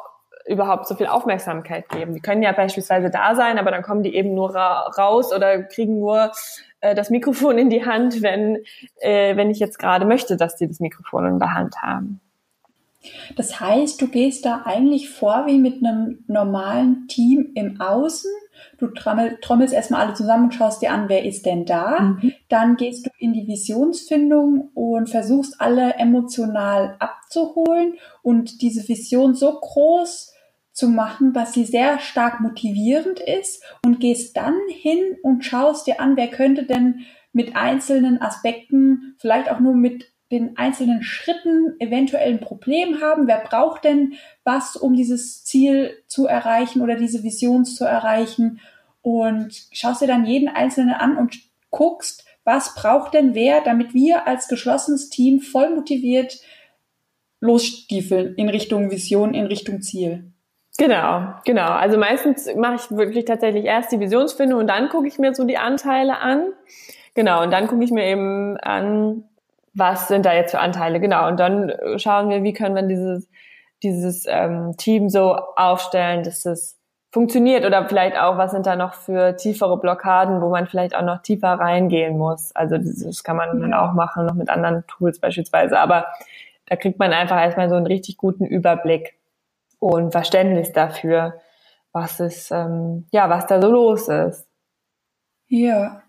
überhaupt 0.49 0.87
so 0.89 0.95
viel 0.95 1.07
Aufmerksamkeit 1.07 1.89
geben? 1.89 2.15
Die 2.15 2.21
können 2.21 2.43
ja 2.43 2.53
beispielsweise 2.53 3.11
da 3.11 3.35
sein, 3.35 3.59
aber 3.59 3.71
dann 3.71 3.83
kommen 3.83 4.03
die 4.03 4.15
eben 4.15 4.35
nur 4.35 4.55
ra 4.55 4.89
raus 4.99 5.33
oder 5.33 5.63
kriegen 5.63 5.99
nur 5.99 6.33
äh, 6.81 6.95
das 6.95 7.11
Mikrofon 7.11 7.59
in 7.59 7.71
die 7.71 7.85
Hand, 7.85 8.23
wenn, 8.23 8.59
äh, 9.01 9.37
wenn 9.37 9.51
ich 9.51 9.59
jetzt 9.59 9.79
gerade 9.79 10.07
möchte, 10.07 10.37
dass 10.37 10.57
die 10.57 10.69
das 10.69 10.81
Mikrofon 10.81 11.27
in 11.27 11.39
der 11.39 11.55
Hand 11.55 11.77
haben. 11.83 12.21
Das 13.37 13.61
heißt, 13.61 14.01
du 14.01 14.09
gehst 14.09 14.45
da 14.45 14.63
eigentlich 14.65 15.09
vor 15.11 15.45
wie 15.47 15.59
mit 15.59 15.85
einem 15.85 16.25
normalen 16.27 17.07
Team 17.09 17.53
im 17.55 17.81
Außen. 17.81 18.31
Du 18.79 18.89
trommel, 18.89 19.39
trommelst 19.41 19.73
erstmal 19.73 20.05
alle 20.05 20.15
zusammen 20.15 20.45
und 20.45 20.55
schaust 20.55 20.83
dir 20.83 20.91
an, 20.91 21.09
wer 21.09 21.25
ist 21.25 21.47
denn 21.47 21.65
da. 21.65 22.01
Mhm. 22.01 22.33
Dann 22.49 22.77
gehst 22.77 23.07
du 23.07 23.11
in 23.19 23.33
die 23.33 23.47
Visionsfindung 23.47 24.71
und 24.75 25.09
versuchst 25.09 25.61
alle 25.61 25.95
emotional 25.95 26.97
abzuholen 26.99 27.95
und 28.23 28.63
diese 28.63 28.87
Vision 28.89 29.35
so 29.35 29.53
groß 29.53 30.35
zu 30.79 30.89
machen, 30.89 31.33
dass 31.33 31.55
sie 31.55 31.64
sehr 31.64 31.99
stark 31.99 32.39
motivierend 32.39 33.18
ist 33.18 33.64
und 33.85 33.99
gehst 33.99 34.37
dann 34.37 34.55
hin 34.70 35.16
und 35.24 35.45
schaust 35.45 35.89
dir 35.89 36.01
an, 36.01 36.16
wer 36.16 36.29
könnte 36.29 36.62
denn 36.62 37.01
mit 37.33 37.57
einzelnen 37.57 38.22
Aspekten, 38.22 39.16
vielleicht 39.18 39.51
auch 39.51 39.59
nur 39.59 39.74
mit 39.74 40.12
den 40.31 40.57
einzelnen 40.57 41.03
Schritten 41.03 41.74
eventuell 41.81 42.31
ein 42.31 42.41
Problem 42.41 43.01
haben. 43.01 43.26
Wer 43.26 43.41
braucht 43.41 43.83
denn 43.83 44.14
was, 44.45 44.76
um 44.76 44.95
dieses 44.95 45.45
Ziel 45.45 46.01
zu 46.07 46.26
erreichen 46.26 46.81
oder 46.81 46.95
diese 46.95 47.24
Vision 47.24 47.64
zu 47.64 47.85
erreichen? 47.85 48.61
Und 49.03 49.66
schaust 49.72 50.01
dir 50.01 50.07
dann 50.07 50.26
jeden 50.26 50.49
Einzelnen 50.49 50.95
an 50.95 51.16
und 51.16 51.41
guckst, 51.70 52.24
was 52.45 52.76
braucht 52.76 53.14
denn 53.14 53.35
wer, 53.35 53.62
damit 53.62 53.95
wir 53.95 54.29
als 54.29 54.47
geschlossenes 54.47 55.09
Team 55.09 55.41
voll 55.41 55.74
motiviert 55.74 56.39
losstiefeln 57.41 58.37
in 58.37 58.49
Richtung 58.49 58.93
Vision, 58.93 59.35
in 59.35 59.47
Richtung 59.47 59.83
Ziel. 59.83 60.33
Genau, 60.79 61.35
genau. 61.45 61.70
Also 61.72 61.99
meistens 61.99 62.49
mache 62.55 62.76
ich 62.76 62.97
wirklich 62.97 63.24
tatsächlich 63.24 63.64
erst 63.64 63.91
die 63.91 63.99
Visionsfindung 63.99 64.61
und 64.61 64.68
dann 64.68 64.89
gucke 64.89 65.09
ich 65.09 65.18
mir 65.18 65.35
so 65.35 65.45
die 65.45 65.59
Anteile 65.59 66.20
an. 66.20 66.53
Genau, 67.14 67.43
und 67.43 67.53
dann 67.53 67.66
gucke 67.66 67.83
ich 67.83 67.91
mir 67.91 68.05
eben 68.05 68.57
an, 68.59 69.24
was 69.74 70.07
sind 70.07 70.24
da 70.24 70.33
jetzt 70.35 70.53
für 70.53 70.61
Anteile, 70.61 71.01
genau. 71.01 71.26
Und 71.26 71.41
dann 71.41 71.68
äh, 71.68 71.99
schauen 71.99 72.31
wir, 72.31 72.45
wie 72.45 72.53
können 72.53 72.76
wir 72.76 72.83
dieses, 72.83 73.29
dieses 73.83 74.24
ähm, 74.29 74.76
Team 74.76 75.09
so 75.09 75.35
aufstellen, 75.57 76.22
dass 76.22 76.47
es 76.47 76.79
funktioniert 77.11 77.64
oder 77.66 77.89
vielleicht 77.89 78.16
auch, 78.16 78.39
was 78.39 78.53
sind 78.53 78.66
da 78.66 78.76
noch 78.76 78.95
für 78.95 79.37
tiefere 79.37 79.81
Blockaden, 79.81 80.41
wo 80.41 80.49
man 80.51 80.68
vielleicht 80.68 80.95
auch 80.95 81.03
noch 81.03 81.22
tiefer 81.22 81.55
reingehen 81.55 82.16
muss. 82.16 82.55
Also 82.55 82.79
das, 82.79 83.03
das 83.03 83.24
kann 83.24 83.37
man 83.37 83.61
dann 83.61 83.74
auch 83.74 83.95
machen, 83.95 84.26
noch 84.26 84.35
mit 84.35 84.49
anderen 84.49 84.87
Tools 84.87 85.18
beispielsweise. 85.18 85.76
Aber 85.81 86.07
da 86.66 86.76
kriegt 86.76 87.01
man 87.01 87.12
einfach 87.12 87.41
erstmal 87.41 87.68
so 87.68 87.74
einen 87.74 87.87
richtig 87.87 88.16
guten 88.16 88.45
Überblick 88.45 89.18
und 89.79 90.12
Verständnis 90.12 90.72
dafür, 90.72 91.41
was 91.93 92.20
ist, 92.20 92.51
ähm, 92.51 93.07
ja, 93.12 93.29
was 93.31 93.47
da 93.47 93.61
so 93.61 93.70
los 93.70 94.09
ist. 94.09 94.47
Ja, 95.49 96.03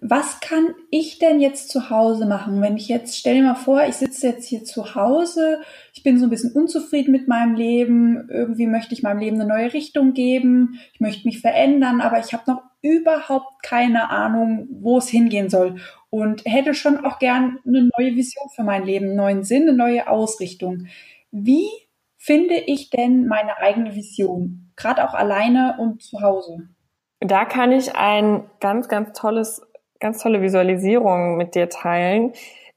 was 0.00 0.38
kann 0.40 0.74
ich 0.90 1.18
denn 1.18 1.40
jetzt 1.40 1.70
zu 1.70 1.90
Hause 1.90 2.26
machen? 2.26 2.62
Wenn 2.62 2.76
ich 2.76 2.88
jetzt, 2.88 3.18
stell 3.18 3.34
dir 3.34 3.42
mal 3.42 3.56
vor, 3.56 3.82
ich 3.82 3.96
sitze 3.96 4.28
jetzt 4.28 4.46
hier 4.46 4.62
zu 4.62 4.94
Hause, 4.94 5.60
ich 5.92 6.04
bin 6.04 6.18
so 6.18 6.26
ein 6.26 6.30
bisschen 6.30 6.52
unzufrieden 6.52 7.10
mit 7.10 7.26
meinem 7.26 7.56
Leben, 7.56 8.28
irgendwie 8.30 8.68
möchte 8.68 8.94
ich 8.94 9.02
meinem 9.02 9.18
Leben 9.18 9.40
eine 9.40 9.48
neue 9.48 9.72
Richtung 9.72 10.12
geben, 10.12 10.78
ich 10.92 11.00
möchte 11.00 11.26
mich 11.26 11.40
verändern, 11.40 12.00
aber 12.00 12.20
ich 12.20 12.32
habe 12.32 12.44
noch 12.46 12.62
überhaupt 12.80 13.62
keine 13.64 14.10
Ahnung, 14.10 14.68
wo 14.70 14.98
es 14.98 15.08
hingehen 15.08 15.50
soll 15.50 15.80
und 16.10 16.42
hätte 16.44 16.74
schon 16.74 17.04
auch 17.04 17.18
gern 17.18 17.58
eine 17.66 17.90
neue 17.98 18.14
Vision 18.14 18.48
für 18.54 18.62
mein 18.62 18.84
Leben, 18.84 19.06
einen 19.06 19.16
neuen 19.16 19.42
Sinn, 19.42 19.62
eine 19.62 19.76
neue 19.76 20.08
Ausrichtung. 20.08 20.86
Wie 21.32 21.68
finde 22.28 22.54
ich 22.54 22.90
denn 22.90 23.26
meine 23.26 23.56
eigene 23.56 23.94
Vision? 23.94 24.70
Gerade 24.76 25.08
auch 25.08 25.14
alleine 25.14 25.76
und 25.80 26.02
zu 26.02 26.20
Hause. 26.20 26.68
Da 27.20 27.46
kann 27.46 27.72
ich 27.72 27.96
ein 27.96 28.48
ganz, 28.60 28.88
ganz 28.88 29.18
tolles 29.18 29.62
ganz 30.00 30.22
tolle 30.22 30.42
Visualisierung 30.42 31.36
mit 31.36 31.54
dir 31.54 31.68
teilen, 31.68 32.32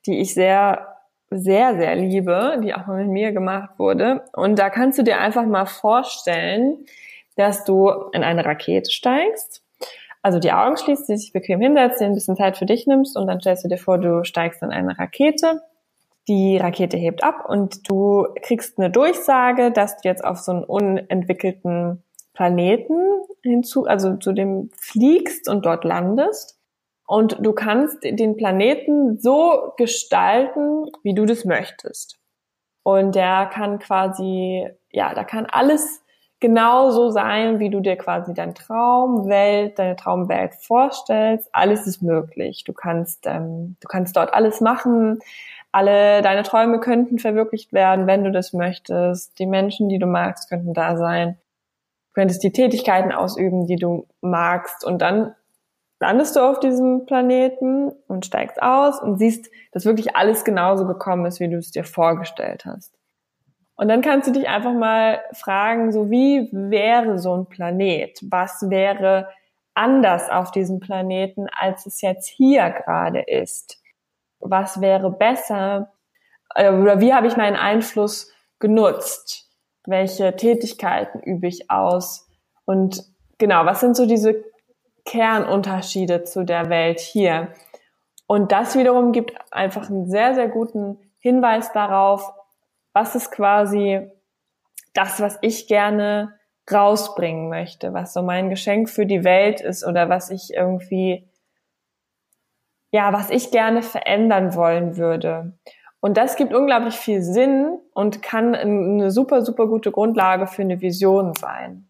die 0.06 0.20
ich 0.20 0.34
sehr, 0.34 0.88
sehr, 1.30 1.76
sehr 1.76 1.96
liebe, 1.96 2.60
die 2.64 2.74
auch 2.74 2.88
mal 2.88 3.04
mit 3.04 3.12
mir 3.12 3.32
gemacht 3.32 3.78
wurde. 3.78 4.24
Und 4.34 4.58
da 4.60 4.70
kannst 4.70 4.98
du 4.98 5.04
dir 5.04 5.20
einfach 5.20 5.46
mal 5.46 5.66
vorstellen, 5.66 6.86
dass 7.36 7.64
du 7.64 7.90
in 8.12 8.24
eine 8.24 8.46
Rakete 8.46 8.92
steigst. 8.92 9.64
Also 10.24 10.40
die 10.40 10.52
Augen 10.52 10.78
schließt, 10.78 11.10
dich 11.10 11.32
bequem 11.34 11.62
hinsetzt, 11.62 12.00
dir 12.00 12.06
ein 12.06 12.14
bisschen 12.14 12.36
Zeit 12.36 12.58
für 12.58 12.66
dich 12.66 12.86
nimmst 12.86 13.18
und 13.18 13.28
dann 13.28 13.40
stellst 13.40 13.64
du 13.64 13.70
dir 13.70 13.78
vor, 13.78 13.98
du 13.98 14.24
steigst 14.24 14.62
in 14.62 14.72
eine 14.72 14.98
Rakete. 14.98 15.62
Die 16.28 16.58
Rakete 16.58 16.98
hebt 16.98 17.24
ab 17.24 17.46
und 17.50 17.90
du 17.90 18.28
kriegst 18.42 18.78
eine 18.78 18.92
Durchsage, 18.92 19.72
dass 19.72 19.98
du 19.98 20.08
jetzt 20.08 20.24
auf 20.24 20.38
so 20.38 20.52
einen 20.52 20.64
unentwickelten 20.64 22.04
Planeten 22.34 23.00
hinzu, 23.44 23.86
also 23.86 24.18
zu 24.18 24.32
dem 24.34 24.70
fliegst 24.78 25.50
und 25.50 25.66
dort 25.66 25.84
landest. 25.84 26.60
Und 27.08 27.38
du 27.42 27.52
kannst 27.54 28.04
den 28.04 28.38
Planeten 28.38 29.20
so 29.20 29.74
gestalten, 29.78 30.86
wie 31.04 31.14
du 31.14 31.26
das 31.26 31.44
möchtest. 31.44 32.18
Und 32.84 33.16
der 33.16 33.48
kann 33.48 33.80
quasi, 33.80 34.68
ja, 34.92 35.14
da 35.14 35.24
kann 35.24 35.46
alles 35.46 36.02
genau 36.40 36.90
so 36.90 37.10
sein, 37.10 37.60
wie 37.60 37.70
du 37.70 37.80
dir 37.80 37.96
quasi 37.96 38.34
deine 38.34 38.54
Traumwelt, 38.54 39.78
deine 39.78 39.96
Traumwelt 39.96 40.56
vorstellst. 40.56 41.50
Alles 41.54 41.86
ist 41.86 42.02
möglich. 42.02 42.64
Du 42.66 42.74
kannst, 42.74 43.28
ähm, 43.28 43.76
du 43.80 43.88
kannst 43.88 44.16
dort 44.16 44.34
alles 44.34 44.60
machen. 44.60 45.20
Alle 45.72 46.22
deine 46.22 46.44
Träume 46.44 46.80
könnten 46.80 47.18
verwirklicht 47.18 47.72
werden, 47.72 48.08
wenn 48.08 48.24
du 48.24 48.32
das 48.32 48.54
möchtest. 48.54 49.40
Die 49.40 49.46
Menschen, 49.46 49.88
die 49.90 50.00
du 50.00 50.06
magst, 50.06 50.50
könnten 50.50 50.74
da 50.74 50.98
sein. 50.98 51.38
Du 52.10 52.14
könntest 52.14 52.44
die 52.44 52.52
Tätigkeiten 52.52 53.12
ausüben, 53.12 53.68
die 53.68 53.78
du 53.78 54.08
magst. 54.20 54.84
Und 54.84 55.02
dann 55.02 55.34
landest 56.02 56.36
du 56.36 56.42
auf 56.42 56.60
diesem 56.60 57.06
Planeten 57.06 57.92
und 58.08 58.26
steigst 58.26 58.62
aus 58.62 59.02
und 59.02 59.18
siehst, 59.18 59.50
dass 59.72 59.86
wirklich 59.86 60.16
alles 60.16 60.44
genauso 60.44 60.86
gekommen 60.86 61.26
ist, 61.26 61.40
wie 61.40 61.48
du 61.48 61.58
es 61.58 61.72
dir 61.72 61.86
vorgestellt 61.86 62.66
hast. 62.66 62.94
Und 63.76 63.88
dann 63.88 64.02
kannst 64.02 64.28
du 64.28 64.32
dich 64.32 64.48
einfach 64.48 64.74
mal 64.74 65.22
fragen, 65.34 65.92
so 65.92 66.12
wie 66.12 66.50
wäre 66.52 67.18
so 67.18 67.36
ein 67.36 67.46
Planet? 67.48 68.20
Was 68.30 68.70
wäre 68.70 69.30
anders 69.74 70.30
auf 70.30 70.52
diesem 70.52 70.80
Planeten, 70.80 71.48
als 71.50 71.86
es 71.86 72.02
jetzt 72.02 72.28
hier 72.28 72.70
gerade 72.70 73.22
ist? 73.22 73.81
Was 74.42 74.82
wäre 74.82 75.12
besser? 75.12 75.94
Äh, 76.56 76.72
oder 76.72 77.00
wie 77.00 77.14
habe 77.14 77.28
ich 77.28 77.38
meinen 77.38 77.56
Einfluss 77.56 78.32
genutzt? 78.60 79.50
Welche 79.86 80.36
Tätigkeiten 80.36 81.20
übe 81.20 81.48
ich 81.48 81.72
aus? 81.72 82.28
Und 82.66 83.04
genau, 83.38 83.66
was 83.66 83.80
sind 83.80 83.96
so 83.96 84.06
diese 84.06 84.44
Kernunterschiede 85.06 86.24
zu 86.24 86.44
der 86.44 86.70
Welt 86.70 87.00
hier. 87.00 87.50
Und 88.28 88.52
das 88.52 88.78
wiederum 88.78 89.12
gibt 89.12 89.34
einfach 89.52 89.90
einen 89.90 90.10
sehr, 90.10 90.36
sehr 90.36 90.48
guten 90.48 90.98
Hinweis 91.20 91.72
darauf, 91.74 92.32
was 92.94 93.16
ist 93.16 93.32
quasi 93.32 94.10
das, 94.94 95.22
was 95.22 95.38
ich 95.42 95.68
gerne 95.68 96.34
rausbringen 96.72 97.50
möchte, 97.50 97.94
was 97.94 98.14
so 98.14 98.22
mein 98.22 98.50
Geschenk 98.50 98.90
für 98.90 99.06
die 99.06 99.24
Welt 99.24 99.62
ist 99.62 99.86
oder 99.86 100.10
was 100.10 100.30
ich 100.30 100.54
irgendwie, 100.54 101.28
ja, 102.92 103.14
was 103.14 103.30
ich 103.30 103.52
gerne 103.52 103.82
verändern 103.82 104.56
wollen 104.56 104.98
würde. 104.98 105.58
Und 106.00 106.18
das 106.18 106.36
gibt 106.36 106.54
unglaublich 106.54 106.96
viel 106.96 107.22
Sinn 107.22 107.78
und 107.94 108.22
kann 108.22 108.56
eine 108.56 109.12
super, 109.12 109.44
super 109.44 109.68
gute 109.68 109.92
Grundlage 109.92 110.48
für 110.48 110.64
eine 110.64 110.82
Vision 110.82 111.34
sein 111.34 111.88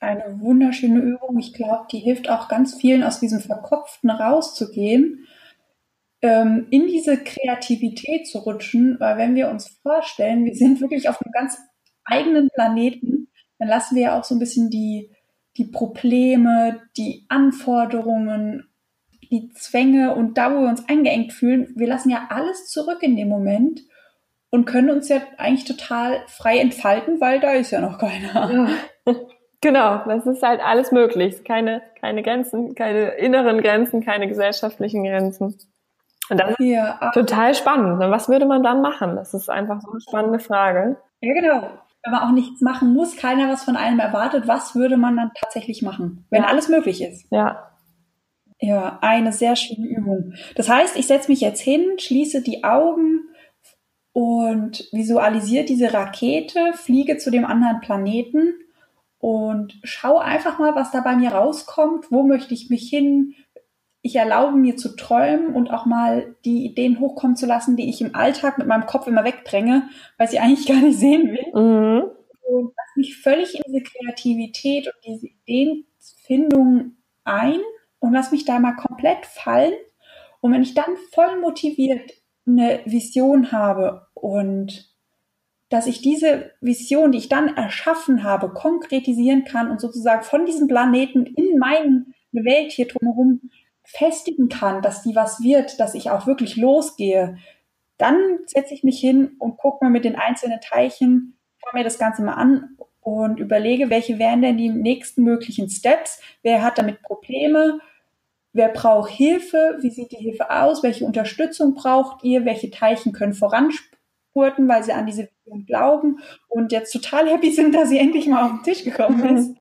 eine 0.00 0.40
wunderschöne 0.40 1.00
Übung. 1.00 1.38
Ich 1.38 1.52
glaube, 1.52 1.86
die 1.90 1.98
hilft 1.98 2.30
auch 2.30 2.48
ganz 2.48 2.74
vielen 2.74 3.02
aus 3.02 3.20
diesem 3.20 3.40
Verkopften 3.40 4.10
rauszugehen, 4.10 5.26
ähm, 6.22 6.66
in 6.70 6.86
diese 6.86 7.16
Kreativität 7.16 8.26
zu 8.26 8.38
rutschen, 8.38 8.96
weil 8.98 9.18
wenn 9.18 9.34
wir 9.34 9.48
uns 9.50 9.68
vorstellen, 9.82 10.44
wir 10.44 10.54
sind 10.54 10.80
wirklich 10.80 11.08
auf 11.08 11.20
einem 11.20 11.32
ganz 11.32 11.58
eigenen 12.04 12.48
Planeten, 12.50 13.28
dann 13.58 13.68
lassen 13.68 13.96
wir 13.96 14.02
ja 14.02 14.18
auch 14.18 14.24
so 14.24 14.34
ein 14.34 14.40
bisschen 14.40 14.70
die, 14.70 15.10
die 15.56 15.66
Probleme, 15.66 16.80
die 16.96 17.26
Anforderungen, 17.28 18.67
die 19.30 19.52
Zwänge 19.52 20.14
und 20.14 20.38
da, 20.38 20.54
wo 20.54 20.60
wir 20.60 20.68
uns 20.68 20.88
eingeengt 20.88 21.32
fühlen, 21.32 21.72
wir 21.76 21.86
lassen 21.86 22.10
ja 22.10 22.28
alles 22.30 22.68
zurück 22.68 23.02
in 23.02 23.16
dem 23.16 23.28
Moment 23.28 23.80
und 24.50 24.64
können 24.64 24.90
uns 24.90 25.08
ja 25.08 25.20
eigentlich 25.36 25.64
total 25.64 26.20
frei 26.26 26.58
entfalten, 26.58 27.20
weil 27.20 27.40
da 27.40 27.52
ist 27.52 27.70
ja 27.70 27.80
noch 27.80 27.98
keiner. 27.98 28.50
Ja. 29.06 29.14
Genau, 29.60 30.02
das 30.06 30.24
ist 30.24 30.42
halt 30.42 30.60
alles 30.60 30.92
möglich. 30.92 31.42
Keine, 31.44 31.82
keine 32.00 32.22
Grenzen, 32.22 32.76
keine 32.76 33.08
inneren 33.14 33.60
Grenzen, 33.60 34.04
keine 34.04 34.28
gesellschaftlichen 34.28 35.02
Grenzen. 35.02 35.58
Und 36.30 36.40
das 36.40 36.54
ja, 36.58 36.92
ist 36.92 37.14
total 37.14 37.54
spannend. 37.54 37.98
Was 37.98 38.28
würde 38.28 38.46
man 38.46 38.62
dann 38.62 38.82
machen? 38.82 39.16
Das 39.16 39.34
ist 39.34 39.50
einfach 39.50 39.80
so 39.80 39.90
eine 39.90 40.00
spannende 40.00 40.38
Frage. 40.38 40.96
Ja, 41.20 41.34
genau. 41.34 41.70
Wenn 42.04 42.12
man 42.12 42.22
auch 42.22 42.32
nichts 42.32 42.60
machen 42.60 42.94
muss, 42.94 43.16
keiner 43.16 43.48
was 43.48 43.64
von 43.64 43.76
einem 43.76 43.98
erwartet, 43.98 44.46
was 44.46 44.76
würde 44.76 44.96
man 44.96 45.16
dann 45.16 45.32
tatsächlich 45.34 45.82
machen, 45.82 46.24
wenn 46.30 46.42
ja. 46.42 46.48
alles 46.48 46.68
möglich 46.68 47.02
ist? 47.02 47.26
Ja. 47.32 47.72
Ja, 48.60 48.98
eine 49.02 49.32
sehr 49.32 49.56
schöne 49.56 49.86
Übung. 49.86 50.34
Das 50.56 50.68
heißt, 50.68 50.96
ich 50.96 51.06
setze 51.06 51.30
mich 51.30 51.40
jetzt 51.40 51.60
hin, 51.60 51.98
schließe 51.98 52.42
die 52.42 52.64
Augen 52.64 53.28
und 54.12 54.88
visualisiere 54.92 55.64
diese 55.64 55.92
Rakete, 55.92 56.72
fliege 56.74 57.18
zu 57.18 57.30
dem 57.30 57.44
anderen 57.44 57.80
Planeten 57.80 58.54
und 59.18 59.78
schau 59.84 60.18
einfach 60.18 60.58
mal, 60.58 60.74
was 60.74 60.90
da 60.90 61.00
bei 61.00 61.14
mir 61.14 61.30
rauskommt. 61.30 62.10
Wo 62.10 62.24
möchte 62.24 62.54
ich 62.54 62.68
mich 62.68 62.88
hin? 62.88 63.34
ich 64.02 64.16
erlaube 64.16 64.56
mir 64.56 64.76
zu 64.76 64.96
träumen 64.96 65.54
und 65.54 65.70
auch 65.70 65.84
mal 65.84 66.36
die 66.44 66.64
Ideen 66.64 67.00
hochkommen 67.00 67.36
zu 67.36 67.46
lassen, 67.46 67.76
die 67.76 67.88
ich 67.88 68.00
im 68.00 68.14
Alltag 68.14 68.58
mit 68.58 68.66
meinem 68.66 68.86
Kopf 68.86 69.06
immer 69.06 69.24
wegdränge, 69.24 69.88
weil 70.16 70.28
sie 70.28 70.38
eigentlich 70.38 70.66
gar 70.68 70.80
nicht 70.80 70.98
sehen 70.98 71.30
will. 71.30 71.46
Mhm. 71.52 72.10
Und 72.42 72.72
lasse 72.76 72.96
mich 72.96 73.16
völlig 73.18 73.54
in 73.54 73.62
diese 73.66 73.82
Kreativität 73.82 74.86
und 74.86 74.94
diese 75.06 75.26
Ideenfindung 75.26 76.96
ein 77.24 77.60
und 78.00 78.12
lass 78.12 78.32
mich 78.32 78.44
da 78.44 78.58
mal 78.58 78.76
komplett 78.76 79.26
fallen. 79.26 79.74
Und 80.40 80.52
wenn 80.52 80.62
ich 80.62 80.74
dann 80.74 80.96
voll 81.12 81.40
motiviert 81.40 82.12
eine 82.46 82.80
Vision 82.84 83.52
habe 83.52 84.06
und 84.14 84.94
dass 85.68 85.86
ich 85.86 86.00
diese 86.00 86.52
Vision, 86.60 87.12
die 87.12 87.18
ich 87.18 87.28
dann 87.28 87.56
erschaffen 87.56 88.22
habe, 88.24 88.50
konkretisieren 88.50 89.44
kann 89.44 89.70
und 89.70 89.80
sozusagen 89.80 90.22
von 90.22 90.46
diesem 90.46 90.66
Planeten 90.66 91.26
in 91.26 91.58
meine 91.58 92.06
Welt 92.32 92.72
hier 92.72 92.88
drumherum 92.88 93.50
festigen 93.84 94.48
kann, 94.48 94.82
dass 94.82 95.02
die 95.02 95.14
was 95.14 95.42
wird, 95.42 95.78
dass 95.80 95.94
ich 95.94 96.10
auch 96.10 96.26
wirklich 96.26 96.56
losgehe, 96.56 97.38
dann 97.98 98.16
setze 98.46 98.74
ich 98.74 98.84
mich 98.84 99.00
hin 99.00 99.36
und 99.38 99.56
gucke 99.56 99.84
mir 99.84 99.90
mit 99.90 100.04
den 100.04 100.16
einzelnen 100.16 100.60
Teilchen, 100.60 101.38
schaue 101.58 101.80
mir 101.80 101.84
das 101.84 101.98
Ganze 101.98 102.22
mal 102.22 102.34
an 102.34 102.76
und 103.08 103.40
überlege, 103.40 103.88
welche 103.88 104.18
wären 104.18 104.42
denn 104.42 104.58
die 104.58 104.68
nächsten 104.68 105.22
möglichen 105.22 105.70
Steps, 105.70 106.20
wer 106.42 106.62
hat 106.62 106.76
damit 106.76 107.00
Probleme, 107.02 107.80
wer 108.52 108.68
braucht 108.68 109.10
Hilfe, 109.10 109.78
wie 109.80 109.90
sieht 109.90 110.12
die 110.12 110.16
Hilfe 110.16 110.50
aus, 110.50 110.82
welche 110.82 111.06
Unterstützung 111.06 111.74
braucht 111.74 112.22
ihr, 112.22 112.44
welche 112.44 112.70
Teilchen 112.70 113.12
können 113.12 113.32
voranspurten, 113.32 114.68
weil 114.68 114.84
sie 114.84 114.92
an 114.92 115.06
diese 115.06 115.28
Vision 115.44 115.64
glauben? 115.64 116.18
Und 116.48 116.70
jetzt 116.70 116.92
total 116.92 117.28
happy 117.28 117.50
sind, 117.50 117.74
dass 117.74 117.88
sie 117.88 117.98
endlich 117.98 118.26
mal 118.26 118.44
auf 118.44 118.50
den 118.50 118.62
Tisch 118.62 118.84
gekommen 118.84 119.36
ist. 119.36 119.56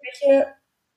welche 0.00 0.46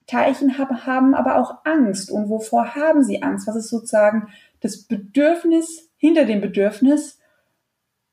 Teilchen 0.07 0.57
haben, 0.57 0.85
haben 0.85 1.13
aber 1.13 1.37
auch 1.37 1.65
Angst? 1.65 2.09
Und 2.09 2.29
wovor 2.29 2.75
haben 2.75 3.03
sie 3.03 3.21
Angst? 3.21 3.47
Was 3.47 3.57
ist 3.57 3.69
sozusagen 3.69 4.29
das 4.61 4.87
Bedürfnis 4.87 5.89
hinter 5.97 6.25
dem 6.25 6.39
Bedürfnis 6.39 7.19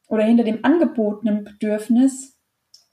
oder 0.09 0.25
hinter 0.25 0.45
dem 0.45 0.65
angebotenen 0.65 1.45
Bedürfnis 1.45 2.33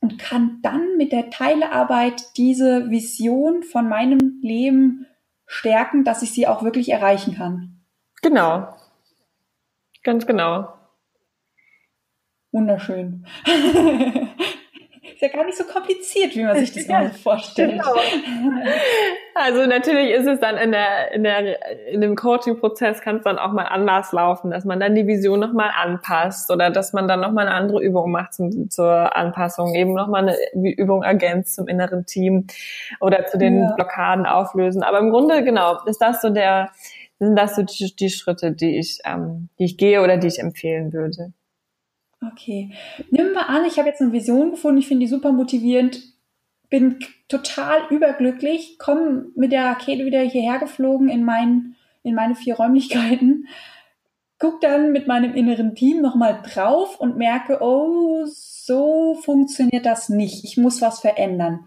und 0.02 0.18
kann 0.18 0.60
dann 0.62 0.97
mit 0.97 1.12
der 1.12 1.30
Teilearbeit 1.30 2.38
diese 2.38 2.89
Vision 2.89 3.64
von 3.64 3.89
meinem 3.89 4.39
Leben 4.41 5.06
stärken, 5.45 6.04
dass 6.04 6.22
ich 6.22 6.32
sie 6.32 6.47
auch 6.47 6.64
wirklich 6.64 6.89
erreichen 6.89 7.36
kann. 7.36 7.82
Genau. 8.22 8.76
Ganz 10.04 10.26
genau. 10.26 10.74
Wunderschön. 12.52 13.26
ist 15.20 15.34
ja 15.34 15.38
gar 15.38 15.45
nicht 15.45 15.57
so 15.57 15.65
kompliziert, 15.65 16.34
wie 16.34 16.45
man 16.45 16.57
sich 16.57 16.72
das 16.72 16.88
ja, 16.88 17.09
vorstellt. 17.09 17.72
Genau. 17.72 17.93
Also 19.36 19.65
natürlich 19.65 20.11
ist 20.11 20.26
es 20.26 20.39
dann 20.39 20.55
in 20.55 20.72
der, 20.72 21.11
in 21.11 21.24
der, 21.24 21.89
in 21.91 21.99
dem 21.99 22.15
Coaching-Prozess 22.15 23.01
kann 23.01 23.17
es 23.17 23.24
dann 23.24 23.38
auch 23.38 23.51
mal 23.51 23.63
anders 23.63 24.13
laufen, 24.13 24.49
dass 24.49 24.63
man 24.63 24.80
dann 24.80 24.95
die 24.95 25.07
Vision 25.07 25.41
nochmal 25.41 25.72
anpasst 25.76 26.49
oder 26.51 26.70
dass 26.70 26.93
man 26.93 27.09
dann 27.09 27.20
nochmal 27.20 27.47
eine 27.47 27.55
andere 27.55 27.82
Übung 27.82 28.11
macht 28.11 28.34
zum, 28.34 28.70
zur 28.70 29.15
Anpassung, 29.15 29.76
eben 29.76 29.93
nochmal 29.93 30.30
eine 30.30 30.72
Übung 30.72 31.03
ergänzt 31.03 31.55
zum 31.55 31.67
inneren 31.67 32.05
Team 32.05 32.47
oder 33.01 33.26
zu 33.26 33.38
den 33.38 33.59
ja. 33.61 33.74
Blockaden 33.76 34.26
auflösen. 34.26 34.84
Aber 34.84 34.99
im 34.99 35.09
Grunde, 35.09 35.43
genau, 35.43 35.84
ist 35.86 36.01
das 36.01 36.22
so 36.22 36.30
der, 36.30 36.70
sind 37.20 37.36
das 37.36 37.57
so 37.57 37.63
die, 37.63 37.93
die 37.93 38.09
Schritte, 38.09 38.53
die 38.53 38.80
ich, 38.80 38.99
ähm, 39.03 39.49
die 39.59 39.65
ich 39.65 39.78
gehe 39.78 40.01
oder 40.01 40.15
die 40.15 40.28
ich 40.28 40.39
empfehlen 40.39 40.93
würde. 40.93 41.34
Okay. 42.22 42.72
Nimm 43.11 43.34
mal 43.34 43.43
an, 43.43 43.65
ich 43.65 43.78
habe 43.78 43.88
jetzt 43.88 44.01
eine 44.01 44.11
Vision 44.11 44.51
gefunden, 44.51 44.80
ich 44.80 44.88
finde 44.88 45.05
die 45.05 45.11
super 45.11 45.32
motivierend, 45.32 46.01
bin 46.70 46.99
total 47.28 47.80
überglücklich, 47.89 48.78
komme 48.78 49.28
mit 49.36 49.51
der 49.51 49.65
Rakete 49.65 50.05
wieder 50.05 50.22
hierher 50.22 50.59
geflogen 50.59 51.09
in, 51.09 51.24
mein, 51.24 51.76
in 52.03 52.15
meine 52.15 52.36
vier 52.36 52.55
Räumlichkeiten, 52.55 53.47
guck 54.38 54.61
dann 54.61 54.91
mit 54.91 55.07
meinem 55.07 55.34
inneren 55.34 55.76
Team 55.76 56.01
nochmal 56.01 56.41
drauf 56.43 56.99
und 56.99 57.17
merke, 57.17 57.59
oh, 57.61 58.26
so 58.26 59.15
funktioniert 59.15 59.86
das 59.86 60.09
nicht. 60.09 60.43
Ich 60.43 60.57
muss 60.57 60.82
was 60.82 60.99
verändern. 60.99 61.65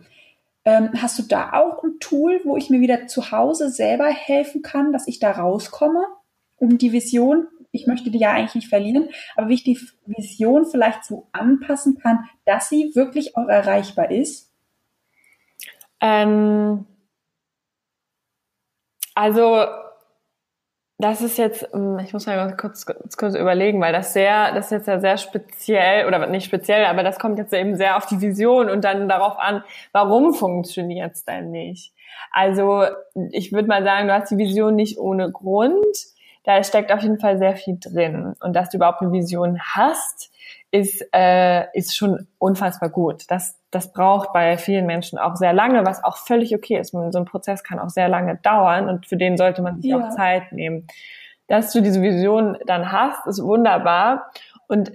Ähm, 0.65 0.91
hast 0.97 1.19
du 1.19 1.23
da 1.25 1.53
auch 1.55 1.83
ein 1.83 1.99
Tool, 1.99 2.41
wo 2.45 2.57
ich 2.57 2.71
mir 2.71 2.81
wieder 2.81 3.07
zu 3.07 3.31
Hause 3.31 3.69
selber 3.69 4.07
helfen 4.07 4.63
kann, 4.63 4.93
dass 4.93 5.09
ich 5.09 5.19
da 5.19 5.33
rauskomme, 5.33 6.05
um 6.57 6.79
die 6.79 6.93
Vision 6.93 7.47
ich 7.73 7.87
möchte 7.87 8.11
die 8.11 8.19
ja 8.19 8.33
eigentlich 8.33 8.55
nicht 8.55 8.69
verlieren, 8.69 9.09
aber 9.35 9.49
wie 9.49 9.55
ich 9.55 9.65
die 9.65 9.79
Vision 10.07 10.67
vielleicht 10.67 11.05
so 11.05 11.29
anpassen 11.33 11.99
kann, 11.99 12.29
dass 12.45 12.69
sie 12.69 12.93
wirklich 12.95 13.37
auch 13.37 13.49
erreichbar 13.49 14.11
ist? 14.11 14.53
Ähm, 16.01 16.87
also 19.15 19.67
das 20.99 21.21
ist 21.21 21.37
jetzt, 21.37 21.69
ähm, 21.75 21.99
ich 21.99 22.13
muss 22.13 22.27
mal 22.27 22.57
kurz, 22.57 22.87
kurz, 22.87 23.35
überlegen, 23.35 23.81
weil 23.81 23.93
das 23.93 24.13
sehr, 24.13 24.53
das 24.53 24.67
ist 24.67 24.71
jetzt 24.71 24.89
ja 24.89 25.01
sehr 25.01 25.17
speziell 25.17 26.07
oder 26.07 26.27
nicht 26.29 26.45
speziell, 26.45 26.85
aber 26.85 27.03
das 27.03 27.19
kommt 27.19 27.39
jetzt 27.39 27.53
eben 27.53 27.77
sehr 27.77 27.97
auf 27.97 28.07
die 28.07 28.21
Vision 28.21 28.71
und 28.71 28.85
dann 28.85 29.09
darauf 29.09 29.39
an, 29.39 29.65
warum 29.91 30.33
funktioniert 30.33 31.15
es 31.15 31.25
denn 31.25 31.51
nicht? 31.51 31.93
Also 32.31 32.85
ich 33.33 33.53
würde 33.53 33.69
mal 33.69 33.83
sagen, 33.83 34.07
du 34.09 34.15
hast 34.15 34.31
die 34.31 34.39
Vision 34.39 34.77
nicht 34.77 34.99
ohne 34.99 35.31
Grund 35.33 35.97
da 36.45 36.63
steckt 36.65 36.93
auf 36.93 37.03
jeden 37.03 37.19
Fall 37.19 37.39
sehr 37.39 37.57
viel 37.57 37.79
drin. 37.79 38.35
Und 38.41 38.55
dass 38.55 38.71
du 38.71 38.77
überhaupt 38.77 39.01
eine 39.01 39.13
Vision 39.13 39.61
hast, 39.61 40.33
ist, 40.71 41.07
äh, 41.13 41.67
ist 41.77 41.97
schon 41.97 42.27
unfassbar 42.39 42.89
gut. 42.89 43.25
Das, 43.29 43.59
das 43.71 43.93
braucht 43.93 44.33
bei 44.33 44.57
vielen 44.57 44.87
Menschen 44.87 45.19
auch 45.19 45.37
sehr 45.37 45.53
lange, 45.53 45.85
was 45.85 46.03
auch 46.03 46.17
völlig 46.17 46.55
okay 46.55 46.79
ist. 46.79 46.93
So 46.93 47.19
ein 47.19 47.25
Prozess 47.27 47.63
kann 47.63 47.79
auch 47.79 47.91
sehr 47.91 48.09
lange 48.09 48.37
dauern 48.37 48.89
und 48.89 49.07
für 49.07 49.17
den 49.17 49.37
sollte 49.37 49.63
man 49.63 49.77
sich 49.77 49.91
ja. 49.91 49.99
auch 49.99 50.09
Zeit 50.11 50.53
nehmen. 50.53 50.87
Dass 51.47 51.73
du 51.73 51.83
diese 51.83 52.01
Vision 52.01 52.57
dann 52.67 52.91
hast, 52.91 53.27
ist 53.27 53.43
wunderbar. 53.43 54.31
Und 54.67 54.93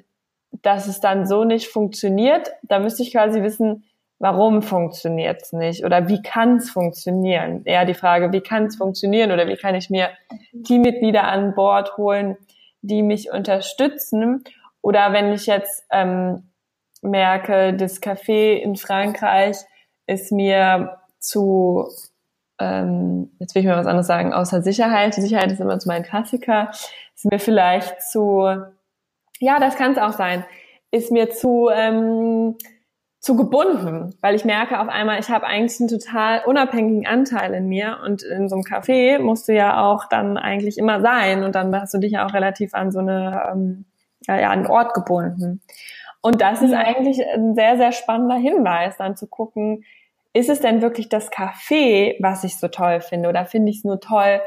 dass 0.63 0.87
es 0.87 0.99
dann 0.99 1.27
so 1.27 1.43
nicht 1.43 1.67
funktioniert, 1.67 2.49
da 2.63 2.79
müsste 2.79 3.03
ich 3.03 3.11
quasi 3.11 3.43
wissen, 3.43 3.83
warum 4.19 4.61
funktioniert 4.61 5.43
es 5.43 5.53
nicht 5.53 5.85
oder 5.85 6.07
wie 6.07 6.21
kann 6.21 6.57
es 6.57 6.69
funktionieren? 6.69 7.61
Eher 7.65 7.85
die 7.85 7.93
Frage, 7.93 8.31
wie 8.31 8.41
kann 8.41 8.65
es 8.65 8.75
funktionieren 8.75 9.31
oder 9.31 9.47
wie 9.47 9.57
kann 9.57 9.75
ich 9.75 9.89
mir 9.89 10.09
Teammitglieder 10.65 11.23
an 11.23 11.53
Bord 11.53 11.97
holen, 11.97 12.37
die 12.81 13.03
mich 13.03 13.31
unterstützen? 13.31 14.43
Oder 14.81 15.13
wenn 15.13 15.33
ich 15.33 15.45
jetzt 15.45 15.85
ähm, 15.91 16.51
merke, 17.01 17.73
das 17.73 18.01
Café 18.01 18.53
in 18.53 18.75
Frankreich 18.75 19.57
ist 20.07 20.31
mir 20.31 20.97
zu, 21.19 21.87
ähm, 22.59 23.31
jetzt 23.39 23.53
will 23.53 23.61
ich 23.61 23.67
mal 23.67 23.77
was 23.77 23.87
anderes 23.87 24.07
sagen, 24.07 24.33
außer 24.33 24.61
Sicherheit. 24.61 25.15
Die 25.15 25.21
Sicherheit 25.21 25.51
ist 25.51 25.59
immer 25.59 25.79
so 25.79 25.89
mein 25.89 26.03
Klassiker. 26.03 26.71
Ist 27.15 27.29
mir 27.29 27.39
vielleicht 27.39 28.01
zu, 28.01 28.47
ja, 29.39 29.59
das 29.59 29.75
kann 29.75 29.91
es 29.91 29.97
auch 29.97 30.13
sein, 30.13 30.45
ist 30.91 31.11
mir 31.11 31.29
zu, 31.29 31.69
ähm, 31.71 32.55
zu 33.27 33.35
gebunden, 33.35 34.15
weil 34.21 34.35
ich 34.35 34.45
merke 34.45 34.79
auf 34.79 34.87
einmal, 34.87 35.19
ich 35.19 35.29
habe 35.29 35.45
eigentlich 35.45 35.81
einen 35.81 35.89
total 35.89 36.43
unabhängigen 36.45 37.05
Anteil 37.05 37.53
in 37.53 37.67
mir 37.67 37.97
und 38.05 38.23
in 38.23 38.47
so 38.47 38.55
einem 38.55 38.63
Café 38.63 39.19
musst 39.19 39.49
du 39.49 39.53
ja 39.53 39.83
auch 39.83 40.05
dann 40.05 40.37
eigentlich 40.37 40.77
immer 40.77 41.01
sein 41.01 41.43
und 41.43 41.53
dann 41.53 41.75
hast 41.75 41.93
du 41.93 41.97
dich 41.97 42.13
ja 42.13 42.25
auch 42.25 42.33
relativ 42.33 42.73
an 42.73 42.89
so 42.89 42.99
eine 42.99 43.49
ähm, 43.51 43.85
ja, 44.27 44.39
ja, 44.39 44.49
einen 44.49 44.65
Ort 44.65 44.93
gebunden. 44.93 45.61
Und 46.21 46.39
das 46.39 46.61
ist 46.61 46.73
eigentlich 46.73 47.19
ein 47.21 47.53
sehr, 47.53 47.75
sehr 47.75 47.91
spannender 47.91 48.35
Hinweis, 48.35 48.95
dann 48.95 49.17
zu 49.17 49.27
gucken, 49.27 49.83
ist 50.31 50.49
es 50.49 50.61
denn 50.61 50.81
wirklich 50.81 51.09
das 51.09 51.29
Café, 51.29 52.15
was 52.21 52.45
ich 52.45 52.57
so 52.57 52.69
toll 52.69 53.01
finde? 53.01 53.27
Oder 53.27 53.45
finde 53.45 53.71
ich 53.71 53.79
es 53.79 53.83
nur 53.83 53.99
toll, 53.99 54.39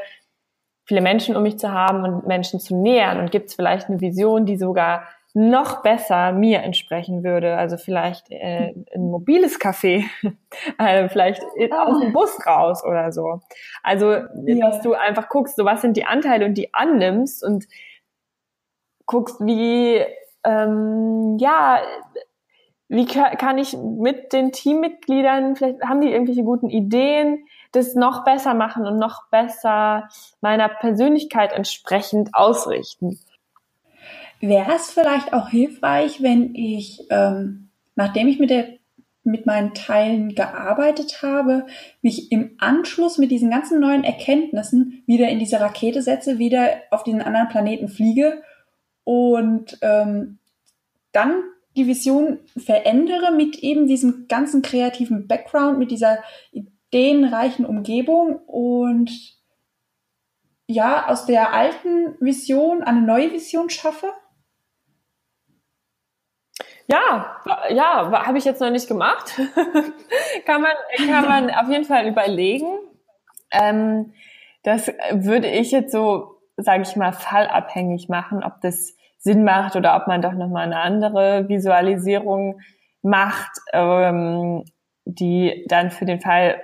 viele 0.85 1.01
Menschen 1.01 1.35
um 1.35 1.43
mich 1.43 1.59
zu 1.59 1.71
haben 1.71 2.03
und 2.03 2.25
Menschen 2.25 2.59
zu 2.59 2.75
nähern? 2.75 3.19
Und 3.19 3.31
gibt 3.31 3.49
es 3.49 3.53
vielleicht 3.53 3.89
eine 3.89 4.01
Vision, 4.01 4.47
die 4.47 4.57
sogar 4.57 5.03
noch 5.33 5.81
besser 5.81 6.31
mir 6.31 6.61
entsprechen 6.61 7.23
würde. 7.23 7.55
Also 7.57 7.77
vielleicht 7.77 8.29
äh, 8.29 8.73
ein 8.93 9.09
mobiles 9.09 9.59
Café, 9.59 10.03
äh, 10.77 11.09
vielleicht 11.09 11.41
aus 11.71 11.99
dem 12.01 12.13
Bus 12.13 12.45
raus 12.45 12.83
oder 12.83 13.11
so. 13.11 13.41
Also 13.83 14.11
ja. 14.11 14.69
dass 14.69 14.81
du 14.81 14.93
einfach 14.93 15.29
guckst, 15.29 15.55
so 15.55 15.65
was 15.65 15.81
sind 15.81 15.97
die 15.97 16.05
Anteile 16.05 16.45
und 16.45 16.55
die 16.55 16.73
annimmst 16.73 17.43
und 17.43 17.65
guckst, 19.05 19.39
wie 19.39 20.03
ähm, 20.43 21.37
ja 21.39 21.81
wie 22.93 23.05
kann 23.05 23.57
ich 23.57 23.77
mit 23.77 24.33
den 24.33 24.51
Teammitgliedern, 24.51 25.55
vielleicht 25.55 25.81
haben 25.81 26.01
die 26.01 26.11
irgendwelche 26.11 26.43
guten 26.43 26.69
Ideen, 26.69 27.45
das 27.71 27.95
noch 27.95 28.25
besser 28.25 28.53
machen 28.53 28.85
und 28.85 28.99
noch 28.99 29.29
besser 29.29 30.09
meiner 30.41 30.67
Persönlichkeit 30.67 31.53
entsprechend 31.53 32.31
ausrichten. 32.33 33.17
Wäre 34.41 34.73
es 34.75 34.91
vielleicht 34.91 35.33
auch 35.33 35.49
hilfreich, 35.49 36.21
wenn 36.21 36.55
ich, 36.55 37.05
ähm, 37.09 37.69
nachdem 37.95 38.27
ich 38.27 38.39
mit 38.39 38.49
der 38.49 38.67
mit 39.23 39.45
meinen 39.45 39.73
Teilen 39.73 40.33
gearbeitet 40.33 41.21
habe, 41.21 41.67
mich 42.01 42.31
im 42.31 42.55
Anschluss 42.57 43.19
mit 43.19 43.29
diesen 43.29 43.51
ganzen 43.51 43.79
neuen 43.79 44.03
Erkenntnissen 44.03 45.03
wieder 45.05 45.29
in 45.29 45.37
diese 45.37 45.59
Rakete 45.59 46.01
setze, 46.01 46.39
wieder 46.39 46.69
auf 46.89 47.03
diesen 47.03 47.21
anderen 47.21 47.49
Planeten 47.49 47.87
fliege 47.87 48.41
und 49.03 49.77
ähm, 49.81 50.39
dann 51.11 51.43
die 51.75 51.87
Vision 51.87 52.39
verändere 52.57 53.31
mit 53.31 53.59
eben 53.59 53.87
diesem 53.87 54.27
ganzen 54.27 54.61
kreativen 54.61 55.27
Background, 55.27 55.77
mit 55.77 55.91
dieser 55.91 56.17
ideenreichen 56.51 57.65
Umgebung 57.65 58.37
und 58.47 59.11
ja 60.67 61.07
aus 61.07 61.25
der 61.25 61.53
alten 61.53 62.15
Vision 62.19 62.81
eine 62.81 63.01
neue 63.01 63.31
Vision 63.31 63.69
schaffe? 63.69 64.07
Ja, 66.91 67.37
ja, 67.69 68.25
habe 68.27 68.37
ich 68.37 68.45
jetzt 68.45 68.59
noch 68.59 68.69
nicht 68.69 68.87
gemacht. 68.87 69.39
kann 70.45 70.61
man, 70.61 70.73
kann 70.97 71.25
man 71.25 71.49
auf 71.49 71.69
jeden 71.69 71.85
Fall 71.85 72.07
überlegen. 72.07 72.67
Ähm, 73.51 74.13
das 74.63 74.91
würde 75.11 75.47
ich 75.47 75.71
jetzt 75.71 75.93
so, 75.93 76.35
sage 76.57 76.83
ich 76.83 76.95
mal, 76.95 77.13
fallabhängig 77.13 78.09
machen, 78.09 78.43
ob 78.43 78.59
das 78.61 78.95
Sinn 79.17 79.43
macht 79.43 79.75
oder 79.75 79.95
ob 79.95 80.07
man 80.07 80.21
doch 80.21 80.33
nochmal 80.33 80.65
eine 80.65 80.79
andere 80.79 81.47
Visualisierung 81.47 82.59
macht, 83.01 83.51
ähm, 83.71 84.65
die 85.05 85.65
dann 85.67 85.91
für 85.91 86.05
den 86.05 86.19
Fall 86.19 86.61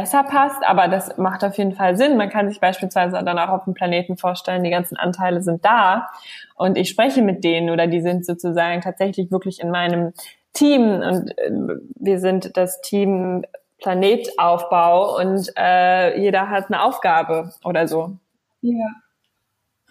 besser 0.00 0.24
passt, 0.24 0.62
aber 0.62 0.88
das 0.88 1.16
macht 1.16 1.42
auf 1.42 1.56
jeden 1.56 1.74
Fall 1.74 1.96
Sinn. 1.96 2.18
Man 2.18 2.28
kann 2.28 2.50
sich 2.50 2.60
beispielsweise 2.60 3.22
dann 3.24 3.38
auch 3.38 3.48
auf 3.48 3.64
dem 3.64 3.72
Planeten 3.72 4.18
vorstellen, 4.18 4.62
die 4.62 4.70
ganzen 4.70 4.96
Anteile 4.96 5.42
sind 5.42 5.64
da 5.64 6.08
und 6.54 6.76
ich 6.76 6.90
spreche 6.90 7.22
mit 7.22 7.44
denen 7.44 7.70
oder 7.70 7.86
die 7.86 8.02
sind 8.02 8.26
sozusagen 8.26 8.82
tatsächlich 8.82 9.30
wirklich 9.30 9.60
in 9.60 9.70
meinem 9.70 10.12
Team 10.52 10.82
und 10.82 11.30
äh, 11.38 11.50
wir 11.94 12.20
sind 12.20 12.56
das 12.58 12.82
Team 12.82 13.44
Planetaufbau 13.78 15.18
und 15.18 15.50
äh, 15.56 16.20
jeder 16.20 16.50
hat 16.50 16.66
eine 16.66 16.82
Aufgabe 16.82 17.52
oder 17.64 17.88
so. 17.88 18.18
Ja. 18.60 18.88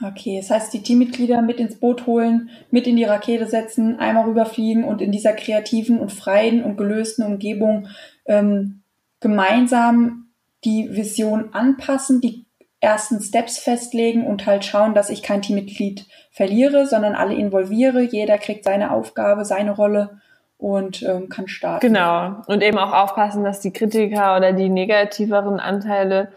Okay, 0.04 0.38
das 0.42 0.52
heißt, 0.52 0.74
die 0.74 0.84
Teammitglieder 0.84 1.42
mit 1.42 1.60
ins 1.60 1.80
Boot 1.80 2.06
holen, 2.06 2.50
mit 2.70 2.86
in 2.86 2.98
die 2.98 3.06
Rakete 3.06 3.48
setzen, 3.48 3.98
einmal 3.98 4.26
rüberfliegen 4.26 4.84
und 4.84 5.02
in 5.02 5.12
dieser 5.12 5.34
kreativen 5.34 6.00
und 6.00 6.12
freien 6.12 6.64
und 6.64 6.78
gelösten 6.78 7.26
Umgebung 7.26 7.88
ähm, 8.26 8.82
gemeinsam 9.26 10.28
die 10.66 10.88
Vision 10.92 11.52
anpassen, 11.52 12.22
die 12.22 12.46
ersten 12.80 13.20
Steps 13.20 13.58
festlegen 13.58 14.28
und 14.28 14.46
halt 14.46 14.64
schauen, 14.64 14.94
dass 14.94 15.10
ich 15.10 15.24
kein 15.24 15.42
Teammitglied 15.42 16.06
verliere, 16.30 16.86
sondern 16.86 17.16
alle 17.16 17.34
involviere. 17.34 18.02
Jeder 18.02 18.38
kriegt 18.38 18.66
seine 18.66 18.92
Aufgabe, 18.92 19.44
seine 19.44 19.72
Rolle 19.72 20.22
und 20.60 21.02
ähm, 21.02 21.28
kann 21.30 21.48
starten. 21.48 21.88
Genau. 21.88 22.44
Und 22.46 22.62
eben 22.62 22.78
auch 22.78 22.94
aufpassen, 22.94 23.44
dass 23.44 23.62
die 23.62 23.74
Kritiker 23.74 24.38
oder 24.38 24.54
die 24.54 24.70
negativeren 24.70 25.60
Anteile 25.60 26.32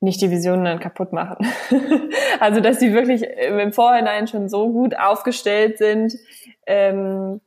nicht 0.00 0.20
die 0.20 0.32
Vision 0.32 0.64
dann 0.64 0.80
kaputt 0.80 1.12
machen. 1.12 1.46
also 2.40 2.60
dass 2.60 2.80
sie 2.80 2.92
wirklich 2.92 3.22
im 3.22 3.72
Vorhinein 3.72 4.26
schon 4.26 4.48
so 4.48 4.72
gut 4.72 4.98
aufgestellt 4.98 5.78
sind, 5.78 6.14
ähm, 6.66 7.40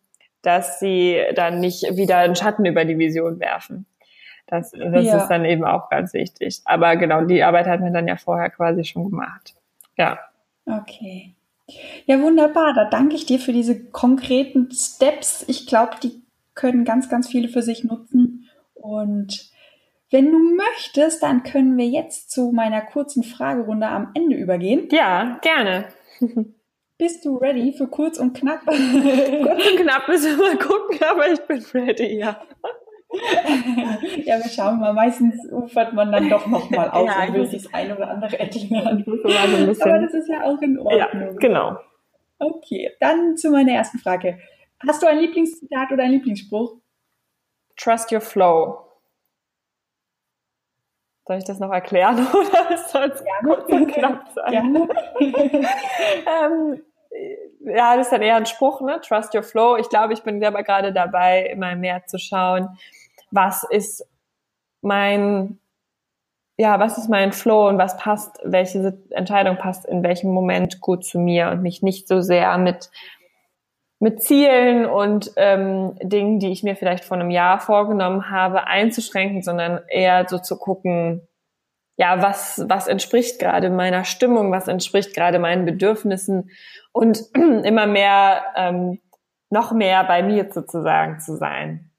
dass 0.44 0.80
sie 0.80 1.22
dann 1.36 1.60
nicht 1.60 1.98
wieder 1.98 2.20
einen 2.20 2.38
Schatten 2.38 2.66
über 2.66 2.86
die 2.86 2.98
Vision 2.98 3.42
werfen. 3.42 3.86
Das, 4.48 4.72
das 4.72 5.06
ja. 5.06 5.18
ist 5.18 5.28
dann 5.28 5.44
eben 5.46 5.66
auch 5.66 5.90
ganz 5.90 6.14
wichtig. 6.14 6.62
Aber 6.66 6.96
genau, 6.98 7.22
die 7.22 7.44
Arbeit 7.44 7.68
hat 7.68 7.82
man 7.82 7.94
dann 7.94 8.08
ja 8.08 8.16
vorher 8.16 8.50
quasi 8.50 8.84
schon 8.84 9.10
gemacht. 9.10 9.56
Ja. 9.98 10.20
Okay. 10.66 11.34
Ja, 12.06 12.22
wunderbar. 12.22 12.74
Da 12.74 12.86
danke 12.86 13.16
ich 13.16 13.26
dir 13.26 13.40
für 13.40 13.54
diese 13.54 13.86
konkreten 13.86 14.70
Steps. 14.72 15.46
Ich 15.48 15.66
glaube, 15.66 15.94
die 16.02 16.22
können 16.54 16.86
ganz, 16.86 17.10
ganz 17.10 17.28
viele 17.28 17.50
für 17.50 17.64
sich 17.64 17.84
nutzen. 17.84 18.50
Und 18.76 19.50
wenn 20.12 20.32
du 20.32 20.38
möchtest, 20.38 21.24
dann 21.24 21.42
können 21.42 21.76
wir 21.78 21.88
jetzt 21.88 22.30
zu 22.30 22.52
meiner 22.52 22.82
kurzen 22.82 23.24
Fragerunde 23.24 23.88
am 23.88 24.12
Ende 24.14 24.36
übergehen. 24.36 24.88
Ja, 24.92 25.40
gerne. 25.42 25.86
Bist 26.98 27.26
du 27.26 27.36
ready 27.38 27.74
für 27.74 27.88
kurz 27.88 28.20
und 28.20 28.38
knapp? 28.38 28.64
kurz 28.66 28.78
und 28.78 29.80
knapp 29.82 30.08
müssen 30.08 30.38
wir 30.38 30.46
mal 30.46 30.58
gucken, 30.58 31.00
aber 31.10 31.30
ich 31.30 31.42
bin 31.42 31.66
ready, 31.74 32.20
ja 32.20 32.40
ja, 34.26 34.38
wir 34.38 34.50
schauen 34.50 34.80
mal. 34.80 34.94
Meistens 34.94 35.36
ufert 35.52 35.94
man 35.94 36.12
dann 36.12 36.30
doch 36.30 36.48
nochmal 36.48 36.90
aus 36.90 37.06
ja, 37.20 37.28
und 37.28 37.34
will 37.34 37.48
sich 37.48 37.64
das 37.64 37.74
eine 37.74 37.96
oder 37.96 38.10
andere 38.10 38.40
erklären. 38.40 39.04
So 39.06 39.84
Aber 39.84 40.00
das 40.00 40.14
ist 40.14 40.30
ja 40.30 40.44
auch 40.44 40.62
in 40.62 40.78
Ordnung. 40.80 41.00
Ja, 41.00 41.34
genau. 41.38 41.78
Okay, 42.40 42.92
dann 43.00 43.38
zu 43.38 43.50
meiner 43.50 43.74
ersten 43.74 44.00
Frage. 44.00 44.40
Hast 44.86 45.02
du 45.02 45.08
ein 45.08 45.20
Lieblingszitat 45.20 45.92
oder 45.92 46.04
einen 46.04 46.14
Lieblingsspruch? 46.14 46.76
Trust 47.78 48.12
your 48.12 48.22
flow. 48.22 48.82
Soll 51.28 51.38
ich 51.38 51.44
das 51.44 51.60
noch 51.60 51.72
erklären 51.72 52.28
oder 52.34 52.78
soll 52.78 53.12
es 53.12 53.24
kurz 53.44 53.72
und 53.72 53.88
knapp 53.88 54.30
sein? 54.36 54.52
Gerne. 54.52 54.90
ähm, 55.20 56.82
ja, 57.62 57.96
das 57.96 58.08
ist 58.08 58.12
dann 58.12 58.22
eher 58.22 58.36
ein 58.36 58.46
Spruch, 58.46 58.82
ne? 58.82 59.02
Trust 59.02 59.34
your 59.34 59.42
flow. 59.42 59.78
Ich 59.78 59.90
glaube, 59.90 60.14
ich 60.14 60.22
bin 60.22 60.44
aber 60.44 60.62
gerade 60.62 60.94
dabei, 60.94 61.48
immer 61.48 61.76
mehr 61.76 62.06
zu 62.06 62.20
schauen, 62.20 62.78
was 63.36 63.64
ist 63.70 64.08
mein, 64.82 65.60
ja, 66.58 66.80
was 66.80 66.98
ist 66.98 67.10
mein 67.10 67.34
Flow 67.34 67.68
und 67.68 67.78
was 67.78 67.98
passt, 67.98 68.40
welche 68.44 68.98
Entscheidung 69.12 69.58
passt 69.58 69.86
in 69.86 70.04
welchem 70.04 70.32
Moment 70.32 70.80
gut 70.82 71.06
zu 71.06 71.20
mir 71.20 71.50
und 71.50 71.62
mich 71.62 71.82
nicht 71.82 72.08
so 72.08 72.22
sehr 72.22 72.58
mit 72.58 72.90
mit 74.00 74.22
Zielen 74.22 74.86
und 74.86 75.32
ähm, 75.38 75.98
Dingen, 76.02 76.40
die 76.40 76.52
ich 76.52 76.64
mir 76.64 76.76
vielleicht 76.76 77.06
vor 77.06 77.18
einem 77.18 77.30
Jahr 77.30 77.60
vorgenommen 77.60 78.30
habe, 78.30 78.68
einzuschränken, 78.68 79.42
sondern 79.42 79.82
eher 79.88 80.28
so 80.28 80.38
zu 80.38 80.58
gucken, 80.58 81.28
ja, 81.98 82.22
was, 82.22 82.64
was 82.68 82.88
entspricht 82.88 83.40
gerade 83.40 83.70
meiner 83.70 84.04
Stimmung, 84.04 84.52
was 84.52 84.68
entspricht 84.68 85.16
gerade 85.16 85.40
meinen 85.40 85.66
Bedürfnissen 85.66 86.50
und 86.92 87.24
immer 87.36 87.88
mehr, 87.88 88.44
ähm, 88.56 89.00
noch 89.50 89.72
mehr 89.72 90.04
bei 90.04 90.22
mir 90.22 90.52
sozusagen 90.52 91.20
zu 91.20 91.38
sein. 91.38 91.92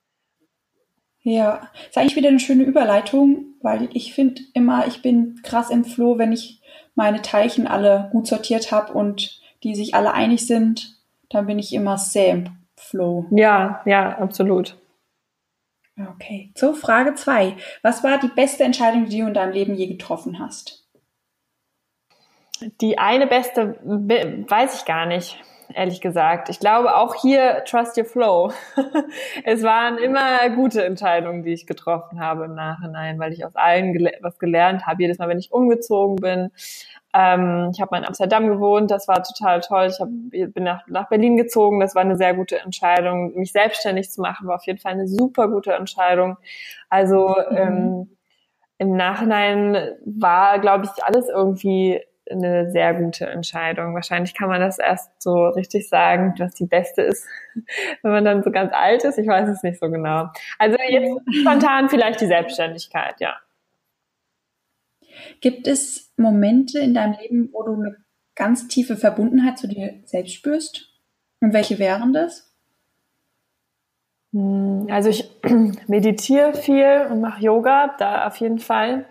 Ja, 1.29 1.72
ist 1.89 1.99
eigentlich 1.99 2.14
wieder 2.14 2.29
eine 2.29 2.39
schöne 2.39 2.62
Überleitung, 2.62 3.57
weil 3.61 3.89
ich 3.95 4.14
finde 4.14 4.43
immer, 4.55 4.87
ich 4.87 5.03
bin 5.03 5.41
krass 5.43 5.70
im 5.70 5.85
Floh, 5.85 6.18
wenn 6.18 6.31
ich 6.31 6.61
meine 6.95 7.20
Teilchen 7.20 7.66
alle 7.66 8.11
gut 8.12 8.29
sortiert 8.29 8.70
habe 8.70 8.93
und 8.93 9.41
die 9.64 9.74
sich 9.74 9.97
alle 9.97 10.14
einig 10.14 10.47
sind, 10.47 10.97
dann 11.29 11.49
bin 11.49 11.59
ich 11.59 11.72
immer 11.72 11.99
sehr 11.99 12.29
im 12.29 12.57
Flow. 12.77 13.27
Ja, 13.33 13.83
ja, 13.87 14.16
absolut. 14.18 14.77
Okay. 15.99 16.53
So, 16.55 16.74
Frage 16.74 17.14
zwei. 17.14 17.57
Was 17.83 18.05
war 18.05 18.20
die 18.20 18.29
beste 18.29 18.62
Entscheidung, 18.62 19.07
die 19.07 19.18
du 19.18 19.27
in 19.27 19.35
deinem 19.35 19.53
Leben 19.53 19.74
je 19.74 19.89
getroffen 19.89 20.39
hast? 20.39 20.87
Die 22.81 22.99
eine 22.99 23.27
beste 23.27 23.81
weiß 23.83 24.79
ich 24.79 24.85
gar 24.85 25.07
nicht 25.07 25.43
ehrlich 25.77 26.01
gesagt. 26.01 26.49
Ich 26.49 26.59
glaube 26.59 26.97
auch 26.97 27.14
hier 27.14 27.62
Trust 27.66 27.99
Your 27.99 28.07
Flow. 28.07 28.53
es 29.45 29.62
waren 29.62 29.99
immer 29.99 30.49
gute 30.51 30.85
Entscheidungen, 30.85 31.43
die 31.43 31.53
ich 31.53 31.66
getroffen 31.66 32.18
habe 32.18 32.47
im 32.47 32.55
Nachhinein, 32.55 33.18
weil 33.18 33.33
ich 33.33 33.45
aus 33.45 33.55
allen 33.55 33.93
gele 33.93 34.12
was 34.22 34.39
gelernt 34.39 34.87
habe. 34.87 35.03
Jedes 35.03 35.18
Mal, 35.18 35.29
wenn 35.29 35.39
ich 35.39 35.53
umgezogen 35.53 36.16
bin. 36.16 36.51
Ähm, 37.12 37.70
ich 37.72 37.81
habe 37.81 37.91
mal 37.93 37.99
in 37.99 38.07
Amsterdam 38.07 38.49
gewohnt, 38.49 38.91
das 38.91 39.07
war 39.07 39.22
total 39.22 39.61
toll. 39.61 39.89
Ich 39.91 40.01
hab, 40.01 40.09
bin 40.11 40.64
nach, 40.64 40.87
nach 40.87 41.09
Berlin 41.09 41.37
gezogen, 41.37 41.81
das 41.81 41.95
war 41.95 42.03
eine 42.03 42.16
sehr 42.16 42.35
gute 42.35 42.59
Entscheidung. 42.59 43.35
Mich 43.35 43.53
selbstständig 43.53 44.11
zu 44.11 44.22
machen, 44.22 44.49
war 44.49 44.57
auf 44.57 44.66
jeden 44.66 44.79
Fall 44.79 44.93
eine 44.93 45.07
super 45.07 45.49
gute 45.49 45.72
Entscheidung. 45.72 46.39
Also 46.89 47.37
mhm. 47.51 47.57
ähm, 47.57 48.16
im 48.79 48.97
Nachhinein 48.97 49.93
war, 50.05 50.59
glaube 50.59 50.87
ich, 50.87 51.05
alles 51.05 51.29
irgendwie 51.29 52.01
eine 52.31 52.70
sehr 52.70 52.95
gute 52.95 53.27
Entscheidung. 53.27 53.95
Wahrscheinlich 53.95 54.35
kann 54.35 54.49
man 54.49 54.61
das 54.61 54.79
erst 54.79 55.22
so 55.22 55.49
richtig 55.49 55.89
sagen, 55.89 56.35
dass 56.39 56.55
die 56.55 56.66
beste 56.66 57.03
ist, 57.03 57.27
wenn 58.03 58.12
man 58.12 58.24
dann 58.24 58.43
so 58.43 58.51
ganz 58.51 58.72
alt 58.74 59.05
ist. 59.05 59.18
Ich 59.18 59.27
weiß 59.27 59.49
es 59.49 59.62
nicht 59.62 59.79
so 59.79 59.89
genau. 59.91 60.29
Also 60.59 60.77
jetzt 60.89 61.12
spontan 61.41 61.89
vielleicht 61.89 62.20
die 62.20 62.27
Selbstständigkeit, 62.27 63.20
ja. 63.20 63.37
Gibt 65.41 65.66
es 65.66 66.12
Momente 66.16 66.79
in 66.79 66.95
deinem 66.95 67.16
Leben, 67.20 67.51
wo 67.53 67.62
du 67.62 67.74
eine 67.74 67.97
ganz 68.35 68.68
tiefe 68.68 68.97
Verbundenheit 68.97 69.59
zu 69.59 69.66
dir 69.68 70.01
selbst 70.05 70.35
spürst? 70.35 70.93
Und 71.41 71.53
welche 71.53 71.79
wären 71.79 72.12
das? 72.12 72.53
Hm, 74.33 74.87
also 74.91 75.09
ich 75.09 75.31
meditiere 75.87 76.55
viel 76.55 77.07
und 77.11 77.20
mache 77.20 77.43
Yoga, 77.43 77.95
da 77.99 78.27
auf 78.27 78.37
jeden 78.37 78.59
Fall. 78.59 79.07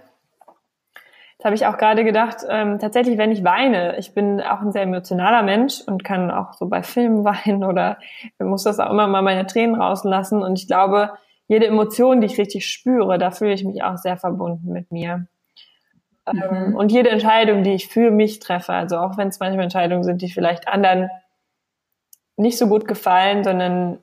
Das 1.38 1.46
habe 1.46 1.56
ich 1.56 1.66
auch 1.66 1.78
gerade 1.78 2.04
gedacht, 2.06 2.38
ähm, 2.50 2.80
tatsächlich, 2.80 3.18
wenn 3.18 3.32
ich 3.32 3.44
weine, 3.44 3.98
ich 3.98 4.14
bin 4.14 4.40
auch 4.40 4.62
ein 4.62 4.72
sehr 4.72 4.84
emotionaler 4.84 5.44
Mensch 5.44 5.82
und 5.86 6.04
kann 6.04 6.32
auch 6.32 6.54
so 6.54 6.68
bei 6.68 6.82
Filmen 6.82 7.24
weinen 7.26 7.64
oder 7.64 7.98
muss 8.40 8.64
das 8.64 8.80
auch 8.80 8.90
immer 8.90 9.08
mal 9.08 9.22
meine 9.22 9.46
Tränen 9.46 9.80
rauslassen. 9.80 10.42
Und 10.42 10.58
ich 10.58 10.68
glaube, 10.68 11.12
jede 11.48 11.68
Emotion, 11.68 12.22
die 12.22 12.28
ich 12.28 12.38
richtig 12.38 12.68
spüre, 12.68 13.18
da 13.18 13.32
fühle 13.32 13.54
ich 13.54 13.64
mich 13.64 13.84
auch 13.84 13.98
sehr 13.98 14.18
verbunden 14.18 14.72
mit 14.72 14.92
mir. 14.92 15.28
Ähm, 16.26 16.36
mhm. 16.36 16.44
Ähm, 16.44 16.76
und 16.76 16.92
jede 16.92 17.10
Entscheidung, 17.10 17.64
die 17.64 17.74
ich 17.74 17.88
für 17.88 18.12
mich 18.12 18.40
treffe, 18.40 18.74
also 18.74 18.98
auch 18.98 19.18
wenn 19.18 19.28
es 19.28 19.40
manchmal 19.40 19.64
Entscheidungen 19.64 20.04
sind, 20.04 20.22
die 20.22 20.32
vielleicht 20.32 20.68
anderen 20.68 21.10
nicht 22.38 22.58
so 22.58 22.68
gut 22.68 22.88
gefallen, 22.88 23.44
sondern 23.44 24.00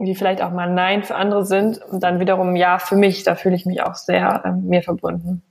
die 0.00 0.14
vielleicht 0.14 0.42
auch 0.42 0.52
mal 0.52 0.72
Nein 0.72 1.02
für 1.02 1.16
andere 1.16 1.44
sind 1.44 1.82
und 1.82 2.02
dann 2.02 2.20
wiederum 2.20 2.54
Ja 2.54 2.78
für 2.78 2.96
mich, 2.96 3.24
da 3.24 3.34
fühle 3.34 3.56
ich 3.56 3.66
mich 3.66 3.82
auch 3.82 3.94
sehr 3.94 4.42
ähm, 4.44 4.66
mir 4.68 4.82
verbunden. 4.82 5.42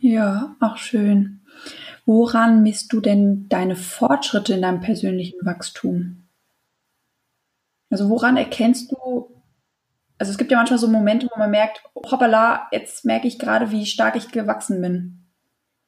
Ja, 0.00 0.56
auch 0.60 0.76
schön. 0.76 1.40
Woran 2.06 2.62
misst 2.62 2.92
du 2.92 3.00
denn 3.00 3.48
deine 3.48 3.76
Fortschritte 3.76 4.54
in 4.54 4.62
deinem 4.62 4.80
persönlichen 4.80 5.44
Wachstum? 5.44 6.28
Also 7.90 8.08
woran 8.08 8.36
erkennst 8.36 8.92
du, 8.92 9.42
also 10.18 10.30
es 10.30 10.38
gibt 10.38 10.50
ja 10.50 10.58
manchmal 10.58 10.78
so 10.78 10.88
Momente, 10.88 11.28
wo 11.32 11.38
man 11.38 11.50
merkt, 11.50 11.82
hoppala, 11.94 12.68
jetzt 12.70 13.04
merke 13.04 13.28
ich 13.28 13.38
gerade, 13.38 13.70
wie 13.70 13.86
stark 13.86 14.16
ich 14.16 14.30
gewachsen 14.30 14.80
bin. 14.80 15.26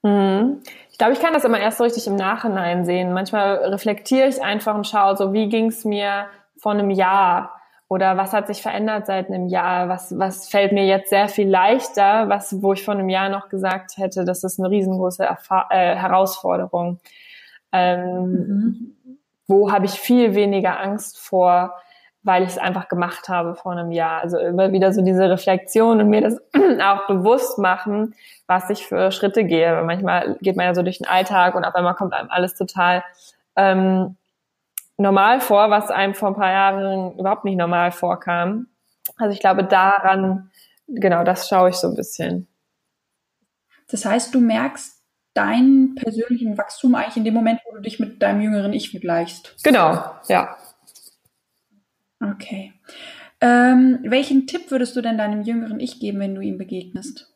Mhm. 0.03 0.63
Ich 0.91 0.99
glaube, 0.99 1.13
ich 1.13 1.21
kann 1.21 1.33
das 1.33 1.45
immer 1.45 1.61
erst 1.61 1.79
so 1.79 1.85
richtig 1.85 2.07
im 2.07 2.17
Nachhinein 2.17 2.85
sehen. 2.85 3.13
Manchmal 3.13 3.57
reflektiere 3.57 4.29
ich 4.29 4.43
einfach 4.43 4.75
und 4.75 4.87
schaue 4.87 5.17
so, 5.17 5.33
wie 5.33 5.49
ging 5.49 5.67
es 5.67 5.85
mir 5.85 6.27
vor 6.57 6.73
einem 6.73 6.91
Jahr? 6.91 7.60
Oder 7.91 8.17
was 8.17 8.33
hat 8.33 8.47
sich 8.47 8.63
verändert 8.63 9.07
seit 9.07 9.27
einem 9.27 9.49
Jahr? 9.49 9.89
Was, 9.89 10.17
was 10.17 10.49
fällt 10.49 10.71
mir 10.71 10.87
jetzt 10.87 11.11
sehr 11.11 11.29
viel 11.29 11.49
leichter, 11.49 12.29
was, 12.29 12.63
wo 12.63 12.73
ich 12.73 12.85
vor 12.85 12.95
einem 12.95 13.09
Jahr 13.09 13.29
noch 13.29 13.49
gesagt 13.49 13.97
hätte, 13.97 14.25
das 14.25 14.45
ist 14.45 14.61
eine 14.61 14.71
riesengroße 14.71 15.25
Erfa 15.25 15.67
äh, 15.71 15.97
Herausforderung. 15.97 17.01
Ähm, 17.73 18.31
mhm. 18.31 18.97
Wo 19.49 19.73
habe 19.73 19.87
ich 19.87 19.99
viel 19.99 20.37
weniger 20.37 20.79
Angst 20.79 21.19
vor, 21.19 21.75
weil 22.23 22.45
ich 22.45 22.51
es 22.51 22.59
einfach 22.59 22.87
gemacht 22.87 23.29
habe 23.29 23.57
vor 23.57 23.73
einem 23.73 23.91
Jahr. 23.91 24.21
Also 24.21 24.39
immer 24.39 24.71
wieder 24.71 24.93
so 24.93 25.03
diese 25.03 25.29
Reflexion 25.29 26.01
und 26.01 26.11
mir 26.11 26.21
das 26.21 26.41
auch 26.81 27.09
bewusst 27.09 27.59
machen, 27.59 28.15
was 28.47 28.71
ich 28.71 28.87
für 28.87 29.11
Schritte 29.11 29.43
gehe. 29.43 29.75
Weil 29.75 29.85
manchmal 29.85 30.37
geht 30.41 30.55
man 30.55 30.67
ja 30.67 30.77
so 30.77 30.85
durch 30.85 30.99
den 30.99 31.09
Alltag 31.09 31.57
und 31.57 31.65
auf 31.65 31.75
einmal 31.75 31.97
kommt 31.97 32.15
einem 32.15 32.31
alles 32.31 32.55
total 32.55 33.03
ähm, 33.57 34.15
normal 35.01 35.41
vor, 35.41 35.71
was 35.71 35.91
einem 35.91 36.15
vor 36.15 36.29
ein 36.29 36.35
paar 36.35 36.53
Jahren 36.53 37.19
überhaupt 37.19 37.45
nicht 37.45 37.57
normal 37.57 37.91
vorkam. 37.91 38.69
Also 39.17 39.33
ich 39.33 39.41
glaube, 39.41 39.65
daran, 39.65 40.51
genau, 40.87 41.25
das 41.25 41.49
schaue 41.49 41.71
ich 41.71 41.77
so 41.77 41.89
ein 41.89 41.97
bisschen. 41.97 42.49
Das 43.91 44.05
heißt, 44.05 44.35
du 44.35 44.41
merkst 44.41 45.03
deinen 45.35 45.95
persönlichen 45.95 46.59
Wachstum 46.59 46.95
eigentlich 46.95 47.17
in 47.17 47.25
dem 47.25 47.35
Moment, 47.35 47.61
wo 47.65 47.75
du 47.75 47.81
dich 47.81 47.99
mit 47.99 48.21
deinem 48.23 48.41
jüngeren 48.41 48.73
Ich 48.73 48.91
vergleichst. 48.91 49.57
Genau, 49.65 50.05
ja. 50.29 50.57
Okay. 52.21 52.73
Ähm, 53.41 54.01
welchen 54.03 54.47
Tipp 54.47 54.71
würdest 54.71 54.95
du 54.97 55.01
denn 55.01 55.17
deinem 55.17 55.43
jüngeren 55.43 55.81
Ich 55.81 55.99
geben, 55.99 56.21
wenn 56.21 56.35
du 56.35 56.43
ihm 56.43 56.59
begegnest? 56.59 57.33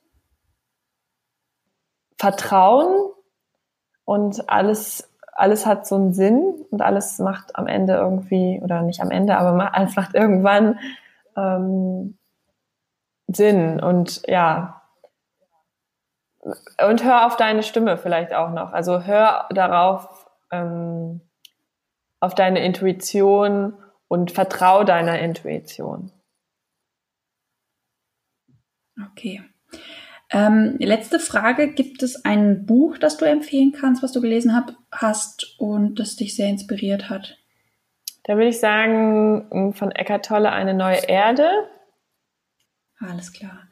Vertrauen 2.18 3.10
und 4.04 4.48
alles 4.50 5.13
alles 5.35 5.66
hat 5.66 5.87
so 5.87 5.97
einen 5.97 6.14
Sinn 6.14 6.66
und 6.70 6.82
alles 6.82 7.18
macht 7.18 7.57
am 7.57 7.66
Ende 7.66 7.95
irgendwie, 7.95 8.61
oder 8.62 8.82
nicht 8.82 9.01
am 9.01 9.11
Ende, 9.11 9.37
aber 9.37 9.74
alles 9.74 9.97
macht 9.97 10.14
irgendwann 10.14 10.78
ähm, 11.37 12.18
Sinn. 13.26 13.80
Und 13.80 14.22
ja, 14.26 14.82
und 16.43 17.05
hör 17.05 17.26
auf 17.26 17.37
deine 17.37 17.62
Stimme 17.62 17.97
vielleicht 17.97 18.35
auch 18.35 18.51
noch. 18.51 18.72
Also 18.72 19.03
hör 19.05 19.47
darauf, 19.51 20.30
ähm, 20.51 21.20
auf 22.20 22.35
deine 22.35 22.64
Intuition 22.64 23.74
und 24.09 24.30
vertrau 24.30 24.85
deiner 24.85 25.18
Intuition. 25.18 26.12
Okay. 29.11 29.43
Ähm, 30.31 30.77
letzte 30.79 31.18
Frage. 31.18 31.72
Gibt 31.72 32.03
es 32.03 32.25
ein 32.25 32.66
Buch, 32.66 32.99
das 32.99 33.16
du 33.16 33.25
empfehlen 33.25 33.72
kannst, 33.72 34.03
was 34.03 34.12
du 34.12 34.20
gelesen 34.20 34.55
hab, 34.55 34.75
hast 34.91 35.57
und 35.59 35.99
das 35.99 36.16
dich 36.16 36.35
sehr 36.35 36.49
inspiriert 36.49 37.11
hat? 37.11 37.39
Da 38.25 38.37
würde 38.37 38.49
ich 38.49 38.59
sagen, 38.59 39.72
von 39.75 39.91
Eckart 39.91 40.25
Tolle 40.25 40.51
eine 40.51 40.75
neue 40.75 41.09
Erde. 41.09 41.49
Alles 42.99 43.33
klar. 43.33 43.68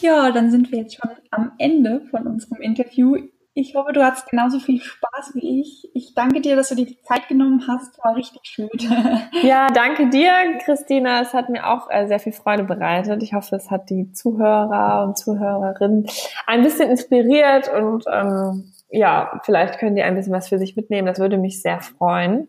Ja, 0.00 0.32
dann 0.32 0.50
sind 0.50 0.72
wir 0.72 0.80
jetzt 0.80 0.96
schon 0.96 1.10
am 1.30 1.52
Ende 1.58 2.00
von 2.10 2.26
unserem 2.26 2.60
Interview. 2.60 3.16
Ich 3.54 3.74
hoffe, 3.74 3.92
du 3.92 4.02
hattest 4.02 4.30
genauso 4.30 4.58
viel 4.60 4.80
Spaß 4.80 5.34
wie 5.34 5.60
ich. 5.60 5.90
Ich 5.94 6.14
danke 6.14 6.40
dir, 6.40 6.56
dass 6.56 6.70
du 6.70 6.74
dir 6.74 6.86
die 6.86 7.02
Zeit 7.02 7.28
genommen 7.28 7.62
hast. 7.68 8.02
War 8.02 8.16
richtig 8.16 8.40
schön. 8.44 8.70
Ja, 9.42 9.66
danke 9.68 10.08
dir, 10.08 10.32
Christina. 10.64 11.20
Es 11.20 11.34
hat 11.34 11.48
mir 11.50 11.68
auch 11.68 11.90
äh, 11.90 12.06
sehr 12.06 12.18
viel 12.18 12.32
Freude 12.32 12.64
bereitet. 12.64 13.22
Ich 13.22 13.34
hoffe, 13.34 13.56
es 13.56 13.70
hat 13.70 13.90
die 13.90 14.12
Zuhörer 14.12 15.04
und 15.04 15.18
Zuhörerinnen 15.18 16.06
ein 16.46 16.62
bisschen 16.62 16.90
inspiriert 16.90 17.68
und 17.68 18.04
ähm, 18.10 18.72
ja, 18.88 19.40
vielleicht 19.44 19.78
können 19.78 19.96
die 19.96 20.02
ein 20.02 20.14
bisschen 20.14 20.32
was 20.32 20.48
für 20.48 20.58
sich 20.58 20.76
mitnehmen. 20.76 21.06
Das 21.06 21.18
würde 21.18 21.38
mich 21.38 21.60
sehr 21.60 21.80
freuen. 21.80 22.48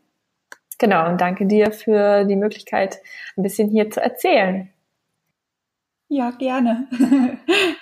Genau, 0.78 1.08
und 1.10 1.20
danke 1.20 1.46
dir 1.46 1.72
für 1.72 2.26
die 2.26 2.36
Möglichkeit, 2.36 3.00
ein 3.36 3.44
bisschen 3.44 3.70
hier 3.70 3.90
zu 3.90 4.02
erzählen. 4.02 4.70
Ja, 6.08 6.32
gerne. 6.32 6.88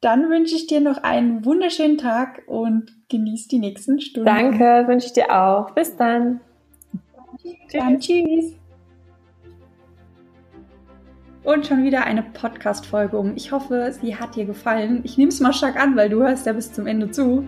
Dann 0.00 0.30
wünsche 0.30 0.54
ich 0.54 0.68
dir 0.68 0.80
noch 0.80 1.02
einen 1.02 1.44
wunderschönen 1.44 1.98
Tag 1.98 2.42
und 2.46 2.92
genieß 3.08 3.48
die 3.48 3.58
nächsten 3.58 4.00
Stunden. 4.00 4.26
Danke, 4.26 4.84
wünsche 4.86 5.06
ich 5.06 5.12
dir 5.12 5.34
auch. 5.34 5.72
Bis 5.72 5.96
dann. 5.96 6.40
Dann 7.72 7.98
tschüss. 7.98 8.54
Und 11.42 11.66
schon 11.66 11.82
wieder 11.82 12.04
eine 12.04 12.22
Podcast-Folge 12.22 13.18
um. 13.18 13.34
Ich 13.34 13.50
hoffe, 13.50 13.92
sie 14.00 14.14
hat 14.14 14.36
dir 14.36 14.44
gefallen. 14.44 15.00
Ich 15.02 15.18
nehme 15.18 15.30
es 15.30 15.40
mal 15.40 15.52
stark 15.52 15.80
an, 15.80 15.96
weil 15.96 16.10
du 16.10 16.22
hörst 16.22 16.46
ja 16.46 16.52
bis 16.52 16.72
zum 16.72 16.86
Ende 16.86 17.10
zu. 17.10 17.44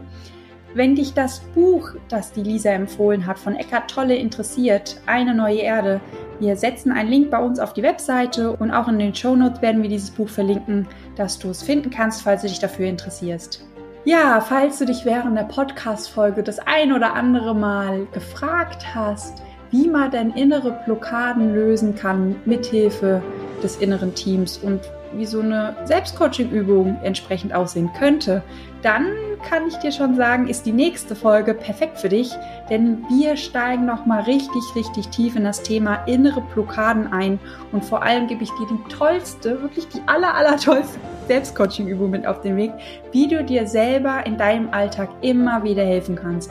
Wenn 0.74 0.96
dich 0.96 1.14
das 1.14 1.40
Buch, 1.54 1.90
das 2.08 2.32
die 2.32 2.42
Lisa 2.42 2.70
empfohlen 2.70 3.26
hat, 3.26 3.38
von 3.38 3.54
Eckhart 3.54 3.90
Tolle 3.90 4.16
interessiert, 4.16 5.00
Eine 5.06 5.34
neue 5.34 5.58
Erde, 5.58 6.00
wir 6.40 6.56
setzen 6.56 6.90
einen 6.90 7.10
Link 7.10 7.30
bei 7.30 7.38
uns 7.38 7.60
auf 7.60 7.74
die 7.74 7.82
Webseite 7.82 8.56
und 8.56 8.70
auch 8.70 8.88
in 8.88 8.98
den 8.98 9.14
Show 9.14 9.36
Notes 9.36 9.60
werden 9.60 9.82
wir 9.82 9.90
dieses 9.90 10.10
Buch 10.10 10.28
verlinken, 10.28 10.88
dass 11.14 11.38
du 11.38 11.50
es 11.50 11.62
finden 11.62 11.90
kannst, 11.90 12.22
falls 12.22 12.40
du 12.42 12.48
dich 12.48 12.58
dafür 12.58 12.86
interessierst. 12.86 13.64
Ja, 14.06 14.40
falls 14.40 14.78
du 14.78 14.86
dich 14.86 15.04
während 15.04 15.36
der 15.36 15.44
Podcast-Folge 15.44 16.42
das 16.42 16.58
ein 16.58 16.94
oder 16.94 17.12
andere 17.12 17.54
Mal 17.54 18.06
gefragt 18.12 18.94
hast, 18.94 19.42
wie 19.70 19.86
man 19.86 20.10
denn 20.10 20.30
innere 20.30 20.80
Blockaden 20.86 21.54
lösen 21.54 21.94
kann 21.94 22.36
mithilfe 22.46 23.22
des 23.62 23.76
inneren 23.76 24.14
Teams 24.14 24.56
und 24.56 24.80
wie 25.14 25.26
so 25.26 25.40
eine 25.40 25.76
Selbstcoaching-Übung 25.84 26.98
entsprechend 27.02 27.54
aussehen 27.54 27.90
könnte, 27.98 28.42
dann 28.82 29.06
kann 29.48 29.66
ich 29.68 29.76
dir 29.76 29.92
schon 29.92 30.14
sagen, 30.14 30.46
ist 30.48 30.66
die 30.66 30.72
nächste 30.72 31.14
Folge 31.14 31.54
perfekt 31.54 31.98
für 31.98 32.08
dich, 32.08 32.30
denn 32.68 33.04
wir 33.08 33.36
steigen 33.36 33.86
nochmal 33.86 34.22
richtig, 34.22 34.62
richtig 34.74 35.08
tief 35.08 35.36
in 35.36 35.44
das 35.44 35.62
Thema 35.62 35.96
innere 36.06 36.42
Blockaden 36.54 37.12
ein 37.12 37.38
und 37.72 37.84
vor 37.84 38.02
allem 38.02 38.26
gebe 38.26 38.42
ich 38.42 38.50
dir 38.50 38.66
die 38.70 38.94
tollste, 38.94 39.60
wirklich 39.62 39.88
die 39.88 40.00
aller, 40.06 40.34
aller 40.34 40.56
tollste 40.56 40.98
Selbstcoaching-Übung 41.26 42.10
mit 42.10 42.26
auf 42.26 42.40
den 42.40 42.56
Weg, 42.56 42.72
wie 43.12 43.28
du 43.28 43.44
dir 43.44 43.66
selber 43.66 44.26
in 44.26 44.36
deinem 44.36 44.70
Alltag 44.70 45.08
immer 45.20 45.62
wieder 45.62 45.84
helfen 45.84 46.16
kannst. 46.16 46.50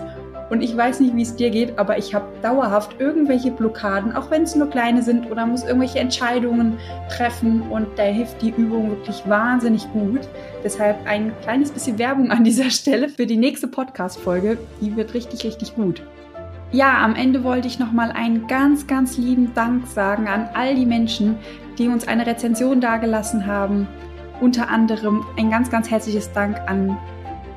Und 0.49 0.61
ich 0.61 0.75
weiß 0.75 0.99
nicht, 0.99 1.15
wie 1.15 1.21
es 1.21 1.35
dir 1.35 1.51
geht, 1.51 1.77
aber 1.77 1.97
ich 1.97 2.15
habe 2.15 2.25
dauerhaft 2.41 2.99
irgendwelche 2.99 3.51
Blockaden, 3.51 4.15
auch 4.15 4.31
wenn 4.31 4.43
es 4.43 4.55
nur 4.55 4.69
kleine 4.69 5.03
sind 5.03 5.29
oder 5.29 5.45
muss 5.45 5.63
irgendwelche 5.63 5.99
Entscheidungen 5.99 6.77
treffen 7.09 7.61
und 7.69 7.87
da 7.97 8.03
hilft 8.03 8.41
die 8.41 8.49
Übung 8.49 8.89
wirklich 8.89 9.21
wahnsinnig 9.27 9.87
gut. 9.93 10.21
Deshalb 10.63 10.97
ein 11.05 11.31
kleines 11.43 11.71
bisschen 11.71 11.99
Werbung 11.99 12.31
an 12.31 12.43
dieser 12.43 12.69
Stelle 12.71 13.09
für 13.09 13.27
die 13.27 13.37
nächste 13.37 13.67
Podcast-Folge. 13.67 14.57
Die 14.81 14.95
wird 14.95 15.13
richtig, 15.13 15.43
richtig 15.43 15.75
gut. 15.75 16.01
Ja, 16.71 17.03
am 17.03 17.15
Ende 17.15 17.43
wollte 17.43 17.67
ich 17.67 17.79
nochmal 17.79 18.11
einen 18.11 18.47
ganz, 18.47 18.85
ganz 18.85 19.17
lieben 19.17 19.53
Dank 19.55 19.87
sagen 19.87 20.27
an 20.27 20.49
all 20.53 20.75
die 20.75 20.85
Menschen, 20.85 21.37
die 21.79 21.87
uns 21.87 22.07
eine 22.07 22.27
Rezension 22.27 22.79
dagelassen 22.79 23.47
haben. 23.47 23.87
Unter 24.39 24.69
anderem 24.69 25.25
ein 25.37 25.49
ganz, 25.49 25.69
ganz 25.69 25.89
herzliches 25.89 26.31
Dank 26.31 26.57
an 26.67 26.97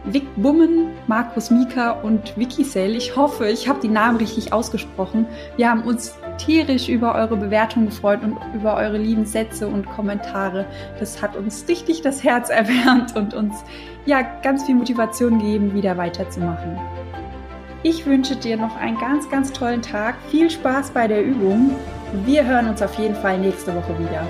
Vic 0.05 0.25
Bummen, 0.37 0.89
Markus 1.07 1.51
Mika 1.51 1.93
und 1.93 2.37
Vicky 2.37 2.65
Sale. 2.65 2.97
Ich 2.97 3.15
hoffe, 3.15 3.49
ich 3.49 3.69
habe 3.69 3.79
die 3.81 3.89
Namen 3.89 4.17
richtig 4.17 4.53
ausgesprochen. 4.53 5.27
Wir 5.57 5.71
haben 5.71 5.83
uns 5.83 6.17
tierisch 6.39 6.89
über 6.89 7.15
eure 7.15 7.37
Bewertung 7.37 7.87
gefreut 7.87 8.21
und 8.25 8.37
über 8.53 8.75
eure 8.75 8.99
lieben 8.99 9.25
Sätze 9.25 9.69
und 9.69 9.87
Kommentare. 9.87 10.67
Das 10.99 11.23
hat 11.23 11.37
uns 11.37 11.67
richtig 11.69 12.03
das 12.03 12.25
Herz 12.25 12.51
erwärmt 12.51 13.15
und 13.15 13.33
uns 13.33 13.55
ja 14.05 14.23
ganz 14.43 14.65
viel 14.65 14.75
Motivation 14.75 15.39
gegeben, 15.39 15.73
wieder 15.73 15.97
weiterzumachen. 15.97 16.81
Ich 17.85 18.05
wünsche 18.05 18.35
dir 18.35 18.57
noch 18.57 18.77
einen 18.77 18.99
ganz, 18.99 19.29
ganz 19.31 19.53
tollen 19.53 19.83
Tag. 19.83 20.17
Viel 20.31 20.51
Spaß 20.51 20.91
bei 20.91 21.07
der 21.07 21.25
Übung. 21.25 21.71
Wir 22.25 22.45
hören 22.45 22.69
uns 22.69 22.83
auf 22.83 22.97
jeden 22.99 23.15
Fall 23.15 23.39
nächste 23.39 23.75
Woche 23.75 23.99
wieder. 23.99 24.27